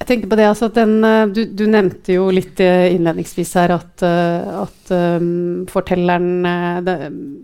tenkte 0.09 0.29
på 0.31 0.37
det, 0.39 0.47
altså 0.49 0.69
den, 0.73 0.97
eh, 1.05 1.25
du, 1.33 1.41
du, 1.53 1.65
nevnte 1.69 2.15
jo 2.15 2.29
litt 2.33 2.59
eh, 2.63 2.89
innledningsvis 2.95 3.51
her 3.59 3.73
at, 3.75 4.03
eh, 4.05 4.47
at 4.63 4.93
um, 4.95 5.65
fortelleren 5.69 6.29
det, 6.85 6.95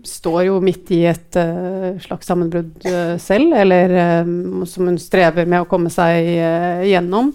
står 0.08 0.40
jo 0.48 0.58
midt 0.64 0.90
i 0.96 1.02
et 1.10 1.38
uh, 1.38 1.94
slags 2.02 2.28
sammenbrudd 2.30 2.86
uh, 2.88 3.14
selv, 3.22 3.54
eller 3.62 3.94
um, 4.26 4.64
som 4.68 4.88
hun 4.90 4.98
strever 5.00 5.46
med 5.46 5.62
å 5.62 5.68
komme 5.70 5.92
seg 5.92 6.32
uh, 6.40 6.82
gjennom. 6.86 7.32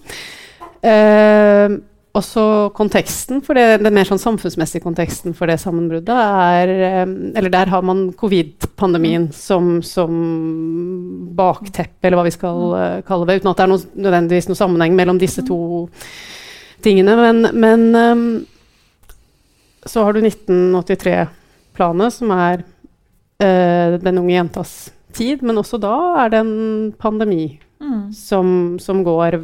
Uh, 0.82 1.80
også 2.18 2.44
konteksten 2.76 3.40
for 3.46 3.56
det, 3.56 3.80
den 3.84 3.96
mer 3.96 4.08
sånn 4.08 4.20
samfunnsmessige 4.20 4.84
konteksten 4.84 5.36
for 5.38 5.48
det 5.48 5.56
sammenbruddet 5.62 6.12
er 6.12 6.72
Eller 7.08 7.52
der 7.54 7.72
har 7.72 7.86
man 7.88 8.10
covid-pandemien 8.20 9.30
som, 9.36 9.78
som, 9.86 10.12
bakteppe, 11.38 12.04
eller 12.04 12.20
hva 12.20 12.28
vi 12.28 12.36
skal 12.36 12.60
uh, 12.76 13.00
kalle 13.08 13.30
det. 13.30 13.40
Uten 13.40 13.52
at 13.54 13.62
det 13.62 13.64
er 13.64 13.72
noe, 13.72 13.86
nødvendigvis 14.08 14.50
noen 14.50 14.60
sammenheng 14.60 14.98
mellom 14.98 15.22
disse 15.22 15.46
to 15.48 15.60
tingene. 16.84 17.16
Men, 17.16 17.48
men 17.56 17.82
så 19.88 20.04
har 20.04 20.14
du 20.14 20.22
1983-planet, 20.28 22.18
som 22.20 22.36
er 22.36 22.66
uh, 22.66 23.98
den 24.04 24.20
unge 24.20 24.36
jentas 24.36 24.76
tid. 25.16 25.44
Men 25.48 25.64
også 25.64 25.80
da 25.82 25.96
er 26.26 26.34
det 26.34 26.44
en 26.44 26.92
pandemi 27.00 27.46
mm. 27.56 27.71
Som, 28.16 28.80
som, 28.80 29.04
går. 29.04 29.40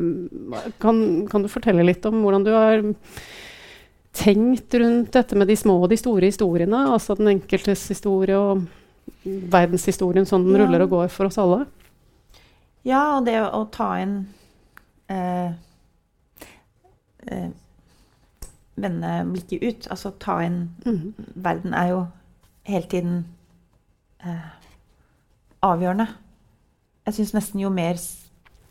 Kan, 0.82 1.28
kan, 1.32 1.44
du 1.44 1.52
fortelle 1.52 1.86
litt 1.86 2.06
om 2.10 2.22
hvordan 2.24 2.46
du 2.46 2.52
har 2.56 2.84
tenkt 4.18 4.74
rundt 4.74 5.14
dette 5.14 5.38
med 5.38 5.50
de 5.50 5.58
små 5.60 5.78
og 5.84 5.92
de 5.92 6.00
store 6.00 6.32
historiene? 6.32 6.88
Altså 6.94 7.18
den 7.20 7.36
enkeltes 7.36 7.86
historie 7.92 8.38
og 8.38 8.66
verdenshistorien 9.24 10.28
sånn 10.28 10.48
den 10.48 10.58
ja. 10.58 10.66
ruller 10.66 10.86
og 10.86 10.96
går 10.96 11.14
for 11.14 11.30
oss 11.30 11.40
alle? 11.42 11.66
Ja, 12.88 13.18
og 13.18 13.26
det 13.28 13.36
å, 13.44 13.64
ta 13.74 13.94
inn 14.02 14.20
eh, 15.12 15.50
eh, 17.28 17.48
Vende 18.78 19.12
blikket 19.26 19.64
ut, 19.64 19.88
altså 19.90 20.12
ta 20.22 20.36
inn 20.46 20.60
mm. 20.86 21.32
Verden 21.42 21.74
er 21.74 21.88
jo 21.90 22.02
hele 22.68 22.86
tiden 22.92 23.16
eh, 24.22 24.50
avgjørende. 25.66 26.06
Jeg 27.08 27.18
syns 27.18 27.34
nesten 27.34 27.64
jo 27.64 27.72
mer 27.74 27.98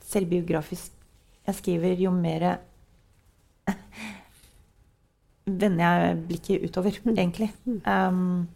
selvbiografisk 0.07 0.93
jeg 1.47 1.55
skriver, 1.55 1.95
jo 2.03 2.11
mer 2.11 2.57
vender 5.47 5.85
jeg 5.85 6.23
blikket 6.27 6.65
utover, 6.67 6.99
mm. 7.05 7.13
egentlig. 7.15 7.53
Um, 7.87 8.49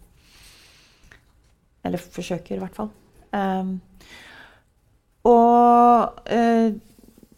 eller 1.85 1.99
forsøker, 1.99 2.57
i 2.57 2.59
hvert 2.59 2.77
fall. 2.77 2.91
Um, 3.33 3.81
og 5.25 6.21
uh, 6.33 6.73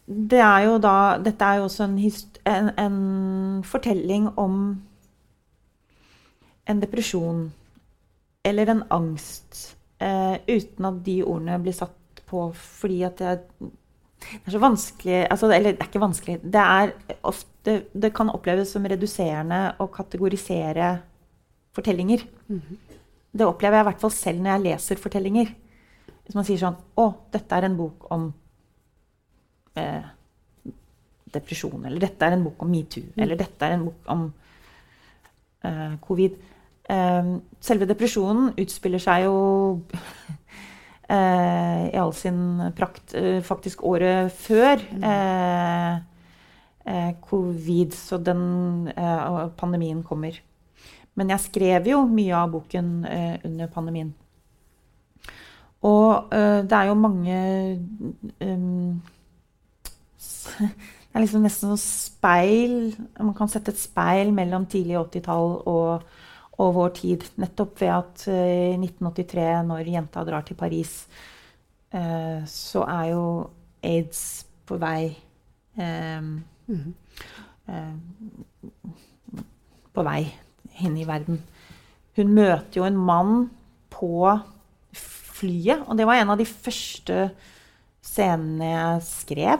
det 0.07 0.39
er 0.39 0.59
jo 0.65 0.77
da 0.81 1.17
Dette 1.23 1.45
er 1.45 1.59
jo 1.59 1.63
også 1.67 1.83
en, 1.83 1.99
en, 2.47 2.69
en 2.79 3.63
fortelling 3.63 4.29
om 4.39 4.81
en 6.69 6.81
depresjon 6.81 7.51
eller 8.43 8.71
en 8.71 8.83
angst, 8.91 9.77
uh, 10.01 10.35
uten 10.47 10.85
at 10.85 11.05
de 11.05 11.21
ordene 11.23 11.59
blir 11.63 11.75
satt 11.75 12.23
på 12.27 12.49
fordi 12.57 13.03
at 13.07 13.21
jeg, 13.21 13.39
det 14.31 14.49
er 14.49 14.55
så 14.55 14.61
vanskelig 14.61 15.17
altså, 15.29 15.49
Eller 15.51 15.73
det 15.73 15.81
er 15.83 15.89
ikke 15.89 16.01
vanskelig. 16.03 16.37
Det, 16.43 16.63
er 16.63 17.19
ofte, 17.23 17.75
det 17.93 18.13
kan 18.15 18.31
oppleves 18.33 18.73
som 18.75 18.85
reduserende 18.89 19.61
å 19.81 19.89
kategorisere 19.93 20.93
fortellinger. 21.73 22.25
Det 23.33 23.45
opplever 23.47 23.79
jeg 23.79 23.85
i 23.85 23.89
hvert 23.89 24.03
fall 24.03 24.13
selv 24.13 24.43
når 24.43 24.51
jeg 24.53 24.65
leser 24.67 25.01
fortellinger. 25.01 25.53
Hvis 26.23 26.37
man 26.37 26.47
sier 26.47 26.61
sånn 26.61 26.77
Å, 26.99 27.07
dette 27.33 27.57
er 27.57 27.67
en 27.67 27.77
bok 27.77 28.07
om 28.13 28.27
eh, 29.79 30.05
depresjon. 31.33 31.85
Eller 31.89 32.05
dette 32.05 32.27
er 32.27 32.37
en 32.37 32.45
bok 32.45 32.63
om 32.63 32.71
metoo. 32.71 33.09
Eller 33.17 33.39
dette 33.39 33.67
er 33.67 33.77
en 33.77 33.87
bok 33.89 34.11
om 34.13 34.27
eh, 35.65 35.95
covid. 36.03 36.37
Eh, 36.93 37.33
selve 37.63 37.89
depresjonen 37.89 38.53
utspiller 38.59 39.01
seg 39.01 39.25
jo 39.27 39.35
i 41.13 41.97
all 41.99 42.13
sin 42.17 42.39
prakt 42.77 43.13
eh, 43.17 43.41
faktisk 43.45 43.83
året 43.85 44.33
før 44.33 44.81
eh, 44.81 45.99
eh, 46.89 47.11
covid, 47.27 47.93
så 47.93 48.17
den 48.17 48.89
pandemien 49.59 50.01
kommer. 50.03 50.39
Men 51.13 51.29
jeg 51.33 51.45
skrev 51.45 51.87
jo 51.91 52.01
mye 52.09 52.33
av 52.37 52.51
boken 52.55 52.89
eh, 53.05 53.35
under 53.45 53.69
pandemien. 53.73 54.13
Og 55.83 56.33
eh, 56.33 56.63
det 56.63 56.77
er 56.77 56.89
jo 56.89 56.97
mange 56.97 57.37
um, 58.41 59.01
Det 61.13 61.19
er 61.19 61.21
liksom 61.21 61.43
nesten 61.45 61.69
noe 61.69 61.77
speil 61.81 62.71
Man 63.19 63.35
kan 63.37 63.51
sette 63.51 63.73
et 63.73 63.81
speil 63.81 64.31
mellom 64.33 64.65
tidlig 64.69 64.95
80-tall 64.97 65.51
og, 65.69 66.07
og, 66.57 66.73
vår 66.75 66.93
tid. 66.99 67.25
Nettopp 67.41 67.81
ved 67.81 67.93
at 67.93 68.25
eh, 68.31 68.73
i 68.73 68.77
1983, 68.77 69.45
når 69.69 69.89
jenta 69.89 70.23
drar 70.27 70.45
til 70.45 70.57
Paris, 70.59 70.93
eh, 71.93 72.43
så 72.49 72.83
er 72.85 73.09
jo 73.13 73.25
aids 73.83 74.45
på 74.65 74.77
vei 74.79 75.15
mm 75.75 76.43
-hmm. 76.67 76.93
På 79.93 80.03
vei 80.03 80.33
inn 80.79 80.97
i 80.97 81.07
verden. 81.07 81.41
Hun 82.15 82.33
møter 82.33 82.77
jo 82.77 82.83
en 82.83 82.97
mann 82.97 83.49
på 83.89 84.39
flyet, 84.93 85.83
og 85.87 85.97
det 85.97 86.05
var 86.05 86.13
en 86.13 86.29
av 86.29 86.37
de 86.37 86.45
første 86.45 87.31
scenene 88.01 88.65
jeg 88.65 89.01
skrev. 89.01 89.59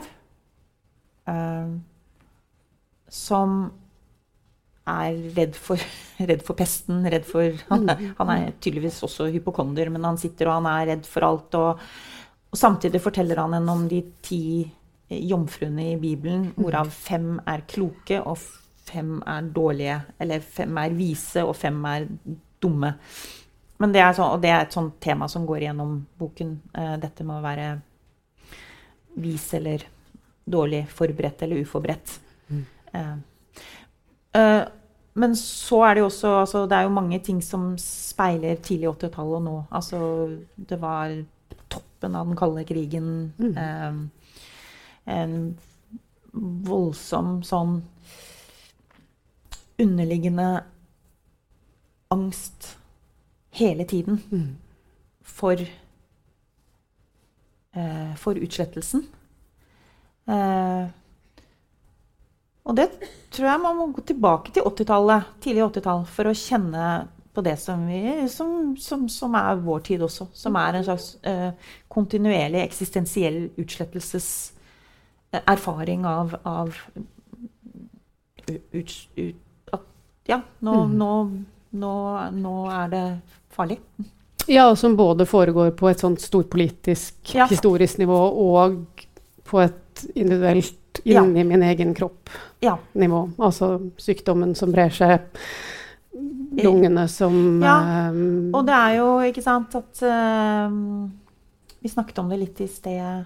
Som 3.08 3.72
er 4.90 5.18
redd 5.36 5.56
for, 5.56 5.80
redd 6.30 6.42
for, 6.46 6.58
pesten. 6.58 7.04
Redd 7.10 7.26
for, 7.28 7.58
han, 7.72 7.92
han 8.18 8.32
er 8.34 8.54
tydeligvis 8.58 9.02
også 9.06 9.30
hypokonder, 9.34 9.92
men 9.94 10.06
han 10.06 10.20
sitter 10.20 10.50
og 10.50 10.60
han 10.60 10.70
er 10.72 10.90
redd 10.94 11.08
for 11.08 11.28
alt. 11.28 11.58
Og, 11.60 11.84
og 12.50 12.58
samtidig 12.60 13.02
forteller 13.02 13.42
han 13.42 13.56
henne 13.56 13.78
om 13.78 13.86
de 13.90 14.02
ti 14.24 14.42
jomfruene 15.14 15.92
i 15.92 15.96
Bibelen, 16.00 16.48
hvorav 16.56 16.90
fem 16.90 17.36
er 17.50 17.64
kloke 17.68 18.18
og 18.24 18.38
fem 18.84 19.18
er 19.26 19.48
dårlige. 19.54 20.00
Eller 20.20 20.44
fem 20.44 20.78
er 20.80 20.96
vise, 20.96 21.44
og 21.44 21.56
fem 21.56 21.80
er 21.90 22.06
dumme. 22.62 22.94
Men 23.82 23.92
det 23.92 24.00
er, 24.00 24.12
så, 24.16 24.28
og 24.32 24.42
det 24.42 24.52
er 24.52 24.62
et 24.64 24.74
sånt 24.74 24.96
tema 25.02 25.28
som 25.28 25.46
går 25.46 25.66
gjennom 25.66 25.98
boken. 26.18 26.54
Uh, 26.76 26.94
dette 27.02 27.26
med 27.26 27.40
å 27.40 27.44
være 27.44 27.68
vis 29.24 29.46
eller 29.58 29.84
dårlig 30.44 30.84
forberedt 30.92 31.42
eller 31.44 31.62
uforberedt. 31.64 32.18
Mm. 32.48 32.64
Uh, 32.94 33.16
uh, 34.36 34.64
men 35.14 35.36
så 35.38 35.80
er 35.86 35.94
det 35.94 36.02
jo 36.02 36.08
også 36.08 36.30
altså, 36.40 36.64
Det 36.66 36.76
er 36.76 36.82
jo 36.88 36.96
mange 36.96 37.18
ting 37.22 37.38
som 37.44 37.76
speiler 37.78 38.56
tidlig 38.56 38.88
80-tallet 38.88 39.36
og 39.38 39.42
nå. 39.46 39.56
Altså, 39.70 39.98
det 40.56 40.80
var 40.82 41.14
toppen 41.70 42.16
av 42.18 42.26
den 42.26 42.36
kalde 42.38 42.64
krigen. 42.66 43.32
Mm. 43.38 44.10
en 45.04 45.34
voldsom 46.66 47.42
sånn 47.46 47.76
underliggende 49.78 50.64
angst 52.14 52.78
hele 53.54 53.84
tiden 53.84 54.20
mm. 54.30 54.56
for, 55.22 55.60
eh, 57.72 58.14
for 58.16 58.38
utslettelsen. 58.38 59.06
Eh, 60.26 60.86
og 62.64 62.72
det 62.78 62.86
tror 63.34 63.48
jeg 63.50 63.60
man 63.60 63.76
må 63.76 63.84
gå 63.92 64.00
tilbake 64.08 64.48
til 64.54 64.62
80-tallet, 64.68 65.22
tidlig 65.44 65.62
80-tall, 65.66 66.02
for 66.08 66.24
å 66.30 66.38
kjenne 66.38 66.84
på 67.34 67.40
det 67.44 67.56
som, 67.60 67.86
vi, 67.90 68.28
som, 68.30 68.76
som, 68.80 69.08
som, 69.10 69.34
er 69.34 69.56
vår 69.64 69.80
tid 69.88 70.02
også. 70.06 70.26
Som 70.32 70.56
er 70.56 70.74
en 70.78 70.84
slags 70.86 71.16
eh, 71.26 71.50
kontinuerlig 71.90 72.60
eksistensiell 72.62 73.50
utslettelseserfaring 73.60 76.06
av, 76.06 76.34
av 76.46 76.78
ut, 78.46 79.08
ut, 79.18 79.36
ja, 80.26 80.40
nå, 80.64 80.74
mm. 80.84 80.94
nå, 81.00 81.10
nå, 81.80 81.94
nå, 82.38 82.54
er 82.72 82.92
det 82.92 83.02
farlig. 83.52 83.78
Ja, 84.46 84.70
og 84.70 84.78
som 84.78 84.96
både 84.96 85.26
foregår 85.28 85.70
på 85.76 85.88
et 85.90 86.00
sånt 86.00 86.20
storpolitisk, 86.22 87.34
ja. 87.34 87.46
historisk 87.50 87.98
nivå 88.00 88.20
og 88.44 89.04
på 89.44 89.60
et 89.64 90.04
individuelt 90.14 90.78
inni 91.04 91.40
ja. 91.40 91.44
min 91.44 91.62
egen 91.62 91.94
kropp-nivå. 91.94 93.22
Ja. 93.38 93.44
Altså 93.46 93.70
sykdommen 94.00 94.54
som 94.54 94.72
brer 94.74 94.92
seg, 94.94 95.26
lungene 96.62 97.08
som 97.10 97.62
Ja, 97.62 98.10
um, 98.14 98.52
og 98.54 98.62
det 98.68 98.74
er 98.76 98.98
jo 99.00 99.08
ikke 99.26 99.42
sant 99.42 99.72
at 99.74 100.02
uh, 100.06 100.76
Vi 101.82 101.90
snakket 101.90 102.20
om 102.22 102.28
det 102.30 102.38
litt 102.38 102.60
i 102.62 102.68
sted, 102.70 103.24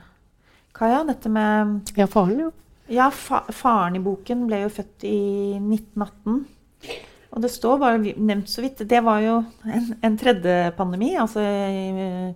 Kaja, 0.72 1.02
dette 1.04 1.28
med 1.28 1.92
Ja, 1.98 2.08
faren, 2.08 2.38
jo. 2.46 2.54
Ja, 2.88 3.10
fa 3.12 3.42
faren 3.52 3.98
i 3.98 4.00
boken 4.00 4.46
ble 4.48 4.62
jo 4.62 4.72
født 4.72 5.04
i 5.04 5.18
1918. 5.60 6.38
Og 7.36 7.42
det 7.44 7.50
står 7.52 7.80
bare 7.82 7.98
nevnt 8.00 8.48
så 8.48 8.62
vidt. 8.64 8.80
Det 8.88 9.00
var 9.04 9.20
jo 9.20 9.34
en, 9.68 9.90
en 10.00 10.16
tredje 10.16 10.54
pandemi, 10.78 11.10
altså 11.20 11.42
eh, 11.44 12.30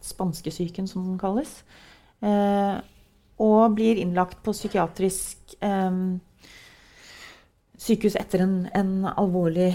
spanskesyken, 0.00 0.88
som 0.88 1.04
den 1.04 1.18
kalles. 1.20 1.58
Eh, 2.24 2.78
og 3.42 3.76
blir 3.76 3.98
innlagt 4.00 4.40
på 4.44 4.54
psykiatrisk 4.54 5.56
eh, 5.60 5.98
sykehus 7.86 8.16
etter 8.18 8.44
en, 8.46 8.56
en, 8.74 8.92
alvorlig 9.12 9.74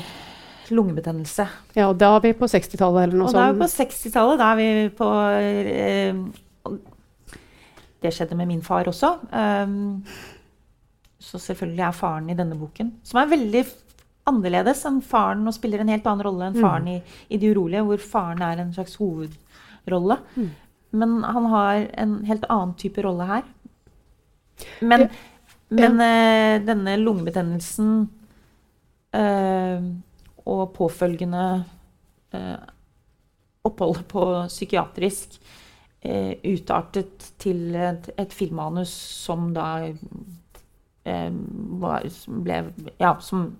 lungebetennelse. 0.71 1.47
Ja, 1.75 1.89
og 1.89 1.99
da 1.99 2.13
er 2.15 2.23
vi 2.23 2.33
på 2.37 2.47
60-tallet 2.49 3.07
eller 3.07 3.19
noe 3.19 3.29
sånt? 3.29 3.35
Og 3.35 3.41
da 3.41 3.47
er 3.49 3.57
vi 3.57 3.61
på 3.61 3.71
60-tallet. 3.75 4.39
Da 4.39 4.51
er 4.51 4.59
vi 4.59 4.69
på 4.95 5.09
eh, 5.35 6.77
Det 8.01 8.13
skjedde 8.15 8.37
med 8.39 8.49
min 8.49 8.63
far 8.65 8.87
også. 8.89 9.13
Eh, 9.35 9.75
så 11.21 11.39
selvfølgelig 11.39 11.85
er 11.85 11.95
faren 11.95 12.31
i 12.31 12.37
denne 12.37 12.57
boken, 12.57 12.95
som 13.05 13.19
er 13.21 13.29
veldig 13.29 13.61
annerledes 14.31 14.83
enn 14.89 14.99
faren 15.05 15.45
og 15.49 15.55
spiller 15.55 15.81
en 15.81 15.91
helt 15.91 16.07
annen 16.07 16.25
rolle 16.25 16.49
enn 16.49 16.57
faren 16.57 16.87
mm. 16.87 16.91
i, 16.95 17.19
i, 17.29 17.39
De 17.41 17.51
urolige, 17.53 17.83
hvor 17.85 18.03
faren 18.03 18.41
er 18.45 18.61
en 18.61 18.73
slags 18.73 18.97
hovedrolle. 19.01 20.17
Mm. 20.35 20.49
Men 20.91 21.23
han 21.23 21.45
har 21.45 21.87
en 21.93 22.17
helt 22.27 22.45
annen 22.49 22.75
type 22.79 23.03
rolle 23.03 23.27
her. 23.29 23.43
Men, 24.79 25.01
ja. 25.01 25.09
men 25.69 25.93
uh, 26.01 26.65
denne 26.65 26.97
lungebetennelsen 26.99 27.93
uh, 29.15 29.87
og 30.45 30.63
påfølgende 30.75 31.45
uh, 32.35 32.69
oppholdet 33.67 34.07
på 34.09 34.27
psykiatrisk 34.49 35.41
utartet 36.01 37.27
til 37.37 37.75
et, 37.77 38.07
et 38.17 38.31
filmmanus 38.33 38.89
som 38.89 39.51
da 39.53 39.65
var, 41.05 42.07
ble 42.41 42.55
Ja, 42.97 43.11
som 43.21 43.51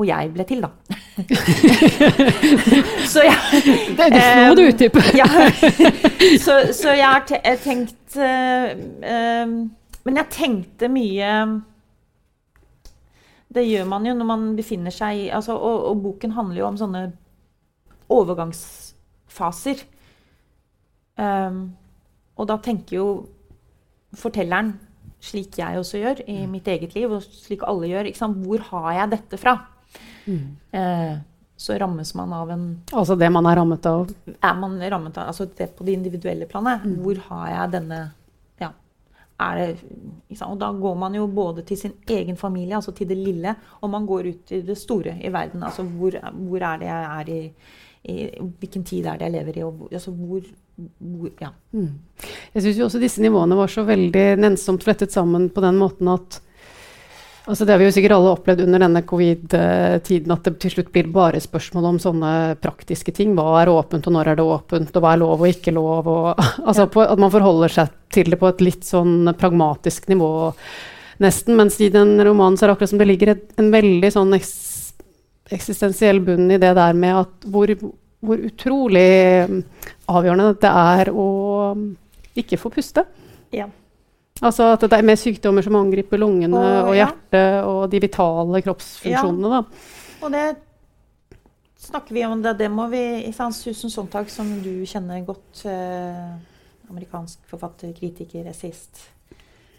og 0.00 0.06
jeg 0.08 0.30
ble 0.32 0.44
til, 0.48 0.62
da. 0.64 0.70
så 3.12 3.24
jeg 3.26 3.62
det, 3.98 4.06
det, 4.14 4.20
Nå 4.24 4.46
må 4.48 4.54
du 4.56 4.62
utdype. 4.64 5.02
ja, 5.20 5.26
så, 6.40 6.54
så, 6.72 6.94
jeg 6.96 7.04
har 7.04 7.58
tenkt 7.60 8.16
uh, 8.16 8.70
uh, 9.04 9.52
Men 10.06 10.20
jeg 10.22 10.30
tenkte 10.32 10.88
mye 10.88 11.32
Det 13.52 13.66
gjør 13.66 13.90
man 13.90 14.08
jo 14.08 14.14
når 14.16 14.30
man 14.30 14.46
befinner 14.56 14.94
seg 14.94 15.26
i 15.26 15.28
altså, 15.28 15.58
og, 15.58 15.84
og, 15.90 16.02
boken 16.06 16.36
handler 16.38 16.62
jo 16.62 16.68
om 16.70 16.78
sånne 16.80 17.02
overgangsfaser. 18.10 19.82
Um, 21.20 21.60
og 22.40 22.48
da 22.50 22.56
tenker 22.64 22.96
jo 22.96 23.08
fortelleren 24.18 24.72
slik 25.20 25.58
jeg 25.60 25.78
også 25.78 26.00
gjør 26.00 26.22
i 26.24 26.38
mm. 26.40 26.54
mitt 26.54 26.68
eget 26.70 26.94
liv, 26.96 27.12
og 27.12 27.22
slik 27.22 27.62
alle 27.68 27.90
gjør. 27.90 28.08
Hvor 28.40 28.64
har 28.70 28.92
jeg 28.96 29.12
dette 29.14 29.38
fra? 29.38 29.56
Mm. 30.30 30.78
Eh, 30.78 31.18
så 31.60 31.76
rammes 31.78 32.14
man 32.16 32.32
av 32.32 32.50
en 32.50 32.62
Altså 32.92 33.16
det 33.20 33.28
man 33.28 33.44
er 33.50 33.58
rammet 33.60 33.86
av? 33.86 34.08
Er 34.40 34.54
man 34.56 34.78
rammet 34.80 35.18
av, 35.20 35.26
altså 35.28 35.44
det 35.44 35.74
på 35.76 35.84
det 35.84 35.92
individuelle 35.98 36.48
planet. 36.48 36.86
Mm. 36.86 36.94
Hvor 37.04 37.20
har 37.26 37.50
jeg 37.50 37.72
denne 37.74 37.98
ja, 38.62 38.70
er 39.44 39.60
det, 39.60 40.38
Og 40.46 40.56
da 40.62 40.70
går 40.72 40.96
man 41.02 41.18
jo 41.18 41.26
både 41.26 41.66
til 41.68 41.76
sin 41.82 41.92
egen 42.08 42.40
familie, 42.40 42.78
altså 42.78 42.94
til 42.96 43.08
det 43.10 43.18
lille, 43.18 43.54
og 43.80 43.92
man 43.92 44.08
går 44.08 44.30
ut 44.30 44.56
i 44.56 44.62
det 44.64 44.78
store 44.80 45.18
i 45.20 45.32
verden. 45.32 45.62
Altså 45.62 45.84
hvor, 45.84 46.16
hvor 46.32 46.64
er 46.70 46.80
det 46.80 46.88
jeg 46.88 47.04
er 47.20 47.32
i, 47.36 47.40
i 48.08 48.18
hvilken 48.40 48.84
tid 48.84 49.06
er 49.06 49.20
det 49.20 49.28
jeg 49.28 49.36
lever 49.36 49.58
i, 49.58 49.68
og 49.68 49.88
altså 49.92 50.16
hvor, 50.16 50.40
hvor 50.98 51.30
Ja. 51.40 51.52
Mm. 51.72 51.98
Jeg 52.54 52.62
syns 52.62 52.78
jo 52.78 52.84
også 52.88 53.04
disse 53.04 53.20
nivåene 53.20 53.56
var 53.56 53.68
så 53.68 53.84
veldig 53.84 54.38
nennsomt 54.40 54.84
flettet 54.84 55.12
sammen 55.12 55.50
på 55.50 55.60
den 55.60 55.76
måten 55.76 56.08
at 56.08 56.40
altså 57.50 57.66
Det 57.66 57.74
har 57.74 57.80
vi 57.80 57.86
jo 57.88 57.94
sikkert 57.94 58.14
alle 58.16 58.32
opplevd 58.34 58.62
under 58.64 58.82
denne 58.84 59.02
covid-tiden, 59.06 60.32
at 60.34 60.46
det 60.46 60.52
til 60.62 60.74
slutt 60.74 60.92
blir 60.94 61.10
bare 61.12 61.40
spørsmål 61.42 61.88
om 61.90 61.98
sånne 62.02 62.32
praktiske 62.62 63.14
ting. 63.16 63.34
Hva 63.38 63.60
er 63.60 63.72
åpent, 63.72 64.06
og 64.06 64.14
når 64.14 64.30
er 64.30 64.38
det 64.38 64.46
åpent, 64.46 64.94
og 64.94 65.04
hva 65.04 65.14
er 65.14 65.22
lov 65.22 65.42
og 65.42 65.50
ikke 65.50 65.74
lov? 65.74 66.08
Og, 66.10 66.44
altså 66.68 66.86
på, 66.92 67.02
At 67.04 67.20
man 67.22 67.32
forholder 67.34 67.74
seg 67.74 67.94
til 68.14 68.32
det 68.32 68.40
på 68.40 68.50
et 68.50 68.62
litt 68.64 68.86
sånn 68.86 69.32
pragmatisk 69.38 70.08
nivå, 70.12 70.30
nesten. 71.22 71.58
Mens 71.58 71.80
i 71.82 71.90
den 71.92 72.14
romanen 72.26 72.58
så 72.58 72.66
er 72.66 72.70
det 72.70 72.78
akkurat 72.78 72.94
som 72.94 73.02
det 73.02 73.10
ligger 73.10 73.34
et, 73.34 73.48
en 73.60 73.72
veldig 73.74 74.12
sånn 74.14 74.36
eks, 74.38 74.54
eksistensiell 75.50 76.22
bunn 76.24 76.46
i 76.54 76.60
det 76.62 76.72
der 76.78 76.96
med 76.98 77.24
at 77.24 77.50
hvor, 77.50 77.74
hvor 78.22 78.46
utrolig 78.46 79.10
avgjørende 80.10 80.54
det 80.62 80.72
er 80.94 81.10
å 81.10 81.28
ikke 82.38 82.58
få 82.60 82.70
puste. 82.72 83.04
Ja. 83.54 83.66
Altså 84.40 84.70
at 84.72 84.84
det 84.86 84.96
er 84.96 85.04
mer 85.04 85.18
sykdommer 85.20 85.64
som 85.64 85.76
angriper 85.76 86.20
lungene 86.20 86.56
og, 86.56 86.90
og 86.90 86.94
ja. 86.96 87.10
hjertet 87.10 87.68
og 87.68 87.80
de 87.92 88.00
vitale 88.00 88.62
kroppsfunksjonene. 88.64 89.50
Da. 89.52 89.62
Og 90.24 90.32
det 90.32 90.44
snakker 91.80 92.14
vi 92.14 92.24
om. 92.24 92.42
Det, 92.42 92.54
det 92.58 92.70
må 92.72 92.86
vi 92.92 93.02
i 93.26 93.32
sant, 93.36 93.56
Susan 93.56 93.92
Sontag, 93.92 94.30
som 94.32 94.48
du 94.64 94.72
kjenner 94.88 95.24
godt, 95.26 95.64
eh, 95.68 96.32
amerikansk 96.90 97.44
forfatter, 97.50 97.92
kritiker, 97.96 98.48
essayist, 98.50 99.04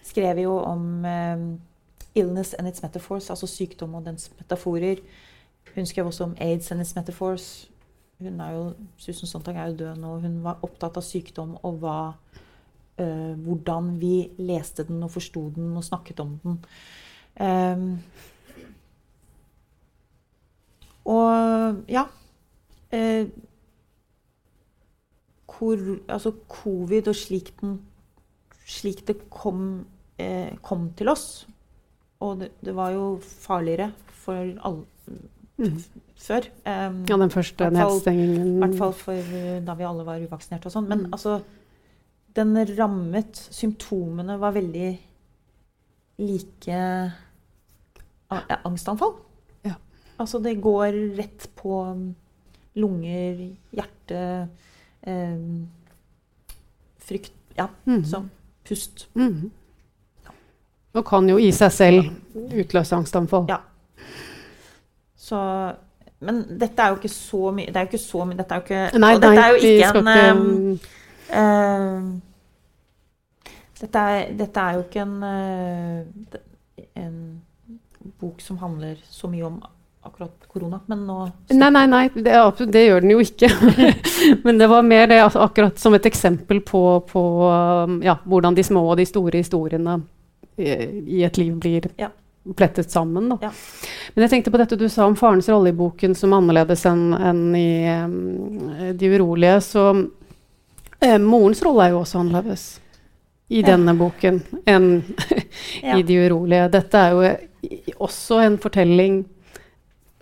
skrev 0.05 0.43
jo 0.43 0.57
om 0.59 1.05
eh, 1.05 1.49
'illness 2.13 2.53
and 2.59 2.67
its 2.67 2.83
metaphors', 2.83 3.29
altså 3.29 3.47
sykdom 3.47 3.95
og 3.95 4.05
dens 4.05 4.31
metaforer. 4.37 5.01
Hun 5.75 5.85
skrev 5.85 6.05
også 6.05 6.23
om 6.23 6.35
'aids 6.39 6.71
and 6.71 6.81
its 6.81 6.97
metaphors'. 6.97 7.67
Hun 8.19 8.39
er 8.39 8.51
jo, 8.51 8.73
Susan 8.97 9.27
Sontag 9.27 9.55
er 9.55 9.65
jo 9.67 9.75
død 9.75 9.95
nå. 9.97 10.19
Hun 10.19 10.43
var 10.43 10.59
opptatt 10.61 10.97
av 10.97 11.01
sykdom 11.01 11.57
og 11.63 11.79
hva 11.81 12.13
hvordan 13.45 13.99
vi 14.01 14.29
leste 14.37 14.83
den 14.87 15.03
og 15.03 15.11
forsto 15.11 15.49
den 15.55 15.77
og 15.77 15.83
snakket 15.83 16.19
om 16.19 16.39
den. 16.43 16.59
Um, 17.41 17.99
og 21.05 21.77
ja 21.89 22.03
uh, 22.93 23.29
hvor, 25.61 25.77
altså 26.09 26.31
covid 26.49 27.07
og 27.07 27.15
slik, 27.15 27.53
den, 27.61 27.81
slik 28.65 29.07
det 29.07 29.29
kom, 29.29 29.85
uh, 30.21 30.57
kom 30.61 30.89
til 30.97 31.09
oss 31.09 31.47
Og 32.19 32.39
det, 32.39 32.51
det, 32.65 32.75
var 32.75 32.91
jo 32.91 33.19
farligere 33.21 33.91
for 34.07 34.33
alle 34.35 34.85
Mm. 35.61 35.77
før. 36.17 36.41
Um, 36.65 37.05
Ja, 37.09 37.17
den 37.17 37.29
første 37.29 37.69
nedstengingen. 37.69 38.55
i 38.55 38.57
hvert 38.65 38.77
fall 38.77 38.93
for 38.93 39.13
da 39.65 39.73
vi 39.73 39.83
alle 39.83 40.05
var 40.05 40.19
uvaksinerte 40.19 40.65
og 40.65 40.71
sånn. 40.71 40.87
Men 40.89 40.99
Mm. 40.99 41.11
altså 41.13 41.41
Den 42.35 42.55
rammet 42.77 43.35
Symptomene 43.51 44.37
var 44.39 44.53
veldig 44.55 44.91
like 46.21 46.77
ja, 48.31 48.57
angstanfall. 48.63 49.15
Ja. 49.67 49.73
Altså 50.21 50.39
det 50.43 50.53
går 50.63 50.95
rett 51.17 51.47
på 51.59 51.81
um, 51.91 52.05
lunger, 52.79 53.41
hjerte 53.75 54.21
eh, 55.03 55.41
Frykt 57.01 57.33
Ja, 57.57 57.65
Mhm. 57.85 58.03
sånn. 58.07 58.29
Pust. 58.63 59.07
Mhm. 59.15 59.49
Og 60.93 61.05
kan 61.05 61.27
jo 61.27 61.37
i 61.39 61.51
seg 61.51 61.71
selv 61.71 62.07
utløse 62.61 62.95
angstanfall. 62.95 63.45
Ja. 63.49 63.57
Så 65.17 65.37
Men 66.21 66.43
dette 66.59 66.79
er 66.83 66.89
jo 66.93 66.95
ikke 66.99 67.09
så 67.09 67.51
mye 67.55 67.71
Dette 67.73 67.79
er 67.81 67.85
jo 67.85 68.61
ikke 68.61 68.99
Nei, 68.99 68.99
nei, 68.99 69.13
dette 69.17 69.41
er 69.41 69.49
jo 69.49 69.55
ikke 69.55 69.87
en 69.89 70.07
ikke 70.07 70.31
um, 70.35 70.79
Eh, 71.31 72.01
dette, 73.81 73.99
er, 73.99 74.31
dette 74.37 74.59
er 74.67 74.77
jo 74.77 74.83
ikke 74.85 75.01
en, 75.05 75.23
eh, 75.23 76.41
en 77.01 77.15
bok 78.21 78.41
som 78.41 78.57
handler 78.61 78.99
så 79.09 79.29
mye 79.31 79.45
om 79.47 79.61
akkurat 80.05 80.45
korona, 80.49 80.79
men 80.89 81.03
nå 81.05 81.17
Nei, 81.53 81.69
nei, 81.69 81.85
nei, 81.89 82.03
det, 82.15 82.33
absolutt- 82.33 82.71
det 82.73 82.87
gjør 82.87 83.01
den 83.03 83.11
jo 83.13 83.19
ikke. 83.21 83.49
Men 84.45 84.57
det 84.57 84.67
var 84.69 84.81
mer 84.85 85.05
det, 85.09 85.19
altså, 85.21 85.43
akkurat 85.45 85.77
som 85.77 85.93
et 85.93 86.05
eksempel 86.09 86.59
på, 86.65 86.81
på 87.09 87.21
um, 87.85 87.99
ja, 88.05 88.15
hvordan 88.25 88.55
de 88.57 88.63
små 88.65 88.81
og 88.91 88.97
de 88.97 89.05
store 89.05 89.37
historiene 89.43 89.99
i, 90.57 90.71
i 91.19 91.21
et 91.25 91.37
liv 91.37 91.53
blir 91.61 91.85
Ja. 92.01 92.09
plettet 92.57 92.89
sammen. 92.91 93.29
Da. 93.29 93.37
Ja. 93.45 93.51
Men 94.15 94.25
jeg 94.25 94.31
tenkte 94.33 94.53
på 94.55 94.61
dette 94.61 94.77
du 94.81 94.87
sa 94.89 95.05
om 95.05 95.15
farens 95.17 95.49
rolle 95.53 95.69
i 95.69 95.77
boken 95.77 96.15
som 96.17 96.33
annerledes 96.33 96.85
enn 96.89 97.05
en 97.17 97.43
i 97.57 97.69
um, 98.01 98.95
De 98.97 99.13
urolige. 99.13 99.59
Så 99.69 99.85
eh, 101.01 101.17
morens 101.21 101.61
rolle 101.65 101.85
er 101.87 101.93
jo 101.95 101.99
også 102.03 102.19
annerledes 102.21 102.65
i 103.51 103.61
Ja. 103.61 103.67
denne 103.73 103.93
boken 103.99 104.41
enn 104.67 105.03
Ja. 105.83 105.97
i 105.97 106.03
De 106.03 106.15
urolige. 106.25 106.69
Dette 106.71 106.97
er 106.97 107.11
jo 107.11 107.95
også 108.05 108.39
en 108.45 108.57
fortelling 108.57 109.25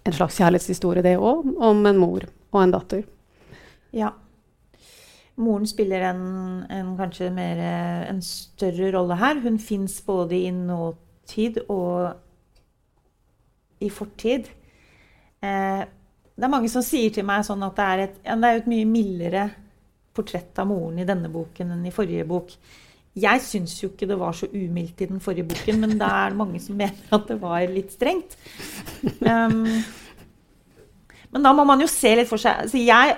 en 0.05 0.13
slags 0.15 0.37
kjærlighetshistorie, 0.39 1.03
det 1.03 1.17
òg, 1.19 1.45
om 1.61 1.85
en 1.85 1.97
mor 1.99 2.23
og 2.51 2.63
en 2.63 2.71
datter. 2.73 3.03
Ja. 3.93 4.09
Moren 5.37 5.67
spiller 5.69 6.01
en, 6.09 6.65
en 6.69 6.95
kanskje 6.97 7.29
mer 7.31 7.59
eh, 7.61 8.09
en 8.09 8.21
større 8.25 8.89
rolle 8.95 9.15
her. 9.19 9.39
Hun 9.43 9.59
fins 9.59 10.01
både 10.07 10.35
i 10.35 10.49
nåtid 10.51 11.61
og 11.69 12.15
i 13.79 13.89
fortid. 13.93 14.49
Eh, 15.43 15.83
det 16.35 16.47
er 16.47 16.51
mange 16.51 16.69
som 16.71 16.83
sier 16.83 17.13
til 17.15 17.27
meg 17.27 17.45
sånn 17.47 17.63
at 17.67 17.75
det 17.77 17.85
er 17.85 18.03
et, 18.07 18.17
ja, 18.25 18.35
det 18.39 18.49
er 18.49 18.59
et 18.63 18.67
mye 18.71 18.87
mildere 18.89 19.45
portrett 20.19 20.59
av 20.59 20.69
moren 20.69 20.99
i 20.99 21.07
denne 21.07 21.31
boken 21.31 21.73
enn 21.75 21.87
i 21.87 21.95
forrige 21.95 22.27
bok. 22.27 22.53
Jeg 23.19 23.41
syns 23.41 23.73
jo 23.81 23.89
ikke 23.89 24.07
det 24.09 24.19
var 24.19 24.35
så 24.37 24.47
umildt 24.51 25.01
i 25.01 25.07
den 25.09 25.21
forrige 25.23 25.47
boken, 25.49 25.79
men 25.81 25.97
det 25.99 26.09
er 26.19 26.37
mange 26.37 26.61
som 26.61 26.77
mener 26.77 27.15
at 27.15 27.25
det 27.27 27.39
var 27.41 27.65
litt 27.71 27.95
strengt. 27.95 28.37
Um, 29.23 29.65
men 31.33 31.45
da 31.45 31.53
må 31.53 31.65
man 31.67 31.81
jo 31.81 31.87
se 31.89 32.13
litt 32.17 32.29
for 32.29 32.41
seg. 32.41 32.65
Altså 32.65 32.81
jeg 32.81 33.15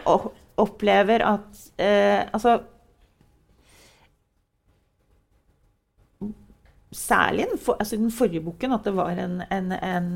opplever 0.61 1.25
at 1.25 1.63
uh, 1.79 2.27
Altså 2.31 2.59
Særlig 6.91 7.45
den, 7.47 7.55
for, 7.55 7.77
altså 7.79 7.95
den 7.95 8.09
forrige 8.11 8.41
boken 8.43 8.73
at 8.75 8.83
det 8.83 8.91
var 8.97 9.15
en, 9.15 9.37
en, 9.47 9.69
en 9.71 10.07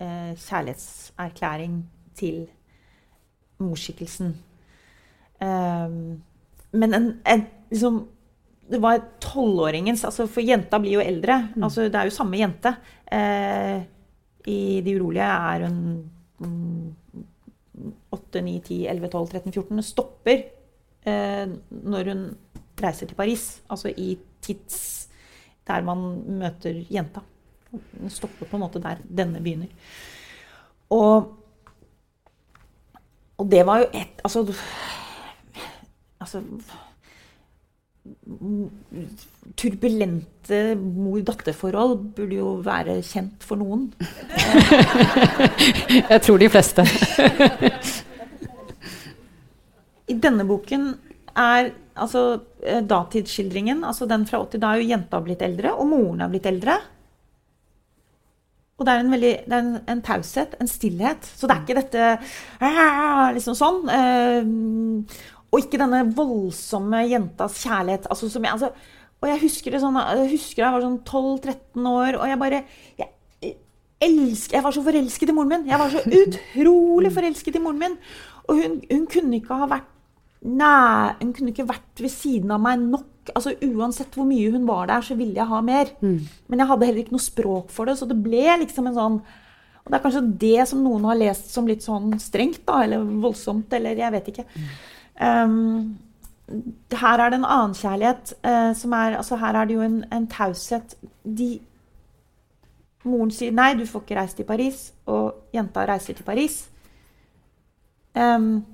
uh, 0.00 0.32
kjærlighetserklæring 0.32 1.74
til 2.16 2.46
morsskikkelsen. 3.60 4.32
Um, 5.40 6.22
men 6.72 6.94
en, 6.96 7.08
en 7.24 7.42
liksom 7.70 8.06
det 8.66 8.78
var 8.82 9.02
tolvåringens 9.22 10.00
altså 10.08 10.24
For 10.30 10.42
jenta 10.42 10.80
blir 10.82 10.96
jo 10.96 11.04
eldre. 11.04 11.36
altså 11.62 11.86
Det 11.86 12.00
er 12.00 12.08
jo 12.08 12.14
samme 12.14 12.40
jente. 12.40 12.72
Uh, 13.06 13.78
I 14.50 14.80
De 14.82 14.96
urolige 14.98 15.26
er 15.26 15.66
hun 15.66 15.78
um, 16.40 16.94
8, 18.10 18.42
9, 18.42 18.60
10, 18.64 18.86
11, 18.90 19.08
12, 19.12 19.28
13, 19.28 19.52
14. 19.52 19.76
Det 19.76 19.84
stopper 19.86 20.42
uh, 21.06 21.54
når 21.70 22.10
hun 22.10 22.26
reiser 22.82 23.06
til 23.06 23.18
Paris. 23.18 23.62
Altså 23.70 23.92
i 23.96 24.16
tids 24.42 25.08
der 25.66 25.82
man 25.82 26.02
møter 26.38 26.84
jenta. 26.90 27.22
Den 27.70 28.10
stopper 28.10 28.46
på 28.46 28.56
en 28.56 28.62
måte 28.62 28.82
der 28.82 29.00
denne 29.02 29.42
begynner. 29.42 29.70
Og, 30.94 31.32
og 33.38 33.50
det 33.50 33.64
var 33.66 33.82
jo 33.82 33.88
et 33.92 34.20
Altså, 34.24 34.44
altså 36.26 36.42
Turbulente 39.56 40.60
mor-datter-forhold 40.78 41.96
burde 42.16 42.38
jo 42.38 42.52
være 42.64 42.98
kjent 43.06 43.42
for 43.46 43.58
noen. 43.60 43.88
Jeg 46.12 46.20
tror 46.22 46.38
de 46.42 46.50
fleste. 46.52 46.84
I 50.06 50.18
denne 50.22 50.46
boken 50.46 50.90
er 51.36 51.72
altså 51.96 52.22
eh, 52.62 52.82
datidsskildringen, 52.86 53.82
altså 53.84 54.06
den 54.08 54.26
fra 54.28 54.42
80, 54.44 54.60
da 54.62 54.74
er 54.74 54.82
jo 54.82 54.90
jenta 54.92 55.22
blitt 55.24 55.42
eldre, 55.42 55.72
og 55.74 55.88
moren 55.90 56.22
er 56.22 56.30
blitt 56.32 56.46
eldre. 56.48 56.76
Og 58.76 58.84
det 58.84 58.92
er 58.92 59.00
en, 59.00 59.12
veldig, 59.14 59.32
det 59.48 59.56
er 59.56 59.62
en, 59.64 59.76
en 59.88 60.02
taushet, 60.04 60.52
en 60.60 60.68
stillhet. 60.68 61.24
Så 61.24 61.48
det 61.48 61.54
er 61.54 61.62
ikke 61.64 61.78
dette 61.78 62.08
«Ah», 62.60 63.30
liksom 63.32 63.56
sånn. 63.56 63.88
eh, 63.88 64.44
og 65.52 65.62
ikke 65.62 65.80
denne 65.80 66.02
voldsomme 66.16 67.02
jentas 67.10 67.60
kjærlighet. 67.62 68.08
Altså, 68.10 68.28
som 68.32 68.44
jeg, 68.44 68.52
altså, 68.52 68.70
og 69.22 69.28
jeg 69.30 69.42
husker 69.46 69.74
det 69.74 69.82
sånn, 69.82 69.96
jeg 69.96 70.30
husker 70.34 70.64
jeg 70.64 70.74
var 70.74 70.84
sånn 70.84 71.02
12-13 71.06 71.90
år, 71.92 72.18
og 72.20 72.30
jeg 72.30 72.40
bare 72.40 72.62
jeg, 73.00 73.10
elsker, 74.06 74.58
jeg 74.58 74.64
var 74.66 74.74
så 74.76 74.84
forelsket 74.84 75.32
i 75.32 75.36
moren 75.36 75.52
min. 75.54 75.68
Jeg 75.70 75.80
var 75.80 75.92
så 75.92 76.02
utrolig 76.22 77.12
forelsket 77.14 77.58
i 77.58 77.62
moren 77.64 77.82
min. 77.84 78.00
Og 78.46 78.60
hun, 78.60 78.80
hun 78.90 79.06
kunne 79.10 79.38
ikke 79.40 79.60
ha 79.62 79.68
vært 79.76 79.92
Nei, 80.46 81.16
hun 81.18 81.30
kunne 81.34 81.50
ikke 81.50 81.64
vært 81.66 81.98
ved 81.98 82.12
siden 82.12 82.52
av 82.54 82.60
meg 82.62 82.78
nok. 82.78 83.32
Altså 83.32 83.54
Uansett 83.66 84.14
hvor 84.14 84.28
mye 84.28 84.52
hun 84.52 84.66
var 84.68 84.84
der, 84.86 85.02
så 85.02 85.16
ville 85.18 85.34
jeg 85.34 85.48
ha 85.50 85.58
mer. 85.64 85.88
Men 86.46 86.60
jeg 86.62 86.68
hadde 86.70 86.86
heller 86.86 87.02
ikke 87.02 87.16
noe 87.16 87.24
språk 87.24 87.72
for 87.74 87.88
det, 87.88 87.96
så 87.98 88.06
det 88.06 88.18
ble 88.22 88.44
liksom 88.60 88.86
en 88.86 88.94
sånn 88.94 89.16
Og 89.16 89.88
det 89.90 89.96
er 89.96 90.04
kanskje 90.04 90.22
det 90.44 90.68
som 90.70 90.84
noen 90.84 91.08
har 91.08 91.18
lest 91.18 91.50
som 91.50 91.66
litt 91.66 91.82
sånn 91.82 92.14
strengt, 92.22 92.62
da, 92.68 92.84
eller 92.84 93.02
voldsomt, 93.24 93.72
eller 93.74 93.98
jeg 93.98 94.14
vet 94.14 94.30
ikke. 94.34 94.44
Um, 95.20 95.98
her 96.92 97.18
er 97.18 97.30
det 97.30 97.38
en 97.40 97.48
annen 97.48 97.74
uh, 98.44 98.72
som 98.76 98.92
er 98.92 99.16
altså 99.16 99.36
Her 99.36 99.56
er 99.56 99.64
det 99.64 99.74
jo 99.74 99.82
en, 99.82 100.04
en 100.12 100.26
taushet. 100.26 100.96
De 101.24 101.58
Moren 103.06 103.30
sier 103.30 103.54
nei, 103.54 103.74
du 103.78 103.86
får 103.86 104.02
ikke 104.02 104.18
reise 104.18 104.36
til 104.36 104.46
Paris, 104.48 104.92
og 105.06 105.52
jenta 105.54 105.84
reiser 105.86 106.16
til 106.18 106.26
Paris. 106.26 106.64
Um, 108.14 108.64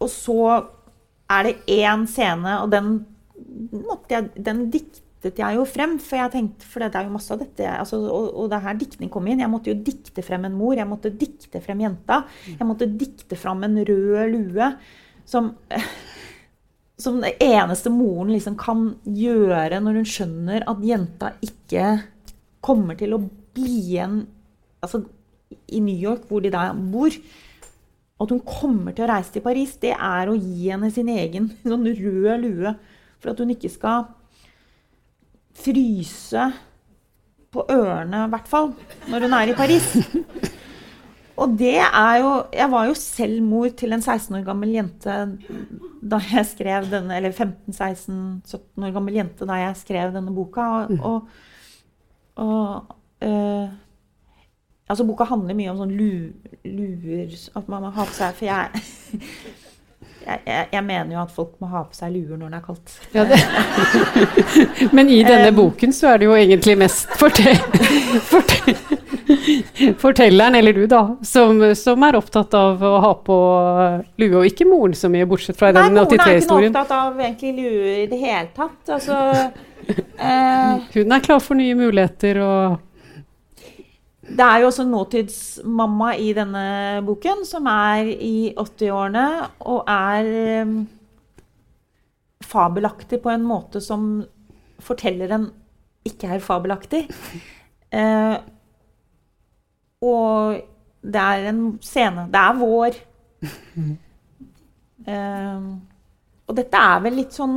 og 0.00 0.10
så 0.10 0.40
er 1.30 1.46
det 1.46 1.56
én 1.70 2.06
scene, 2.10 2.60
og 2.62 2.72
den, 2.72 3.06
jeg, 4.10 4.30
den 4.46 4.70
dikter 4.70 5.05
diktet 5.26 5.42
jeg 5.42 5.58
jo 5.58 5.64
frem. 5.68 5.96
For 6.02 6.20
jeg 6.20 6.32
tenkte, 6.34 6.68
for 6.68 6.82
det 6.82 6.98
er 6.98 7.08
jo 7.08 7.14
masse 7.14 7.32
av 7.34 7.42
dette 7.42 7.70
altså, 7.72 8.00
og, 8.04 8.28
og, 8.32 8.50
det 8.50 8.58
er 8.58 8.66
her 8.68 8.78
diktning 8.80 9.12
kom 9.12 9.26
inn. 9.28 9.42
Jeg 9.42 9.52
måtte 9.52 9.72
jo 9.72 9.80
dikte 9.86 10.24
frem 10.26 10.46
en 10.48 10.56
mor. 10.56 10.76
Jeg 10.78 10.88
måtte 10.88 11.12
dikte 11.12 11.62
frem 11.64 11.82
jenta. 11.84 12.22
Jeg 12.48 12.68
måtte 12.68 12.88
dikte 12.90 13.38
frem 13.40 13.66
en 13.66 13.80
rød 13.88 14.32
lue 14.34 14.70
som, 15.26 15.50
som 17.04 17.18
det 17.24 17.34
eneste 17.44 17.92
moren 17.92 18.32
liksom 18.34 18.58
kan 18.60 18.88
gjøre 19.04 19.82
når 19.82 20.00
hun 20.00 20.08
skjønner 20.08 20.66
at 20.70 20.86
jenta 20.86 21.34
ikke 21.44 21.88
kommer 22.64 22.98
til 22.98 23.14
å 23.14 23.22
bli 23.56 23.74
igjen 23.92 24.22
altså, 24.84 25.02
i 25.70 25.80
New 25.82 25.94
York, 25.94 26.26
hvor 26.28 26.42
de 26.42 26.52
da 26.54 26.70
bor. 26.74 27.14
At 28.16 28.32
hun 28.32 28.40
kommer 28.48 28.94
til 28.96 29.04
å 29.04 29.10
reise 29.10 29.34
til 29.34 29.44
Paris, 29.44 29.74
det 29.82 29.92
er 29.92 30.30
å 30.30 30.36
gi 30.38 30.70
henne 30.70 30.88
sin 30.92 31.10
egen 31.12 31.50
sånn 31.66 31.86
rød 31.86 32.46
lue. 32.46 32.76
For 33.20 33.32
at 33.32 33.42
hun 33.42 33.52
ikke 33.54 33.72
skal 33.72 34.06
fryse 35.56 36.50
på 37.52 37.64
ørene, 37.72 38.26
i 38.26 38.32
hvert 38.32 38.48
fall, 38.50 38.72
når 39.10 39.26
hun 39.26 39.36
er 39.38 39.52
i 39.52 39.56
Paris. 39.56 39.88
Og 41.36 41.52
det 41.58 41.76
er 41.76 42.14
jo 42.22 42.30
Jeg 42.52 42.70
var 42.72 42.86
jo 42.88 42.94
selv 42.96 43.42
mor 43.44 43.68
til 43.76 43.92
en 43.92 44.02
16 44.02 44.38
år 44.38 44.44
gammel 44.46 44.72
jente 44.72 45.16
da 46.06 46.20
jeg 46.30 46.46
skrev 46.48 46.86
denne 46.88 47.16
Eller 47.18 47.34
15-16-17 47.34 48.86
år 48.86 48.94
gammel 48.94 49.18
jente 49.18 49.48
da 49.48 49.58
jeg 49.60 49.76
skrev 49.76 50.14
denne 50.14 50.32
boka. 50.34 50.60
Og, 50.60 50.90
mm. 50.90 51.00
og, 51.00 51.28
og 52.36 52.96
øh, 53.28 53.68
Altså, 54.88 55.04
boka 55.04 55.26
handler 55.26 55.56
mye 55.58 55.72
om 55.72 55.80
sånn 55.82 55.96
lu, 55.98 56.10
luer 56.64 57.32
At 57.58 57.68
man 57.68 57.88
har 57.88 57.96
ha 57.98 58.06
på 58.06 58.16
seg 58.16 58.36
For 58.38 58.48
jeg 58.48 58.84
jeg, 60.26 60.66
jeg, 60.72 60.82
mener 60.82 61.12
jo 61.14 61.20
at 61.22 61.32
folk 61.34 61.52
må 61.62 61.68
ha 61.70 61.84
på 61.86 61.94
seg 61.94 62.10
luer 62.10 62.38
når 62.40 62.50
det 62.50 62.58
er 62.58 62.64
kaldt. 62.64 62.94
Ja, 63.14 63.24
det. 63.30 63.38
Men 64.96 65.10
i 65.12 65.20
denne 65.26 65.52
boken 65.54 65.94
så 65.94 66.10
er 66.12 66.22
det 66.22 66.26
jo 66.26 66.34
egentlig 66.34 66.74
mest 66.80 67.12
fortell, 67.20 67.60
fortell, 68.32 68.80
fortelleren, 70.02 70.58
eller 70.58 70.74
du, 70.74 70.82
da, 70.90 71.02
som, 71.26 71.62
som, 71.78 72.06
er 72.08 72.18
opptatt 72.18 72.56
av 72.58 72.82
å 72.82 72.96
ha 73.04 73.12
på 73.26 73.36
lue, 74.18 74.32
og 74.40 74.50
ikke 74.50 74.66
moren 74.66 74.96
så 74.98 75.10
mye, 75.12 75.28
bortsett 75.30 75.58
fra 75.60 75.70
den 75.76 75.94
83-historien. 75.94 75.94
Nei, 75.94 76.08
moren 76.10 76.26
er 76.26 76.42
ikke 76.42 76.58
noe 76.58 76.72
opptatt 76.72 76.96
av 76.98 77.22
egentlig 77.22 77.54
lue 77.60 77.94
i 78.02 78.08
det 78.10 78.20
hele 78.24 78.50
tatt. 78.56 78.82
Altså, 78.98 79.22
eh, 80.26 80.90
Hun 80.96 81.16
er 81.18 81.24
klar 81.28 81.44
for 81.44 81.58
nye 81.58 81.78
muligheter 81.78 82.42
og 82.42 82.82
det 84.26 84.42
er 84.42 84.60
jo 84.60 84.68
også 84.70 84.84
nåtidsmamma 84.88 86.12
i 86.18 86.32
denne 86.36 86.66
boken, 87.06 87.44
som 87.46 87.66
er 87.70 88.08
i 88.10 88.52
80-årene 88.58 89.26
og 89.70 89.84
er 89.90 90.30
um, 90.66 90.80
fabelaktig 92.42 93.20
på 93.22 93.30
en 93.32 93.46
måte 93.46 93.82
som 93.82 94.24
fortelleren 94.82 95.50
ikke 96.06 96.30
er 96.36 96.42
fabelaktig. 96.44 97.06
Uh, 97.94 98.36
og 100.10 100.58
det 101.06 101.22
er 101.22 101.48
en 101.48 101.62
scene 101.84 102.26
Det 102.32 102.42
er 102.42 102.60
vår. 102.64 103.00
Eh, 105.06 105.66
og 106.46 106.54
dette 106.54 106.78
er 106.78 107.00
vel 107.02 107.16
litt 107.18 107.34
sånn 107.34 107.56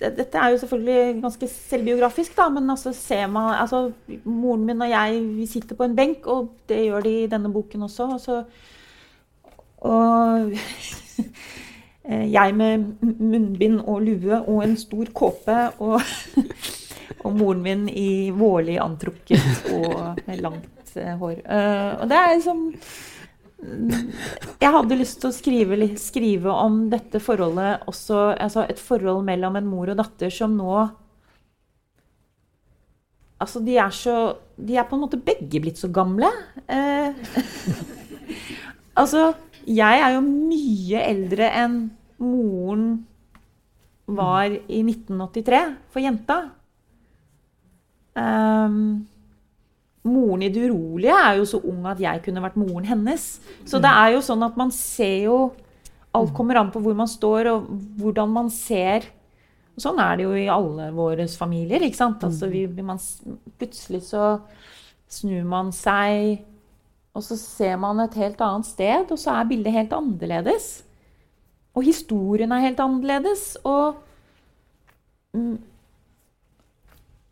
Dette 0.00 0.40
er 0.40 0.50
jo 0.50 0.60
selvfølgelig 0.64 1.20
ganske 1.22 1.48
selvbiografisk, 1.50 2.34
da, 2.34 2.48
men 2.50 2.70
altså 2.72 2.90
ser 2.96 3.28
man 3.30 3.52
altså, 3.54 3.86
Moren 4.26 4.64
min 4.66 4.82
og 4.82 4.90
jeg 4.90 5.20
vi 5.36 5.46
sitter 5.50 5.78
på 5.78 5.86
en 5.86 5.94
benk, 5.94 6.26
og 6.26 6.50
det 6.70 6.80
gjør 6.88 7.06
de 7.06 7.14
i 7.22 7.28
denne 7.30 7.52
boken 7.54 7.86
også. 7.86 8.08
Altså, 8.16 8.40
og 9.86 10.50
jeg 12.36 12.56
med 12.58 12.84
munnbind 13.02 13.80
og 13.80 14.02
lue 14.02 14.40
og 14.42 14.60
en 14.64 14.76
stor 14.82 15.14
kåpe, 15.14 15.60
og, 15.78 16.02
og 17.24 17.38
moren 17.38 17.62
min 17.62 17.88
i 17.88 18.30
vårlig 18.34 18.80
antrukket 18.82 19.70
og 19.78 20.24
med 20.26 20.42
langt 20.42 20.96
eh, 20.98 21.14
hår. 21.20 21.38
Uh, 21.46 22.02
og 22.02 22.10
det 22.10 22.18
er 22.18 22.34
liksom 22.34 22.66
jeg 23.64 24.72
hadde 24.74 24.98
lyst 24.98 25.20
til 25.22 25.30
å 25.30 25.34
skrive, 25.34 25.78
skrive, 26.00 26.52
om 26.52 26.84
dette 26.92 27.20
forholdet 27.22 27.86
også 27.88 28.34
altså 28.34 28.66
Et 28.68 28.80
forhold 28.80 29.24
mellom 29.24 29.56
en 29.56 29.68
mor 29.68 29.92
og 29.92 29.98
datter 30.00 30.32
som 30.32 30.56
nå 30.58 30.82
Altså, 33.42 33.60
de 33.64 33.76
er 33.80 33.92
så 33.92 34.16
De 34.56 34.76
er 34.78 34.86
på 34.88 34.96
en 34.96 35.02
måte 35.02 35.18
begge 35.20 35.60
blitt 35.60 35.80
så 35.80 35.88
gamle. 35.92 36.28
Eh, 36.70 37.16
altså, 39.00 39.32
jeg 39.66 40.00
er 40.00 40.14
jo 40.14 40.22
mye 40.24 41.02
eldre 41.02 41.48
enn 41.58 41.74
moren 42.22 42.86
var 44.06 44.52
i 44.52 44.80
1983 44.84 45.60
for 45.90 46.04
jenta. 46.04 46.38
Um, 48.14 49.04
moren 50.04 50.44
i 50.44 50.52
Det 50.52 50.68
urolige 50.68 51.16
er 51.16 51.38
jo 51.40 51.48
så 51.48 51.60
ung 51.64 51.86
at 51.88 52.00
jeg 52.02 52.22
kunne 52.24 52.42
vært 52.44 52.58
moren 52.60 52.86
hennes. 52.88 53.26
Så 53.64 53.80
det 53.82 53.90
er 53.90 54.14
jo 54.14 54.24
sånn 54.24 54.44
at 54.44 54.56
man 54.60 54.72
ser 54.74 55.28
jo 55.30 55.38
Alt 56.14 56.30
kommer 56.30 56.60
an 56.60 56.68
på 56.70 56.78
hvor 56.78 56.94
man 56.94 57.08
står, 57.10 57.48
og 57.50 57.70
hvordan 57.98 58.28
man 58.30 58.46
ser. 58.46 59.02
Og 59.74 59.82
sånn 59.82 59.96
er 59.98 60.20
det 60.20 60.26
jo 60.28 60.36
i 60.38 60.44
alle 60.46 60.84
våre 60.94 61.26
familier. 61.26 61.82
ikke 61.82 61.98
sant? 61.98 62.22
Altså, 62.22 62.46
vi, 62.52 62.68
man, 62.86 63.00
plutselig 63.58 64.04
så 64.12 64.36
snur 65.10 65.42
man 65.50 65.72
seg, 65.74 66.44
og 67.18 67.26
så 67.26 67.34
ser 67.34 67.74
man 67.82 68.04
et 68.04 68.14
helt 68.18 68.38
annet 68.46 68.68
sted, 68.70 69.10
og 69.10 69.18
så 69.18 69.34
er 69.34 69.50
bildet 69.50 69.74
helt 69.74 69.96
annerledes. 69.98 70.68
Og 71.74 71.82
historien 71.82 72.54
er 72.54 72.62
helt 72.62 72.78
annerledes. 72.82 73.56
Og 73.66 73.98
mm, 75.34 75.58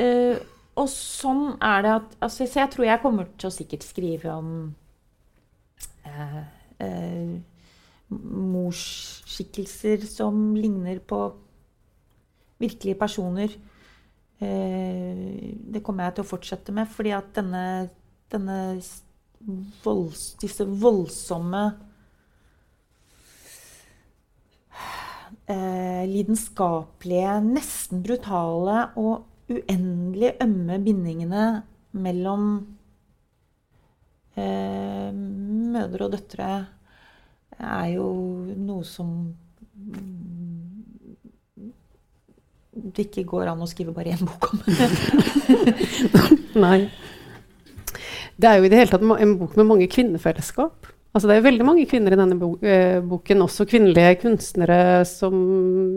øh, 0.03 0.37
og 0.81 0.89
sånn 0.89 1.57
er 1.61 1.83
det 1.85 1.93
at 1.99 2.15
altså, 2.25 2.47
Så 2.49 2.63
jeg 2.63 2.71
tror 2.73 2.87
jeg 2.87 3.03
kommer 3.03 3.29
til 3.37 3.51
å 3.51 3.55
sikkert 3.55 3.85
skrive 3.85 4.33
om 4.33 4.53
eh, 6.09 6.39
eh, 6.81 7.35
morsskikkelser 8.13 10.07
som 10.09 10.55
ligner 10.57 11.01
på 11.05 11.21
virkelige 12.63 12.99
personer. 13.01 13.55
Eh, 14.41 15.53
det 15.73 15.83
kommer 15.85 16.09
jeg 16.09 16.17
til 16.17 16.25
å 16.25 16.31
fortsette 16.33 16.75
med, 16.75 16.91
fordi 16.91 17.13
at 17.17 17.33
denne, 17.37 17.65
denne 18.33 18.59
volds, 19.85 20.33
disse 20.41 20.65
voldsomme 20.65 21.63
eh, 25.51 26.05
lidenskapelige, 26.11 27.37
nesten 27.45 28.03
brutale 28.05 28.87
og 29.01 29.29
uendelig 29.53 30.33
ømme 30.43 30.79
bindingene 30.85 31.47
mellom 31.93 32.47
eh, 34.37 35.11
mødre 35.13 36.07
og 36.07 36.15
døtre 36.17 36.53
er 37.63 37.87
jo 37.95 38.07
noe 38.57 38.85
som 38.89 39.15
det 42.73 43.07
ikke 43.07 43.27
går 43.29 43.51
an 43.53 43.63
å 43.63 43.69
skrive 43.69 43.93
bare 43.95 44.15
én 44.17 44.25
bok 44.25 44.49
om. 44.49 44.63
Nei. 46.65 46.89
Det 48.41 48.49
er 48.49 48.59
jo 48.59 48.67
i 48.67 48.71
det 48.73 48.79
hele 48.81 48.91
tatt 48.91 49.05
en 49.05 49.35
bok 49.39 49.59
med 49.61 49.69
mange 49.69 49.89
kvinnefellesskap. 49.93 50.89
Altså 51.13 51.29
det 51.29 51.35
er 51.37 51.45
veldig 51.45 51.65
mange 51.69 51.85
kvinner 51.89 52.15
i 52.15 52.17
denne 52.17 52.37
eh, 52.65 52.99
boken, 53.05 53.45
også 53.45 53.67
kvinnelige 53.69 54.15
kunstnere 54.23 55.03
som 55.09 55.35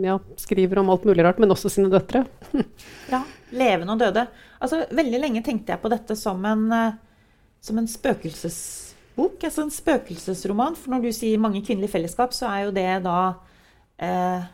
ja, 0.04 0.18
skriver 0.36 0.82
om 0.82 0.90
alt 0.92 1.06
mulig 1.08 1.24
rart, 1.24 1.40
men 1.40 1.54
også 1.54 1.72
sine 1.72 1.88
døtre. 1.92 2.26
ja. 3.14 3.22
Levende 3.56 3.94
og 3.94 4.02
døde. 4.02 4.26
Altså, 4.60 4.82
veldig 4.98 5.20
lenge 5.22 5.42
tenkte 5.46 5.72
jeg 5.72 5.80
på 5.80 5.88
dette 5.92 6.16
som 6.18 6.44
en, 6.44 6.66
eh, 6.74 6.98
som 7.64 7.80
en 7.80 7.88
spøkelsesbok. 7.88 9.38
Altså 9.48 9.64
en 9.64 9.72
spøkelsesroman. 9.72 10.76
For 10.76 10.92
når 10.92 11.06
du 11.06 11.10
sier 11.16 11.40
mange 11.40 11.62
kvinnelige 11.64 11.94
fellesskap, 11.94 12.36
så 12.36 12.50
er 12.50 12.66
jo 12.66 12.76
det 12.76 12.90
da 13.06 13.18
eh, 14.02 14.44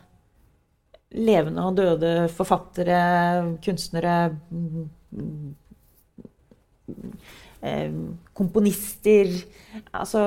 levende 1.19 1.67
og 1.67 1.75
døde 1.81 2.13
forfattere, 2.31 3.01
kunstnere 3.65 4.15
eh, 4.31 5.51
Komponister. 8.35 9.29
Altså 9.93 10.23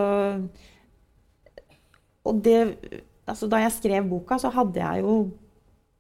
Og 2.24 2.40
det 2.44 2.60
Altså, 3.26 3.48
da 3.50 3.58
jeg 3.58 3.72
skrev 3.74 4.04
boka, 4.06 4.36
så 4.38 4.52
hadde 4.54 4.78
jeg 4.78 5.02
jo 5.02 5.14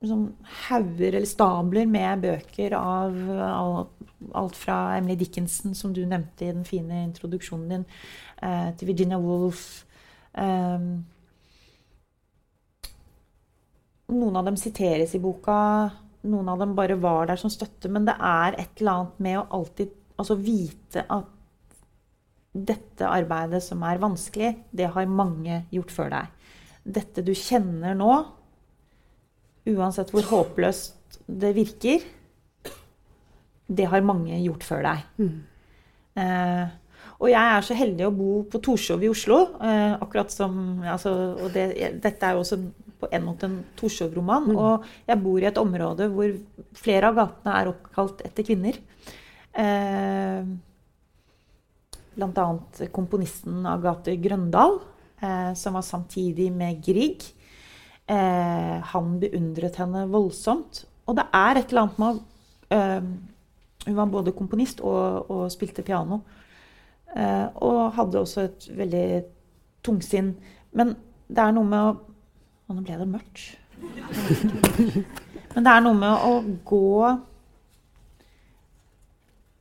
sånn 0.06 0.28
hauger 0.68 1.16
eller 1.16 1.26
stabler 1.26 1.88
med 1.90 2.22
bøker 2.22 2.76
av 2.78 3.16
alt 4.36 4.56
fra 4.56 4.76
Emily 4.98 5.16
Dickinson, 5.18 5.74
som 5.74 5.92
du 5.94 6.04
nevnte 6.06 6.46
i 6.46 6.52
den 6.52 6.64
fine 6.68 7.02
introduksjonen 7.08 7.68
din, 7.72 7.84
eh, 8.42 8.70
til 8.78 8.92
Virginia 8.92 9.18
Woolf. 9.18 9.84
Um, 10.34 11.04
noen 14.08 14.36
av 14.36 14.44
dem 14.46 14.56
siteres 14.60 15.14
i 15.16 15.22
boka, 15.22 15.90
noen 16.26 16.48
av 16.48 16.60
dem 16.62 16.74
bare 16.76 16.98
var 17.00 17.26
der 17.26 17.40
som 17.40 17.50
støtte. 17.50 17.90
Men 17.90 18.06
det 18.06 18.16
er 18.20 18.58
et 18.58 18.80
eller 18.80 18.92
annet 18.92 19.20
med 19.20 19.38
å 19.40 19.46
alltid 19.50 19.94
altså 20.16 20.36
vite 20.40 21.04
at 21.12 21.32
dette 22.56 23.08
arbeidet 23.08 23.60
som 23.64 23.82
er 23.84 24.00
vanskelig, 24.00 24.54
det 24.72 24.88
har 24.94 25.10
mange 25.10 25.64
gjort 25.74 25.92
før 25.92 26.12
deg. 26.14 26.54
Dette 26.96 27.24
du 27.26 27.34
kjenner 27.36 27.96
nå, 27.98 28.12
uansett 29.66 30.12
hvor 30.14 30.28
håpløst 30.30 31.20
det 31.26 31.52
virker, 31.56 32.04
det 33.66 33.86
har 33.90 34.06
mange 34.06 34.38
gjort 34.40 34.64
før 34.64 34.84
deg. 34.86 35.06
Mm. 35.18 35.38
Eh, 36.22 36.74
og 37.16 37.30
jeg 37.32 37.52
er 37.56 37.64
så 37.64 37.76
heldig 37.76 38.06
å 38.06 38.14
bo 38.14 38.32
på 38.50 38.60
Torshov 38.62 39.04
i 39.04 39.10
Oslo. 39.10 39.38
Eh, 39.64 39.94
akkurat 39.96 40.32
som, 40.32 40.82
altså, 40.84 41.12
og 41.40 41.54
det, 41.54 41.70
Dette 42.02 42.28
er 42.28 42.36
jo 42.36 42.44
også 42.44 42.60
på 43.00 43.08
en 43.12 43.24
måte 43.24 43.48
en 43.48 43.56
Torshov-roman. 43.78 44.50
Mm. 44.52 44.58
Og 44.60 44.86
jeg 45.08 45.22
bor 45.24 45.40
i 45.40 45.48
et 45.48 45.60
område 45.60 46.10
hvor 46.12 46.36
flere 46.76 47.10
av 47.10 47.18
gatene 47.18 47.56
er 47.60 47.72
oppkalt 47.72 48.22
etter 48.28 48.46
kvinner. 48.46 48.78
Eh, 49.56 50.44
annet 52.16 52.80
komponisten 52.92 53.64
Agathe 53.66 54.16
Grøndal, 54.20 54.80
eh, 55.20 55.54
som 55.54 55.74
var 55.74 55.82
samtidig 55.82 56.52
med 56.52 56.82
Grieg. 56.84 57.24
Eh, 58.06 58.80
han 58.92 59.20
beundret 59.20 59.76
henne 59.76 60.06
voldsomt. 60.12 60.84
Og 61.06 61.16
det 61.16 61.24
er 61.32 61.56
et 61.56 61.68
eller 61.68 61.82
annet 61.82 61.98
med 61.98 62.20
Hun 63.86 63.94
var 63.94 64.06
både 64.06 64.32
komponist 64.32 64.80
og, 64.80 65.30
og 65.30 65.52
spilte 65.52 65.82
piano. 65.82 66.18
Og 67.14 67.92
hadde 67.94 68.18
også 68.18 68.40
et 68.40 68.66
veldig 68.74 69.22
tungsinn. 69.86 70.32
Men 70.72 70.96
det 71.28 71.38
er 71.38 71.52
noe 71.54 71.64
med 71.64 71.78
å 71.78 71.96
Og 72.66 72.74
nå 72.74 72.82
ble 72.82 72.96
det 72.98 73.06
mørkt. 73.06 73.58
Men 75.54 75.64
det 75.64 75.70
er 75.70 75.84
noe 75.84 75.94
med 75.94 76.24
å 76.26 76.32
gå 76.66 77.12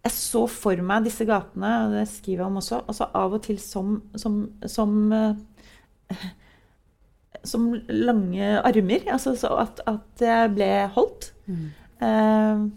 jeg 0.06 0.14
så 0.14 0.46
for 0.52 0.82
meg 0.86 1.06
disse 1.08 1.26
gatene, 1.28 1.72
og 1.86 1.96
det 1.98 2.06
skriver 2.12 2.44
jeg 2.44 2.50
om 2.50 2.60
også, 2.62 2.82
altså 2.86 3.08
av 3.18 3.36
og 3.38 3.42
til 3.46 3.58
som, 3.62 3.96
som, 4.22 4.38
som, 4.70 4.92
uh, 5.12 6.26
som 7.44 7.72
lange 7.90 8.52
armer. 8.62 9.08
Altså 9.16 9.34
at, 9.58 9.82
at 9.90 10.26
jeg 10.28 10.52
ble 10.54 10.70
holdt. 10.96 11.32
Mm. 11.50 11.66
Uh, 12.02 12.68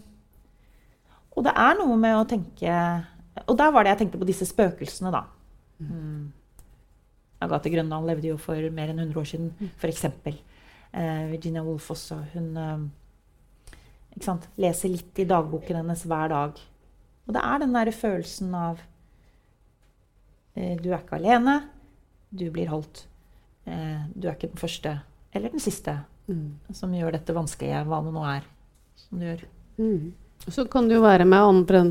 og 1.37 1.45
det 1.45 1.53
er 1.53 1.77
noe 1.79 1.95
med 1.99 2.13
å 2.15 2.27
tenke 2.27 2.73
Og 3.49 3.55
der 3.59 3.71
var 3.73 3.83
det 3.83 3.91
jeg 3.91 3.99
tenkte 4.01 4.19
på 4.21 4.27
disse 4.27 4.47
spøkelsene, 4.47 5.11
da. 5.13 5.21
Mm. 5.79 6.31
Agathe 7.45 7.71
Grøndal 7.71 8.07
levde 8.09 8.31
jo 8.33 8.39
for 8.41 8.59
mer 8.75 8.91
enn 8.91 8.99
100 9.05 9.19
år 9.21 9.27
siden, 9.29 9.51
mm. 9.55 9.69
f.eks. 9.79 10.05
Uh, 10.89 11.29
Virginia 11.29 11.61
Woolf 11.63 11.91
også. 11.93 12.17
Hun 12.33 12.49
uh, 12.57 14.41
leser 14.59 14.91
litt 14.91 15.21
i 15.21 15.29
dagboken 15.29 15.79
hennes 15.79 16.03
hver 16.09 16.33
dag. 16.33 16.59
Og 17.29 17.35
det 17.35 17.43
er 17.45 17.61
den 17.61 17.75
derre 17.77 17.93
følelsen 17.93 18.53
av 18.57 18.79
eh, 20.57 20.73
Du 20.81 20.89
er 20.89 21.03
ikke 21.03 21.19
alene. 21.19 21.59
Du 22.33 22.47
blir 22.53 22.71
holdt. 22.71 23.03
Eh, 23.69 24.01
du 24.15 24.25
er 24.25 24.33
ikke 24.33 24.49
den 24.49 24.61
første 24.61 24.97
eller 25.29 25.53
den 25.53 25.61
siste 25.61 25.93
mm. 26.25 26.73
som 26.73 26.93
gjør 26.93 27.13
dette 27.13 27.35
vanskelige, 27.35 27.83
hva 27.85 27.99
det 28.01 28.13
nå 28.15 28.23
er 28.25 28.45
som 28.97 29.19
du 29.19 29.27
gjør. 29.27 29.43
Mm. 29.77 30.07
Så 30.49 30.65
kan 30.71 30.87
det 30.89 30.97
jo 30.97 31.03
være 31.03 31.27
med 31.29 31.51
andre 31.51 31.83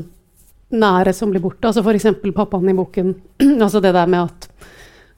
nære 0.75 1.13
som 1.15 1.31
blir 1.31 1.43
borte. 1.43 1.69
Altså 1.69 1.83
F.eks. 1.85 2.09
pappaen 2.35 2.67
i 2.67 2.75
boken. 2.75 3.13
altså 3.63 3.79
det 3.79 3.93
der 3.95 4.11
med 4.11 4.27
at 4.27 4.49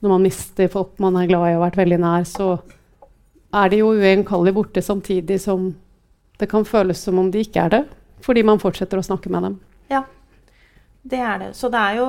når 0.01 0.15
man 0.15 0.25
mister 0.25 0.69
folk 0.71 1.01
man 1.01 1.17
er 1.17 1.29
glad 1.29 1.47
i 1.47 1.55
og 1.55 1.61
har 1.61 1.65
vært 1.65 1.81
veldig 1.81 1.99
nær, 2.01 2.29
så 2.29 2.51
er 3.57 3.73
de 3.73 3.81
jo 3.81 3.91
ugjenkallelig 3.95 4.53
borte 4.55 4.85
samtidig 4.85 5.41
som 5.41 5.71
det 6.39 6.47
kan 6.49 6.65
føles 6.65 7.01
som 7.01 7.19
om 7.21 7.29
de 7.33 7.43
ikke 7.43 7.65
er 7.65 7.73
det. 7.73 7.83
Fordi 8.21 8.45
man 8.45 8.61
fortsetter 8.61 9.01
å 9.01 9.05
snakke 9.05 9.33
med 9.33 9.49
dem. 9.49 9.59
Ja, 9.91 10.03
det 11.03 11.19
er 11.19 11.41
det. 11.41 11.49
Så 11.57 11.69
det 11.73 11.81
er 11.81 11.97
jo 11.99 12.07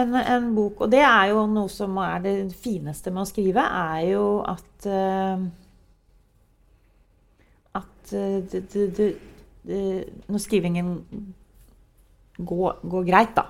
en, 0.00 0.14
en, 0.16 0.54
bok 0.56 0.84
Og 0.84 0.92
det 0.92 1.02
er 1.04 1.26
jo 1.32 1.44
noe 1.50 1.68
som 1.72 1.98
er 2.00 2.22
det 2.24 2.36
fineste 2.56 3.12
med 3.12 3.26
å 3.26 3.28
skrive, 3.28 3.64
er 3.64 4.06
jo 4.12 4.26
at 4.48 4.86
uh, 4.88 5.42
At 7.82 8.14
uh, 8.16 9.02
Når 10.32 10.42
skrivingen 10.42 10.94
går, 12.38 12.80
går, 12.80 13.04
greit, 13.10 13.36
da 13.36 13.48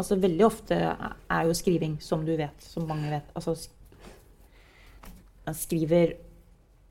Altså 0.00 0.18
veldig 0.18 0.44
ofte 0.46 0.74
er 0.74 1.46
jo 1.46 1.54
skriving, 1.54 1.98
som 2.02 2.24
du 2.26 2.32
vet, 2.34 2.64
som 2.64 2.88
mange 2.88 3.12
vet 3.12 3.30
Altså 3.36 3.54
skriver, 5.50 6.14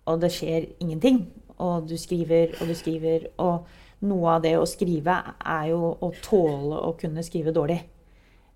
og 0.05 0.21
det 0.21 0.31
skjer 0.35 0.65
ingenting. 0.83 1.21
Og 1.61 1.89
du 1.89 1.97
skriver, 1.97 2.51
og 2.61 2.67
du 2.67 2.75
skriver, 2.75 3.29
og 3.37 3.67
noe 4.07 4.35
av 4.35 4.45
det 4.45 4.55
å 4.57 4.67
skrive 4.69 5.17
er 5.39 5.67
jo 5.71 5.91
å 5.93 6.11
tåle 6.23 6.79
å 6.87 6.93
kunne 6.99 7.23
skrive 7.25 7.53
dårlig. 7.53 7.79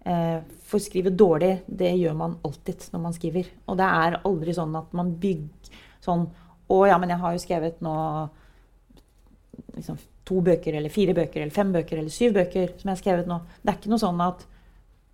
Eh, 0.06 0.39
for 0.66 0.82
skrive 0.82 1.14
dårlig, 1.14 1.60
det 1.66 1.91
gjør 1.98 2.18
man 2.18 2.38
alltid 2.46 2.88
når 2.93 3.04
man 3.04 3.16
skriver. 3.16 3.52
Og 3.70 3.78
det 3.80 3.91
er 4.06 4.20
aldri 4.22 4.56
sånn 4.58 4.76
at 4.78 4.91
man 4.98 5.14
bygger 5.22 5.78
sånn 6.06 6.28
Å 6.66 6.78
ja, 6.89 6.96
men 6.98 7.12
jeg 7.14 7.22
har 7.22 7.34
jo 7.34 7.39
skrevet 7.43 7.82
nå 7.86 7.96
liksom, 9.76 10.00
to 10.26 10.39
bøker 10.41 10.74
eller 10.80 10.89
fire 10.89 11.14
bøker 11.14 11.43
eller 11.43 11.54
fem 11.54 11.70
bøker 11.74 12.00
eller 12.00 12.14
syv 12.14 12.34
bøker 12.39 12.72
som 12.72 12.89
jeg 12.89 12.96
har 12.96 13.02
skrevet 13.04 13.30
nå. 13.30 13.38
Det 13.62 13.70
er 13.70 13.78
ikke 13.78 13.91
noe 13.91 14.02
sånn 14.02 14.24
at, 14.26 14.41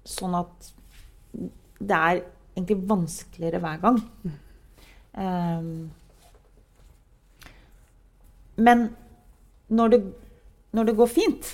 sånn 0.08 0.38
at 0.40 0.70
det 1.82 1.98
er 1.98 2.22
egentlig 2.56 2.78
vanskeligere 2.88 3.60
hver 3.64 3.82
gang. 3.84 4.00
Um, 5.12 5.92
men 8.56 8.88
når 9.68 9.92
det 9.92 10.02
når 10.72 10.88
det 10.88 10.98
går 10.98 11.10
fint, 11.12 11.50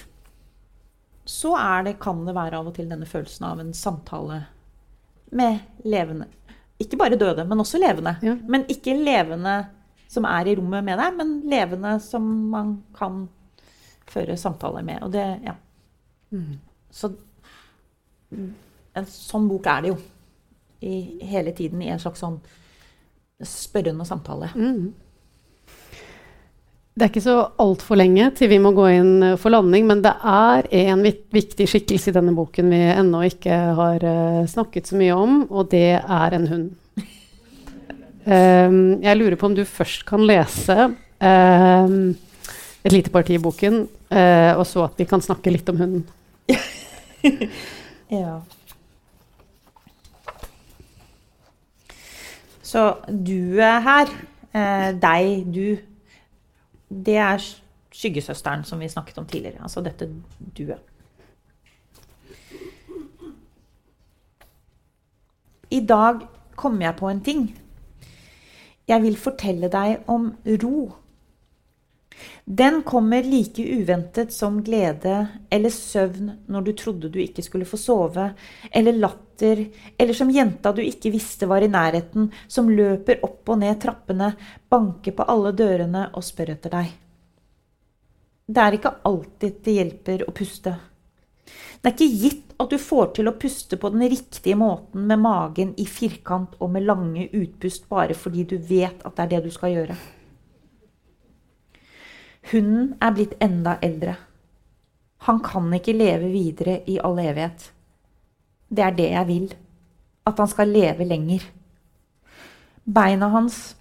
så 1.27 1.57
det, 1.83 1.97
kan 1.99 2.25
det 2.25 2.35
være 2.37 2.59
av 2.59 2.69
og 2.69 2.75
til 2.77 2.87
denne 2.89 3.07
følelsen 3.09 3.45
av 3.49 3.59
en 3.59 3.73
samtale 3.75 4.43
med 5.35 5.83
levende. 5.83 6.29
Ikke 6.79 6.99
bare 6.99 7.17
døde, 7.19 7.43
men 7.43 7.59
også 7.59 7.81
levende. 7.81 8.15
Ja. 8.23 8.35
Men 8.47 8.63
ikke 8.71 8.95
levende 8.95 9.57
som 10.07 10.27
er 10.29 10.47
i 10.47 10.53
rommet 10.55 10.85
med 10.87 11.01
deg, 11.01 11.17
men 11.17 11.33
levende 11.49 11.97
som 12.03 12.27
man 12.53 12.77
kan 12.95 13.25
føre 14.07 14.37
samtaler 14.39 14.85
med. 14.87 15.01
Og 15.03 15.11
det, 15.11 15.25
ja. 15.43 15.57
Mm. 16.31 16.59
Så 16.93 17.11
en 18.31 19.09
sånn 19.09 19.49
bok 19.49 19.67
er 19.67 19.83
det 19.83 19.91
jo. 19.91 19.97
I, 20.77 20.93
hele 21.25 21.51
tiden 21.57 21.81
i 21.81 21.89
en 21.89 21.99
slags 21.99 22.21
sånn 22.21 22.37
spørrende 23.41 24.05
samtale. 24.05 24.51
Mm. 24.53 24.93
Det 26.97 27.05
er 27.05 27.11
ikke 27.11 27.21
så 27.21 27.41
altfor 27.61 27.99
lenge 27.99 28.31
til 28.33 28.49
vi 28.49 28.57
må 28.57 28.71
gå 28.73 28.87
inn 28.89 29.11
eh, 29.21 29.35
for 29.37 29.53
landing, 29.53 29.83
men 29.85 29.99
det 30.01 30.15
er 30.17 30.65
en 30.79 31.03
viktig 31.05 31.67
skikkelse 31.69 32.09
i 32.09 32.13
denne 32.15 32.31
boken 32.33 32.71
vi 32.73 32.79
ennå 32.89 33.19
ikke 33.27 33.57
har 33.77 34.01
uh, 34.01 34.47
snakket 34.49 34.89
så 34.89 34.97
mye 34.97 35.13
om, 35.13 35.35
og 35.45 35.67
det 35.69 35.99
er 35.99 36.33
en 36.33 36.47
hund. 36.49 36.71
Um, 38.25 38.79
jeg 39.05 39.19
lurer 39.19 39.37
på 39.37 39.45
om 39.45 39.53
du 39.53 39.61
først 39.61 40.07
kan 40.09 40.25
lese 40.25 40.87
um, 41.21 42.15
et 42.81 42.95
lite 42.95 43.13
parti 43.13 43.35
i 43.37 43.43
boken, 43.43 43.83
uh, 44.09 44.57
og 44.57 44.65
så 44.65 44.87
at 44.87 44.97
vi 44.97 45.05
kan 45.05 45.21
snakke 45.21 45.53
litt 45.53 45.69
om 45.69 45.77
hunden. 45.77 46.01
ja. 48.17 48.39
Så 52.65 52.87
du 53.05 53.61
er 53.61 53.85
her. 53.85 54.15
Uh, 54.57 54.89
deg, 54.97 55.45
du 55.53 55.77
det 56.89 57.17
er 57.17 57.41
skyggesøsteren 57.91 58.63
som 58.63 58.79
vi 58.79 58.89
snakket 58.89 59.17
om 59.17 59.25
tidligere. 59.25 59.61
Altså 59.61 59.81
dette 59.81 60.09
duet. 60.57 60.79
I 65.71 65.81
dag 65.85 66.21
kom 66.55 66.81
jeg 66.81 66.95
på 66.95 67.09
en 67.09 67.23
ting. 67.23 67.49
Jeg 68.87 69.03
vil 69.03 69.17
fortelle 69.19 69.67
deg 69.71 70.07
om 70.07 70.29
ro. 70.63 70.77
Den 72.45 72.81
kommer 72.83 73.23
like 73.23 73.63
uventet 73.63 74.33
som 74.33 74.61
glede 74.63 75.27
eller 75.49 75.69
søvn 75.69 76.31
når 76.47 76.61
du 76.61 76.71
trodde 76.79 77.09
du 77.11 77.19
ikke 77.19 77.43
skulle 77.43 77.67
få 77.67 77.77
sove, 77.77 78.29
eller 78.71 78.95
latter, 78.95 79.65
eller 79.97 80.15
som 80.15 80.31
jenta 80.31 80.71
du 80.71 80.81
ikke 80.81 81.11
visste 81.11 81.49
var 81.49 81.65
i 81.65 81.71
nærheten, 81.71 82.31
som 82.47 82.71
løper 82.71 83.19
opp 83.27 83.51
og 83.51 83.59
ned 83.61 83.81
trappene, 83.83 84.31
banker 84.69 85.17
på 85.17 85.27
alle 85.27 85.51
dørene 85.51 86.07
og 86.13 86.23
spør 86.23 86.55
etter 86.55 86.77
deg. 86.79 86.95
Det 88.47 88.63
er 88.63 88.77
ikke 88.77 88.95
alltid 89.09 89.63
det 89.63 89.79
hjelper 89.81 90.23
å 90.23 90.33
puste. 90.35 90.77
Det 91.81 91.89
er 91.89 91.95
ikke 91.97 92.21
gitt 92.23 92.53
at 92.63 92.71
du 92.71 92.79
får 92.81 93.09
til 93.17 93.27
å 93.29 93.35
puste 93.37 93.77
på 93.77 93.91
den 93.91 94.07
riktige 94.07 94.55
måten 94.57 95.03
med 95.09 95.19
magen 95.19 95.75
i 95.77 95.85
firkant 95.85 96.55
og 96.63 96.71
med 96.73 96.87
lange 96.87 97.27
utpust 97.27 97.89
bare 97.91 98.15
fordi 98.17 98.47
du 98.47 98.55
vet 98.57 99.03
at 99.03 99.17
det 99.17 99.25
er 99.25 99.35
det 99.35 99.49
du 99.49 99.51
skal 99.53 99.75
gjøre. 99.75 99.97
Hunden 102.51 102.93
er 103.03 103.11
blitt 103.11 103.35
enda 103.43 103.75
eldre. 103.83 104.15
Han 105.27 105.41
kan 105.43 105.71
ikke 105.75 105.95
leve 105.97 106.29
videre 106.31 106.81
i 106.87 106.99
all 107.03 107.17
evighet. 107.19 107.71
Det 108.69 108.83
er 108.83 108.93
det 108.95 109.09
jeg 109.11 109.27
vil. 109.27 109.47
At 110.27 110.39
han 110.39 110.47
skal 110.51 110.71
leve 110.71 111.07
lenger. 111.07 111.43
Beina 112.87 113.27
hans 113.33 113.75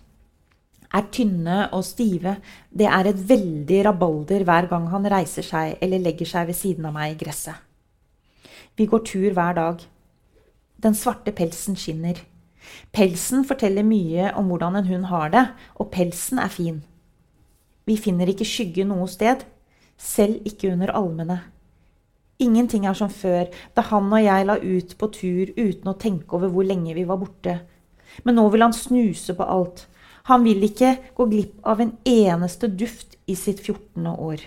er 0.95 1.07
tynne 1.15 1.67
og 1.75 1.85
stive. 1.87 2.37
Det 2.71 2.89
er 2.91 3.11
et 3.11 3.21
veldig 3.29 3.85
rabalder 3.87 4.47
hver 4.47 4.71
gang 4.71 4.89
han 4.91 5.07
reiser 5.11 5.47
seg 5.47 5.77
eller 5.83 6.03
legger 6.03 6.31
seg 6.31 6.51
ved 6.51 6.59
siden 6.59 6.89
av 6.89 6.97
meg 6.97 7.15
i 7.15 7.21
gresset. 7.25 7.55
Vi 8.77 8.87
går 8.91 9.05
tur 9.07 9.31
hver 9.33 9.55
dag. 9.57 9.85
Den 10.83 10.95
svarte 10.95 11.33
pelsen 11.33 11.79
skinner. 11.79 12.19
Pelsen 12.93 13.47
forteller 13.47 13.87
mye 13.87 14.33
om 14.37 14.51
hvordan 14.51 14.77
en 14.77 14.91
hund 14.91 15.07
har 15.13 15.31
det, 15.33 15.47
og 15.79 15.91
pelsen 15.95 16.43
er 16.43 16.53
fin. 16.53 16.83
Vi 17.87 17.95
finner 18.03 18.27
ikke 18.31 18.47
skygge 18.49 18.87
noe 18.89 19.07
sted, 19.07 19.45
selv 19.97 20.43
ikke 20.49 20.73
under 20.73 20.91
almene. 20.99 21.37
Ingenting 22.43 22.85
er 22.85 22.97
som 22.99 23.09
før, 23.09 23.47
da 23.77 23.85
han 23.89 24.11
og 24.13 24.25
jeg 24.25 24.47
la 24.49 24.57
ut 24.61 24.95
på 24.99 25.09
tur 25.15 25.53
uten 25.57 25.89
å 25.89 25.97
tenke 25.97 26.37
over 26.37 26.51
hvor 26.53 26.67
lenge 26.67 26.97
vi 26.97 27.07
var 27.09 27.21
borte. 27.21 27.61
Men 28.25 28.37
nå 28.37 28.49
vil 28.53 28.65
han 28.67 28.75
snuse 28.77 29.37
på 29.39 29.47
alt. 29.47 29.87
Han 30.27 30.43
vil 30.45 30.67
ikke 30.67 30.97
gå 31.17 31.29
glipp 31.31 31.63
av 31.63 31.81
en 31.81 31.95
eneste 32.11 32.69
duft 32.69 33.15
i 33.31 33.37
sitt 33.39 33.63
14. 33.63 34.11
år. 34.11 34.43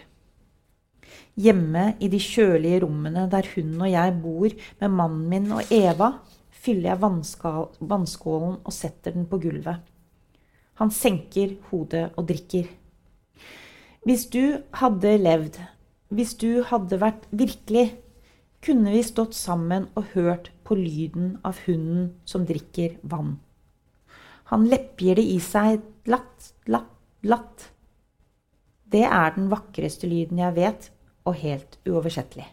Hjemme 1.40 1.94
i 2.04 2.10
de 2.12 2.20
kjølige 2.20 2.82
rommene 2.84 3.24
der 3.32 3.48
hun 3.56 3.78
og 3.80 3.88
jeg 3.88 4.16
bor 4.20 4.58
med 4.82 4.98
mannen 5.00 5.30
min 5.32 5.48
og 5.56 5.72
Eva, 5.72 6.12
fyller 6.52 6.92
jeg 6.92 7.00
vannskålen 7.00 8.60
og 8.60 8.76
setter 8.76 9.16
den 9.16 9.30
på 9.32 9.40
gulvet. 9.40 9.80
Han 10.84 10.92
senker 10.92 11.56
hodet 11.72 12.10
og 12.18 12.28
drikker. 12.28 12.68
Hvis 14.08 14.30
du 14.32 14.62
hadde 14.80 15.18
levd, 15.20 15.58
hvis 16.08 16.32
du 16.40 16.62
hadde 16.64 17.02
vært 17.02 17.26
virkelig, 17.36 17.98
kunne 18.64 18.94
vi 18.94 19.02
stått 19.04 19.36
sammen 19.36 19.90
og 20.00 20.14
hørt 20.14 20.48
på 20.64 20.78
lyden 20.80 21.34
av 21.44 21.60
hunden 21.66 22.14
som 22.24 22.46
drikker 22.48 22.96
vann. 23.04 23.36
Han 24.54 24.66
leppgir 24.72 25.20
det 25.20 25.28
i 25.28 25.36
seg 25.44 25.84
latt, 26.08 26.54
latt, 26.72 26.96
latt. 27.28 27.68
Det 28.88 29.04
er 29.04 29.36
den 29.36 29.52
vakreste 29.52 30.08
lyden 30.08 30.40
jeg 30.40 30.56
vet, 30.56 30.90
og 31.28 31.36
helt 31.44 31.78
uoversettelig. 31.84 32.48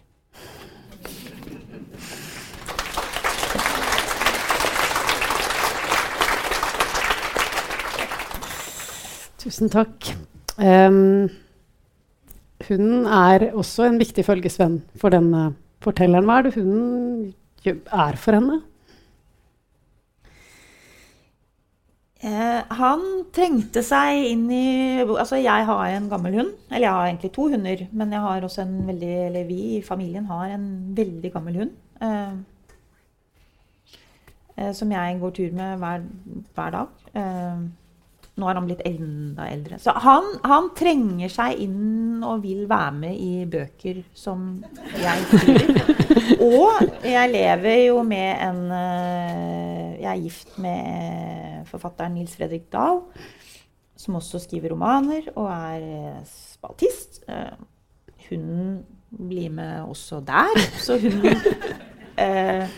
Tusen 9.46 9.70
takk. 9.70 10.10
Um, 10.56 11.28
hunden 12.68 13.04
er 13.06 13.50
også 13.52 13.90
en 13.90 13.98
viktig 14.00 14.24
følgesvenn 14.24 14.80
for 14.96 15.12
denne 15.12 15.50
fortelleren. 15.84 16.24
Hva 16.24 16.38
er 16.38 16.48
det 16.48 16.54
hunden 16.56 17.34
er 17.66 18.16
for 18.16 18.38
henne? 18.38 18.62
Eh, 22.26 22.76
han 22.78 23.02
trengte 23.36 23.82
seg 23.84 24.24
inn 24.32 24.46
i 24.50 24.66
Altså, 25.04 25.36
jeg 25.36 25.66
har 25.68 25.86
en 25.92 26.08
gammel 26.10 26.38
hund. 26.40 26.52
Eller 26.70 26.86
jeg 26.86 26.96
har 26.96 27.06
egentlig 27.10 27.32
to 27.36 27.48
hunder, 27.52 27.86
men 27.92 28.12
jeg 28.12 28.24
har 28.24 28.46
også 28.46 28.62
en 28.64 28.76
veldig 28.88 29.14
Eller 29.28 29.48
vi 29.48 29.60
i 29.76 29.82
familien 29.84 30.26
har 30.30 30.54
en 30.54 30.68
veldig 30.96 31.32
gammel 31.32 31.60
hund. 31.60 31.74
Eh, 32.02 32.32
eh, 34.56 34.72
som 34.72 34.92
jeg 34.92 35.20
går 35.20 35.30
tur 35.30 35.52
med 35.52 35.76
hver, 35.82 36.06
hver 36.54 36.70
dag. 36.70 36.86
Eh, 37.14 37.66
nå 38.36 38.48
er 38.48 38.58
han 38.58 38.66
blitt 38.68 38.82
enda 38.84 39.46
eldre. 39.48 39.78
Så 39.80 39.94
han, 40.04 40.26
han, 40.44 40.68
trenger 40.76 41.30
seg 41.32 41.60
inn 41.64 42.24
og 42.24 42.42
vil 42.44 42.66
være 42.68 42.92
med 42.98 43.16
i 43.16 43.46
bøker 43.48 44.02
som 44.16 44.58
jeg 44.92 45.24
skriver. 45.30 45.94
Og 46.44 47.06
jeg 47.06 47.32
lever 47.32 47.78
jo 47.86 48.02
med 48.04 48.42
en 48.44 48.60
eh, 48.76 49.94
Jeg 50.02 50.10
er 50.10 50.20
gift 50.20 50.58
med 50.60 51.64
forfatteren 51.70 52.16
Nils 52.16 52.36
Fredrik 52.36 52.68
Dahl, 52.72 53.00
som 53.96 54.18
også 54.20 54.42
skriver 54.44 54.74
romaner 54.74 55.30
og 55.34 55.48
er 55.48 55.86
eh, 55.86 56.20
spaltist. 56.28 57.22
Eh, 57.32 57.56
hun 58.28 58.84
blir 59.16 59.48
med 59.54 59.86
også 59.86 60.20
der, 60.26 60.60
så 60.84 60.98
hun 61.00 61.24
eh, 62.20 62.68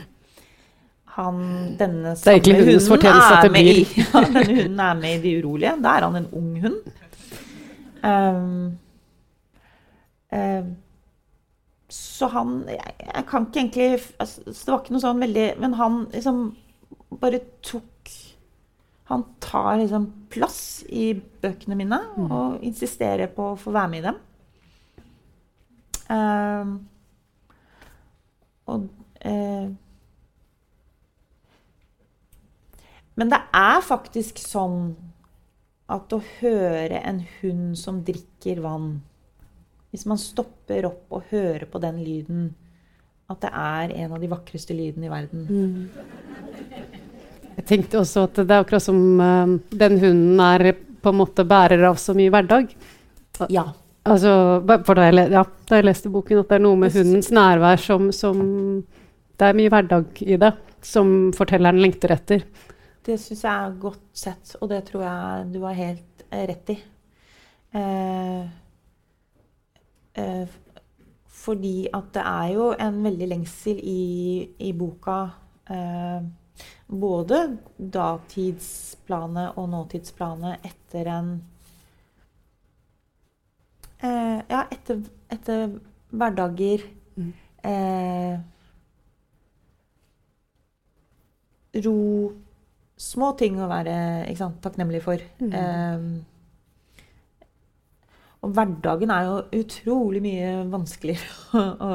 han, 1.19 1.39
denne 1.79 2.14
samme 2.14 2.39
hunden 2.39 2.93
er 3.35 3.49
med 3.51 3.71
i, 3.73 3.87
ja, 3.99 4.21
denne 4.23 4.43
hunden 4.47 4.83
er 4.85 4.99
med 5.01 5.16
i 5.16 5.23
De 5.25 5.33
urolige. 5.41 5.73
Da 5.83 5.97
er 5.97 6.07
han 6.07 6.19
en 6.21 6.29
ung 6.39 6.53
hund. 6.62 6.77
Um, 8.07 8.79
um, 10.31 10.69
så 11.91 12.29
han 12.31 12.53
jeg, 12.69 12.95
jeg, 13.01 13.25
kan 13.27 13.47
ikke 13.49 13.59
egentlig 13.59 13.89
altså, 14.23 14.43
Det 14.47 14.69
var 14.69 14.83
ikke 14.85 14.95
noe 14.95 15.03
sånn 15.03 15.23
veldig 15.25 15.47
Men 15.59 15.73
han 15.75 15.97
liksom 16.12 16.39
bare 17.19 17.41
tok 17.66 18.12
Han 19.11 19.25
tar 19.43 19.81
liksom 19.81 20.07
plass 20.31 20.61
i 20.87 21.11
bøkene 21.16 21.79
mine 21.81 21.99
mm. 22.14 22.29
og 22.29 22.62
insisterer 22.69 23.33
på 23.35 23.51
å 23.55 23.59
få 23.59 23.73
være 23.75 23.91
med 23.91 23.99
i 23.99 24.07
dem. 24.07 24.19
Um, 26.12 26.73
og 28.69 28.85
uh, 29.25 29.69
Men 33.19 33.33
det 33.33 33.41
er 33.57 33.83
faktisk 33.83 34.39
sånn 34.39 34.93
at 35.91 36.12
å 36.14 36.21
høre 36.39 37.01
en 37.01 37.23
hund 37.41 37.79
som 37.81 38.03
drikker 38.07 38.61
vann 38.62 38.99
Hvis 39.89 40.05
man 40.07 40.21
stopper 40.21 40.85
opp 40.85 41.16
og 41.16 41.31
hører 41.31 41.64
på 41.64 41.81
den 41.81 42.03
lyden, 42.05 42.43
at 43.33 43.41
det 43.41 43.51
er 43.57 43.95
en 44.05 44.12
av 44.12 44.21
de 44.21 44.29
vakreste 44.29 44.77
lydene 44.77 45.09
i 45.09 45.12
verden. 45.12 45.47
Mm. 45.49 45.89
Jeg 47.57 47.64
tenkte 47.71 48.03
også 48.03 48.27
at 48.29 48.37
det 48.43 48.53
er 48.53 48.66
akkurat 48.66 48.85
som 48.85 49.01
uh, 49.16 49.57
den 49.73 49.97
hunden 50.03 50.43
er 50.45 50.75
på 50.77 51.12
en 51.12 51.19
måte 51.23 51.47
bærer 51.49 51.87
av 51.89 51.97
så 52.01 52.12
mye 52.16 52.33
hverdag. 52.35 52.69
Ja. 53.49 53.64
Altså, 54.09 54.33
for 54.87 54.99
da 55.01 55.09
jeg, 55.09 55.27
ja, 55.33 55.43
da 55.69 55.81
jeg 55.81 55.89
leste 55.89 56.12
boken, 56.12 56.43
at 56.43 56.53
det 56.53 56.59
er 56.59 56.64
noe 56.64 56.79
med 56.85 56.95
hundens 56.97 57.33
nærvær 57.35 57.81
som, 57.83 58.12
som 58.14 58.39
Det 59.39 59.49
er 59.49 59.57
mye 59.57 59.73
hverdag 59.73 60.23
i 60.25 60.37
det 60.41 60.53
som 60.85 61.31
fortelleren 61.37 61.81
lengter 61.83 62.12
etter. 62.12 62.45
Det 63.09 63.17
syns 63.17 63.41
jeg 63.47 63.57
er 63.65 63.77
godt 63.81 64.09
sett, 64.13 64.51
og 64.61 64.69
det 64.69 64.83
tror 64.91 65.03
jeg 65.07 65.45
du 65.55 65.63
har 65.65 65.77
helt 65.79 66.25
eh, 66.29 66.43
rett 66.51 66.73
i. 66.75 66.75
Eh, 67.79 68.43
eh, 70.21 70.57
fordi 71.39 71.89
at 71.95 72.11
det 72.13 72.25
er 72.29 72.51
jo 72.53 72.67
en 72.77 72.99
veldig 73.07 73.29
lengsel 73.31 73.81
i, 73.81 74.03
i 74.61 74.73
boka. 74.77 75.23
Eh, 75.73 76.27
både 76.89 77.39
datidsplanet 77.97 79.57
og 79.57 79.71
nåtidsplanet 79.73 80.67
etter 80.69 81.09
en 81.15 81.31
eh, 84.03 84.41
Ja, 84.53 84.67
etter, 84.69 85.01
etter 85.33 85.79
hverdager. 86.13 86.85
Mm. 87.17 87.33
Eh, 87.73 88.37
ro 91.85 91.97
små 92.99 93.33
ting 93.39 93.61
å 93.63 93.69
være 93.71 93.95
sant, 94.39 94.59
takknemlig 94.65 95.01
for. 95.05 95.23
Mm. 95.41 95.53
Um, 95.55 96.25
og 98.43 98.53
hverdagen 98.55 99.11
er 99.11 99.27
jo 99.27 99.39
utrolig 99.61 100.21
mye 100.23 100.51
vanskeligere 100.71 101.31
å, 101.59 101.63
å, 101.87 101.93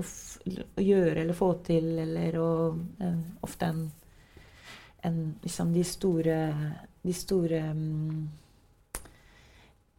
å, 0.00 0.02
å 0.02 0.84
gjøre 0.84 1.22
eller 1.22 1.36
få 1.36 1.52
til, 1.66 1.92
eller 2.02 2.40
å 2.40 2.50
uh, 2.74 3.22
Ofte 3.46 3.70
enn 3.70 3.86
en 5.06 5.18
liksom 5.44 5.70
de 5.70 5.84
store 5.86 6.36
De 7.06 7.12
store 7.14 7.60
um, 7.70 8.28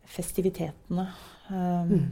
festivitetene. 0.08 1.06
Um, 1.48 1.92
mm. 1.92 2.08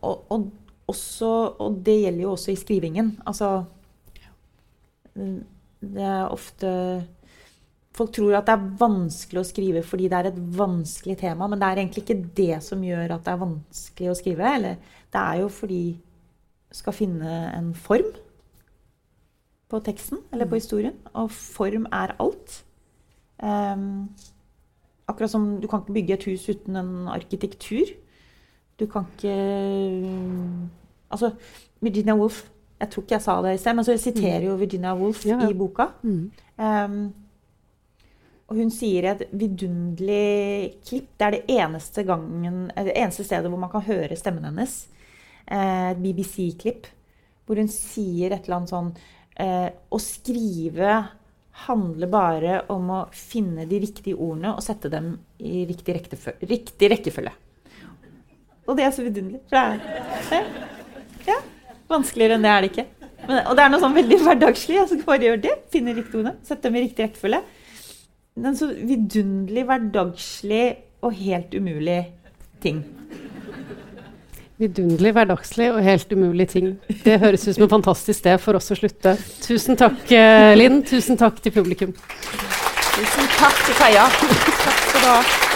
og, 0.00 0.24
og, 0.32 0.46
også, 0.88 1.30
og 1.60 1.78
det 1.84 1.94
gjelder 2.02 2.24
jo 2.24 2.32
også 2.34 2.52
i 2.52 2.58
skrivingen. 2.60 3.14
Altså 3.28 3.50
det 5.14 6.06
er 6.06 6.30
ofte 6.30 6.70
Folk 7.92 8.14
tror 8.16 8.38
at 8.38 8.46
det 8.48 8.54
er 8.54 8.70
vanskelig 8.80 9.42
å 9.42 9.44
skrive 9.44 9.82
fordi 9.84 10.06
det 10.08 10.16
er 10.16 10.30
et 10.30 10.38
vanskelig 10.56 11.18
tema, 11.20 11.44
men 11.44 11.60
det 11.60 11.66
er 11.68 11.80
egentlig 11.82 12.06
ikke 12.06 12.22
det 12.38 12.62
som 12.64 12.80
gjør 12.80 13.18
at 13.18 13.26
det 13.26 13.34
er 13.34 13.42
vanskelig 13.42 14.08
å 14.08 14.14
skrive. 14.16 14.52
Eller 14.56 14.78
det 15.12 15.20
er 15.20 15.40
jo 15.42 15.50
fordi 15.52 15.80
du 16.72 16.78
skal 16.78 16.96
finne 16.96 17.34
en 17.52 17.74
form 17.76 18.08
på 19.68 19.80
teksten 19.84 20.22
eller 20.32 20.48
på 20.48 20.56
mm. 20.56 20.62
historien. 20.62 20.96
Og 21.12 21.28
form 21.36 21.84
er 21.92 22.14
alt. 22.16 22.62
Um, 23.44 24.08
akkurat 25.12 25.34
som 25.34 25.60
du 25.60 25.68
kan 25.68 25.84
ikke 25.84 25.98
bygge 25.98 26.16
et 26.16 26.26
hus 26.30 26.48
uten 26.48 26.80
en 26.80 26.94
arkitektur. 27.12 27.92
Du 28.80 28.86
kan 28.88 29.04
ikke 29.12 29.36
Altså, 31.12 31.34
Virginia 31.80 32.14
Woolf 32.16 32.46
jeg 32.82 32.90
tror 32.90 33.04
ikke 33.04 33.14
jeg 33.14 33.22
sa 33.24 33.34
det 33.44 33.54
i 33.54 33.58
sted, 33.62 33.76
men 33.78 33.86
så 33.86 33.94
siterer 34.00 34.46
jo 34.48 34.58
Virginia 34.58 34.94
Woolf 34.98 35.22
ja, 35.28 35.36
ja. 35.38 35.50
i 35.50 35.54
boka. 35.54 35.92
Mm. 36.02 36.22
Um, 36.58 37.02
og 38.50 38.58
hun 38.58 38.72
sier 38.74 39.06
et 39.08 39.22
vidunderlig 39.30 40.80
klipp. 40.84 41.12
Det 41.16 41.26
er 41.26 41.36
det 41.36 41.54
eneste, 41.54 42.02
gangen, 42.04 42.66
eh, 42.74 42.88
det 42.90 42.96
eneste 42.98 43.24
stedet 43.24 43.48
hvor 43.48 43.60
man 43.62 43.70
kan 43.72 43.86
høre 43.86 44.18
stemmen 44.18 44.44
hennes. 44.44 44.74
Eh, 45.46 45.92
Et 45.92 46.02
BBC-klipp. 46.02 46.90
Hvor 47.46 47.56
hun 47.62 47.70
sier 47.72 48.34
et 48.34 48.44
eller 48.44 48.58
annet 48.60 48.70
sånn 48.70 48.90
eh, 49.40 49.70
Å 49.72 49.98
skrive 49.98 50.98
handler 51.64 52.10
bare 52.12 52.60
om 52.72 52.90
å 52.92 53.00
finne 53.12 53.64
de 53.68 53.80
riktige 53.82 54.18
ordene 54.18 54.52
og 54.56 54.62
sette 54.64 54.90
dem 54.92 55.14
i 55.38 55.64
riktig. 55.68 55.96
Riktig 56.44 56.92
rekkefølge. 56.92 57.32
Og 58.68 58.76
det 58.76 58.84
er 58.84 58.94
så 58.94 59.06
vidunderlig. 59.06 59.42
For 59.48 59.56
det 59.56 60.38
er 60.38 60.52
ja, 61.26 61.40
Vanskeligere 61.92 62.38
enn 62.38 62.46
det 62.46 62.52
er 62.52 62.64
det 62.64 62.70
ikke. 62.72 62.86
Men, 63.26 63.42
og 63.46 63.56
det 63.56 63.64
er 63.64 63.72
noe 63.72 63.82
sånn 63.82 63.96
veldig 63.96 64.18
hverdagslig. 64.24 64.78
Jeg 64.80 64.88
skal 64.90 65.04
bare 65.06 65.28
gjøre 65.28 65.42
det. 65.44 65.58
Finne 65.74 65.94
riktig 65.96 66.18
ordene. 66.18 66.34
Sette 66.46 66.66
dem 66.68 66.78
i 66.78 66.86
riktig 66.86 67.06
rekkefølge. 67.06 67.42
En 68.42 68.56
så 68.56 68.70
vidunderlig 68.72 69.66
hverdagslig 69.68 70.64
og 71.04 71.14
helt 71.18 71.54
umulig 71.54 72.00
ting. 72.64 72.80
Vidunderlig, 74.62 75.12
hverdagslig 75.16 75.68
og 75.72 75.80
helt 75.82 76.12
umulig 76.14 76.48
ting. 76.52 76.74
Det 77.04 77.18
høres 77.20 77.48
ut 77.48 77.56
som 77.56 77.66
en 77.66 77.72
fantastisk 77.72 78.20
sted 78.22 78.38
for 78.40 78.58
oss 78.58 78.70
å 78.70 78.78
slutte. 78.78 79.16
Tusen 79.42 79.78
takk, 79.80 80.04
eh, 80.12 80.54
Linn. 80.56 80.82
Tusen 80.86 81.18
takk 81.18 81.42
til 81.42 81.52
publikum. 81.52 81.92
Tusen 81.92 83.32
takk 83.38 83.64
til 83.66 83.80
Kaja. 83.80 84.06
Takk 84.12 84.84
skal 84.88 85.00
du 85.00 85.08
ha. 85.08 85.51